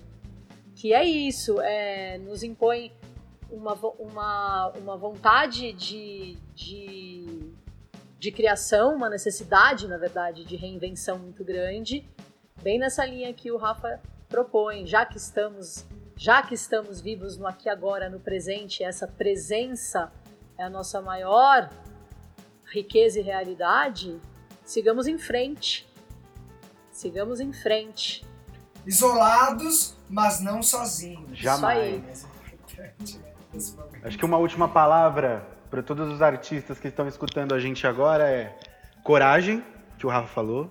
que 0.75 0.93
é 0.93 1.03
isso, 1.03 1.61
é, 1.61 2.17
nos 2.17 2.41
impõe 2.41 2.91
uma, 3.51 3.73
uma, 3.99 4.69
uma 4.69 4.97
vontade 4.97 5.71
de, 5.73 6.37
de, 6.55 7.53
de 8.17 8.31
criação, 8.31 8.95
uma 8.95 9.09
necessidade, 9.09 9.87
na 9.87 9.97
verdade, 9.97 10.43
de 10.43 10.55
reinvenção 10.55 11.19
muito 11.19 11.43
grande, 11.43 12.03
bem 12.63 12.79
nessa 12.79 13.05
linha 13.05 13.31
que 13.33 13.51
o 13.51 13.57
Rafa 13.57 14.01
propõe, 14.27 14.87
já 14.87 15.05
que 15.05 15.17
estamos 15.17 15.85
já 16.15 16.41
que 16.41 16.53
estamos 16.53 17.01
vivos 17.01 17.37
no 17.37 17.47
aqui 17.47 17.69
agora, 17.69 18.09
no 18.09 18.19
presente, 18.19 18.83
essa 18.83 19.07
presença 19.07 20.11
é 20.57 20.63
a 20.63 20.69
nossa 20.69 21.01
maior 21.01 21.69
riqueza 22.65 23.19
e 23.19 23.23
realidade, 23.23 24.19
sigamos 24.63 25.07
em 25.07 25.17
frente. 25.17 25.87
Sigamos 26.91 27.39
em 27.39 27.51
frente. 27.51 28.25
Isolados, 28.85 29.95
mas 30.09 30.39
não 30.39 30.61
sozinhos. 30.61 31.37
Jamais. 31.37 32.27
Acho 34.03 34.17
que 34.17 34.25
uma 34.25 34.37
última 34.37 34.67
palavra 34.67 35.47
para 35.69 35.81
todos 35.81 36.11
os 36.11 36.21
artistas 36.21 36.79
que 36.79 36.87
estão 36.87 37.07
escutando 37.07 37.53
a 37.53 37.59
gente 37.59 37.87
agora 37.87 38.29
é 38.29 38.57
coragem, 39.03 39.63
que 39.97 40.05
o 40.05 40.09
Rafa 40.09 40.27
falou, 40.27 40.69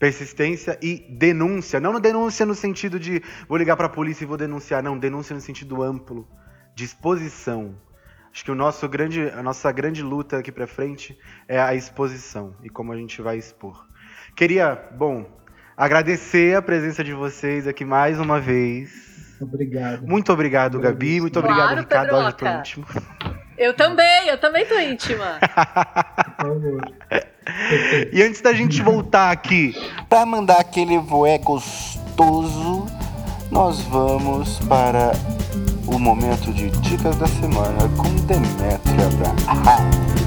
persistência 0.00 0.78
e 0.82 1.06
denúncia. 1.10 1.78
Não 1.78 2.00
denúncia 2.00 2.46
no 2.46 2.54
sentido 2.54 2.98
de 2.98 3.22
vou 3.46 3.58
ligar 3.58 3.76
para 3.76 3.86
a 3.86 3.90
polícia 3.90 4.24
e 4.24 4.26
vou 4.26 4.38
denunciar, 4.38 4.82
não, 4.82 4.98
denúncia 4.98 5.34
no 5.34 5.40
sentido 5.42 5.82
amplo, 5.82 6.26
disposição. 6.74 7.76
Acho 8.32 8.44
que 8.44 8.50
o 8.50 8.54
nosso 8.54 8.88
grande, 8.88 9.28
a 9.28 9.42
nossa 9.42 9.70
grande 9.70 10.02
luta 10.02 10.38
aqui 10.38 10.50
para 10.50 10.66
frente 10.66 11.18
é 11.46 11.60
a 11.60 11.74
exposição 11.74 12.56
e 12.64 12.70
como 12.70 12.92
a 12.92 12.96
gente 12.96 13.20
vai 13.20 13.36
expor. 13.36 13.86
Queria, 14.34 14.74
bom, 14.96 15.26
agradecer 15.76 16.56
a 16.56 16.62
presença 16.62 17.04
de 17.04 17.12
vocês 17.12 17.66
aqui 17.66 17.84
mais 17.84 18.18
uma 18.18 18.40
vez. 18.40 19.36
Obrigado. 19.40 20.06
Muito 20.06 20.32
obrigado, 20.32 20.80
Gabi. 20.80 21.20
Muito 21.20 21.40
Claro, 21.40 21.52
obrigado, 21.52 21.78
Ricardo. 21.78 22.14
Olha, 22.14 22.32
tô 22.32 22.46
Pedroca. 22.46 23.49
Eu 23.60 23.74
também, 23.74 24.26
eu 24.26 24.38
também 24.38 24.64
tô 24.64 24.78
íntima. 24.80 25.38
E 28.10 28.22
antes 28.22 28.40
da 28.40 28.54
gente 28.54 28.80
voltar 28.80 29.30
aqui 29.30 29.74
para 30.08 30.24
mandar 30.24 30.60
aquele 30.60 30.96
voé 30.96 31.36
gostoso, 31.36 32.86
nós 33.50 33.82
vamos 33.82 34.58
para 34.60 35.12
o 35.86 35.98
momento 35.98 36.50
de 36.54 36.70
dicas 36.70 37.16
da 37.16 37.26
semana 37.26 37.86
com 37.98 38.08
Demetria 38.24 39.06
Abraham. 39.46 40.19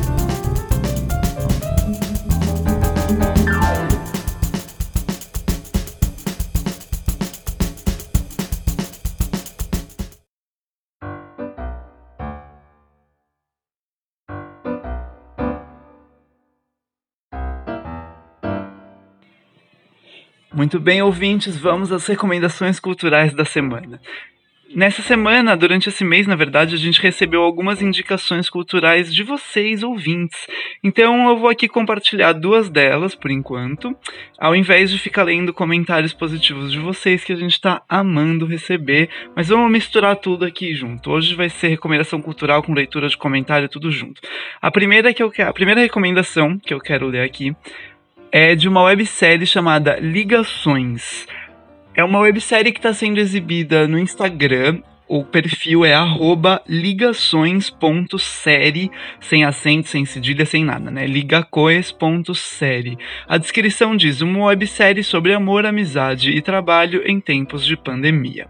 Muito 20.54 20.80
bem, 20.80 21.02
ouvintes, 21.02 21.58
vamos 21.58 21.92
às 21.92 22.06
recomendações 22.06 22.80
culturais 22.80 23.34
da 23.34 23.44
semana. 23.44 24.00
Nessa 24.76 25.02
semana, 25.02 25.58
durante 25.58 25.90
esse 25.90 26.04
mês, 26.04 26.28
na 26.28 26.36
verdade, 26.36 26.76
a 26.76 26.78
gente 26.78 27.02
recebeu 27.02 27.42
algumas 27.42 27.82
indicações 27.82 28.52
culturais 28.52 29.14
de 29.14 29.24
vocês, 29.24 29.82
ouvintes. 29.82 30.48
Então 30.84 31.28
eu 31.28 31.38
vou 31.38 31.50
aqui 31.50 31.68
compartilhar 31.68 32.34
duas 32.34 32.70
delas, 32.70 33.16
por 33.16 33.32
enquanto, 33.32 33.96
ao 34.40 34.56
invés 34.56 34.92
de 34.92 35.00
ficar 35.00 35.24
lendo 35.24 35.54
comentários 35.54 36.14
positivos 36.14 36.72
de 36.72 36.80
vocês, 36.80 37.24
que 37.24 37.34
a 37.34 37.36
gente 37.36 37.60
tá 37.60 37.82
amando 37.90 38.46
receber. 38.46 39.10
Mas 39.36 39.50
vamos 39.50 39.72
misturar 39.72 40.16
tudo 40.18 40.46
aqui 40.46 40.76
junto. 40.76 41.12
Hoje 41.12 41.34
vai 41.34 41.50
ser 41.50 41.68
recomendação 41.68 42.22
cultural 42.22 42.62
com 42.62 42.74
leitura 42.74 43.08
de 43.08 43.18
comentário, 43.18 43.70
tudo 43.70 43.92
junto. 43.92 44.22
A 44.62 44.70
primeira, 44.70 45.14
que 45.14 45.22
eu 45.24 45.32
a 45.48 45.54
primeira 45.54 45.82
recomendação 45.82 46.60
que 46.60 46.74
eu 46.74 46.80
quero 46.80 47.08
ler 47.08 47.22
aqui 47.22 47.56
é 48.36 48.56
de 48.56 48.68
uma 48.68 48.82
websérie 48.82 49.46
chamada 49.46 50.00
Ligações. 50.00 51.28
É 51.96 52.04
uma 52.04 52.18
websérie 52.18 52.72
que 52.72 52.80
está 52.80 52.92
sendo 52.92 53.20
exibida 53.20 53.88
no 53.88 54.00
Instagram. 54.00 54.82
O 55.08 55.24
perfil 55.24 55.86
é 55.86 55.94
ligações.série, 56.68 58.90
sem 59.22 59.44
acento, 59.44 59.88
sem 59.88 60.04
cedilha, 60.04 60.48
sem 60.48 60.66
nada, 60.66 60.90
né? 60.90 61.06
ligacoes.série. 61.06 62.98
A 63.28 63.38
descrição 63.38 63.96
diz 63.96 64.22
uma 64.22 64.46
websérie 64.46 65.04
sobre 65.04 65.36
amor, 65.36 65.68
amizade 65.68 66.32
e 66.32 66.42
trabalho 66.42 67.04
em 67.06 67.20
tempos 67.20 67.64
de 67.64 67.78
pandemia. 67.78 68.48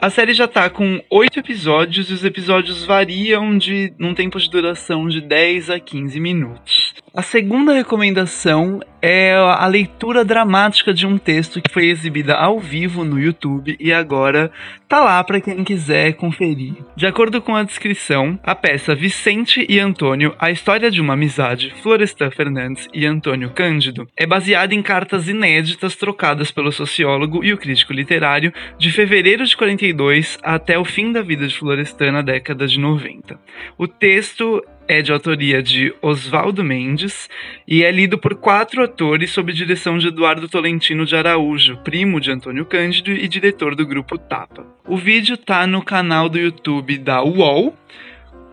A 0.00 0.10
série 0.10 0.32
já 0.32 0.46
tá 0.46 0.70
com 0.70 1.02
oito 1.10 1.40
episódios 1.40 2.08
e 2.08 2.12
os 2.12 2.24
episódios 2.24 2.84
variam 2.84 3.58
de 3.58 3.92
num 3.98 4.14
tempo 4.14 4.38
de 4.38 4.48
duração 4.48 5.08
de 5.08 5.20
10 5.20 5.70
a 5.70 5.80
15 5.80 6.20
minutos. 6.20 6.94
A 7.12 7.20
segunda 7.20 7.72
recomendação 7.72 8.78
é 9.02 9.34
a 9.34 9.66
leitura 9.66 10.24
dramática 10.24 10.94
de 10.94 11.04
um 11.04 11.18
texto 11.18 11.60
que 11.60 11.72
foi 11.72 11.86
exibida 11.86 12.34
ao 12.34 12.60
vivo 12.60 13.02
no 13.02 13.18
YouTube 13.18 13.76
e 13.80 13.92
agora 13.92 14.52
tá 14.88 15.00
lá 15.00 15.22
para 15.22 15.40
quem 15.40 15.62
quiser 15.62 16.14
conferir. 16.14 16.74
De 16.96 17.06
acordo 17.06 17.42
com 17.42 17.54
a 17.54 17.62
descrição, 17.62 18.38
a 18.42 18.54
peça 18.54 18.94
Vicente 18.94 19.66
e 19.68 19.78
Antônio, 19.78 20.34
a 20.38 20.50
história 20.50 20.90
de 20.90 21.00
uma 21.00 21.12
amizade, 21.12 21.74
Florestan 21.82 22.30
Fernandes 22.30 22.88
e 22.94 23.04
Antônio 23.04 23.50
Cândido, 23.50 24.08
é 24.16 24.26
baseada 24.26 24.74
em 24.74 24.82
cartas 24.82 25.28
inéditas 25.28 25.94
trocadas 25.94 26.50
pelo 26.50 26.72
sociólogo 26.72 27.44
e 27.44 27.52
o 27.52 27.58
crítico 27.58 27.92
literário 27.92 28.52
de 28.78 28.90
fevereiro 28.90 29.44
de 29.44 29.56
42 29.56 30.38
até 30.42 30.78
o 30.78 30.84
fim 30.84 31.12
da 31.12 31.20
vida 31.20 31.46
de 31.46 31.56
Florestan 31.56 32.12
na 32.12 32.22
década 32.22 32.66
de 32.66 32.80
90. 32.80 33.38
O 33.76 33.86
texto 33.86 34.64
é 34.88 35.02
de 35.02 35.12
autoria 35.12 35.62
de 35.62 35.94
Oswaldo 36.00 36.64
Mendes 36.64 37.28
e 37.66 37.84
é 37.84 37.92
lido 37.92 38.16
por 38.16 38.34
quatro 38.34 38.82
atores 38.82 39.30
sob 39.30 39.52
direção 39.52 39.98
de 39.98 40.08
Eduardo 40.08 40.48
Tolentino 40.48 41.04
de 41.04 41.14
Araújo, 41.14 41.76
primo 41.84 42.18
de 42.18 42.30
Antônio 42.30 42.64
Cândido 42.64 43.12
e 43.12 43.28
diretor 43.28 43.74
do 43.74 43.86
grupo 43.86 44.16
Tapa. 44.16 44.66
O 44.86 44.96
vídeo 44.96 45.36
tá 45.36 45.66
no 45.66 45.84
canal 45.84 46.30
do 46.30 46.38
YouTube 46.38 46.96
da 46.96 47.22
UOL, 47.22 47.76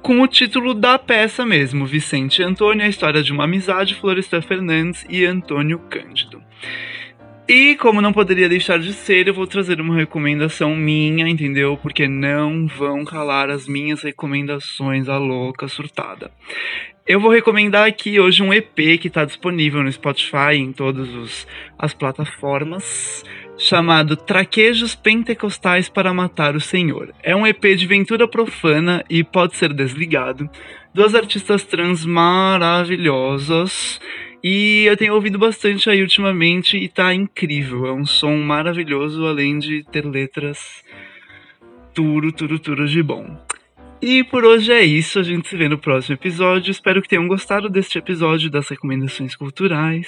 com 0.02 0.22
o 0.22 0.28
título 0.28 0.74
da 0.74 1.00
peça 1.00 1.46
mesmo, 1.46 1.86
Vicente 1.86 2.42
e 2.42 2.46
Antônio, 2.46 2.86
a 2.86 2.90
história 2.90 3.24
de 3.24 3.32
uma 3.32 3.46
amizade, 3.46 3.96
Florestan 3.96 4.42
Fernandes 4.42 5.06
e 5.10 5.26
Antônio 5.26 5.80
Cândido. 5.90 6.44
E 7.48 7.76
como 7.76 8.02
não 8.02 8.12
poderia 8.12 8.50
deixar 8.50 8.80
de 8.80 8.92
ser, 8.92 9.28
eu 9.28 9.34
vou 9.34 9.46
trazer 9.46 9.80
uma 9.80 9.96
recomendação 9.96 10.76
minha, 10.76 11.30
entendeu? 11.30 11.78
Porque 11.78 12.08
não 12.08 12.66
vão 12.66 13.06
calar 13.06 13.52
as 13.52 13.68
minhas 13.68 14.02
recomendações 14.02 15.08
a 15.08 15.20
louca 15.20 15.68
surtada. 15.68 16.32
Eu 17.06 17.20
vou 17.20 17.30
recomendar 17.30 17.88
aqui 17.88 18.20
hoje 18.20 18.42
um 18.42 18.52
EP 18.52 18.98
que 18.98 19.10
está 19.10 19.24
disponível 19.26 19.84
no 19.84 19.92
Spotify 19.92 20.56
em 20.56 20.72
todas 20.72 21.08
os- 21.14 21.46
as 21.78 21.94
plataformas, 21.94 23.24
chamado 23.60 24.18
Traquejos 24.18 24.96
Pentecostais 24.96 25.88
para 25.88 26.12
Matar 26.12 26.56
o 26.56 26.60
Senhor. 26.62 27.14
É 27.22 27.36
um 27.36 27.46
EP 27.46 27.76
de 27.76 27.86
ventura 27.86 28.28
profana 28.28 29.06
e 29.08 29.24
pode 29.24 29.56
ser 29.56 29.72
desligado. 29.72 30.50
Duas 30.96 31.14
artistas 31.14 31.64
trans 31.64 32.04
maravilhosas. 32.04 34.02
E 34.48 34.86
eu 34.86 34.96
tenho 34.96 35.16
ouvido 35.16 35.40
bastante 35.40 35.90
aí 35.90 36.04
ultimamente 36.04 36.78
e 36.78 36.88
tá 36.88 37.12
incrível. 37.12 37.88
É 37.88 37.92
um 37.92 38.06
som 38.06 38.38
maravilhoso, 38.38 39.26
além 39.26 39.58
de 39.58 39.84
ter 39.92 40.06
letras 40.06 40.84
turo, 41.96 42.32
turo, 42.32 42.60
turo 42.60 42.88
de 42.88 43.02
bom. 43.02 43.36
E 44.00 44.24
por 44.24 44.46
hoje 44.46 44.72
é 44.72 44.86
isso, 44.86 45.18
a 45.18 45.24
gente 45.24 45.48
se 45.48 45.58
vê 45.58 45.68
no 45.68 45.80
próximo 45.80 46.14
episódio. 46.14 46.70
Espero 46.70 47.02
que 47.02 47.08
tenham 47.10 47.28
gostado 47.28 47.68
deste 47.68 47.98
episódio 47.98 48.52
das 48.52 48.70
recomendações 48.70 49.36
culturais. 49.36 50.08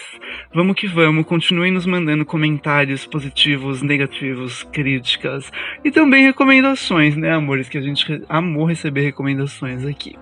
Vamos 0.54 0.76
que 0.76 0.86
vamos, 0.86 1.26
continuem 1.26 1.72
nos 1.72 1.88
mandando 1.88 2.24
comentários 2.24 3.08
positivos, 3.08 3.82
negativos, 3.82 4.62
críticas 4.72 5.52
e 5.84 5.90
também 5.90 6.24
recomendações, 6.24 7.16
né, 7.16 7.32
amores? 7.32 7.70
Que 7.70 7.80
a 7.80 7.82
gente 7.82 8.08
re- 8.08 8.22
amou 8.30 8.66
receber 8.66 9.02
recomendações 9.02 9.84
aqui. 9.84 10.16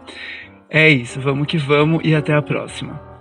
É 0.69 0.89
isso, 0.89 1.19
vamos 1.19 1.47
que 1.47 1.57
vamos 1.57 1.99
e 2.05 2.15
até 2.15 2.33
a 2.33 2.41
próxima. 2.41 3.13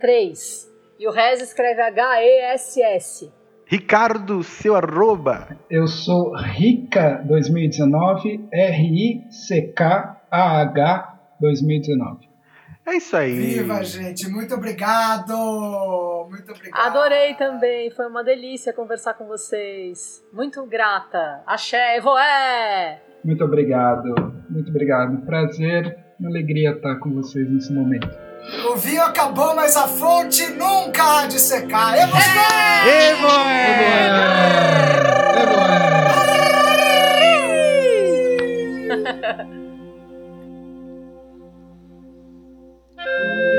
3. 0.00 0.74
E 0.98 1.06
o 1.06 1.10
Res 1.10 1.42
escreve 1.42 1.82
H-E-S-S. 1.82 3.35
Ricardo, 3.68 4.44
seu 4.44 4.76
arroba. 4.76 5.58
Eu 5.68 5.88
sou 5.88 6.32
Rica 6.36 7.20
2019, 7.26 8.46
R-I-C-K-A-H 8.52 9.58
2019. 11.40 12.28
É 12.86 12.94
isso 12.94 13.16
aí. 13.16 13.34
Viva, 13.34 13.82
gente. 13.82 14.28
Muito 14.28 14.54
obrigado. 14.54 15.34
Muito 16.30 16.52
obrigado. 16.52 16.80
Adorei 16.80 17.34
também, 17.34 17.90
foi 17.90 18.06
uma 18.06 18.22
delícia 18.22 18.72
conversar 18.72 19.14
com 19.14 19.26
vocês. 19.26 20.22
Muito 20.32 20.64
grata. 20.66 21.42
Axé, 21.44 21.96
Evoé! 21.96 23.02
Muito 23.24 23.44
obrigado, 23.44 24.14
muito 24.48 24.70
obrigado. 24.70 25.26
Prazer, 25.26 25.98
alegria 26.24 26.70
estar 26.70 26.94
com 27.00 27.10
vocês 27.10 27.50
nesse 27.50 27.72
momento. 27.72 28.25
O 28.68 28.76
vinho 28.76 29.02
acabou, 29.02 29.54
mas 29.56 29.76
a 29.76 29.88
fonte 29.88 30.46
nunca 30.46 31.20
há 31.20 31.26
de 31.26 31.40
secar. 31.40 31.96
Evoé! 31.98 32.16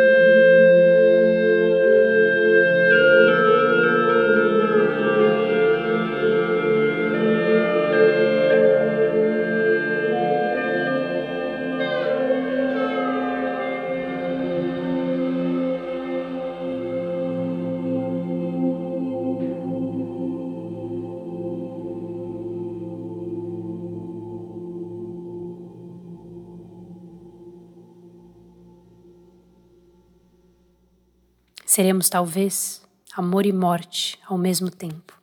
Seremos 31.81 32.11
talvez 32.11 32.83
amor 33.17 33.47
e 33.47 33.55
morte 33.55 34.19
ao 34.29 34.37
mesmo 34.37 34.71
tempo. 34.71 35.19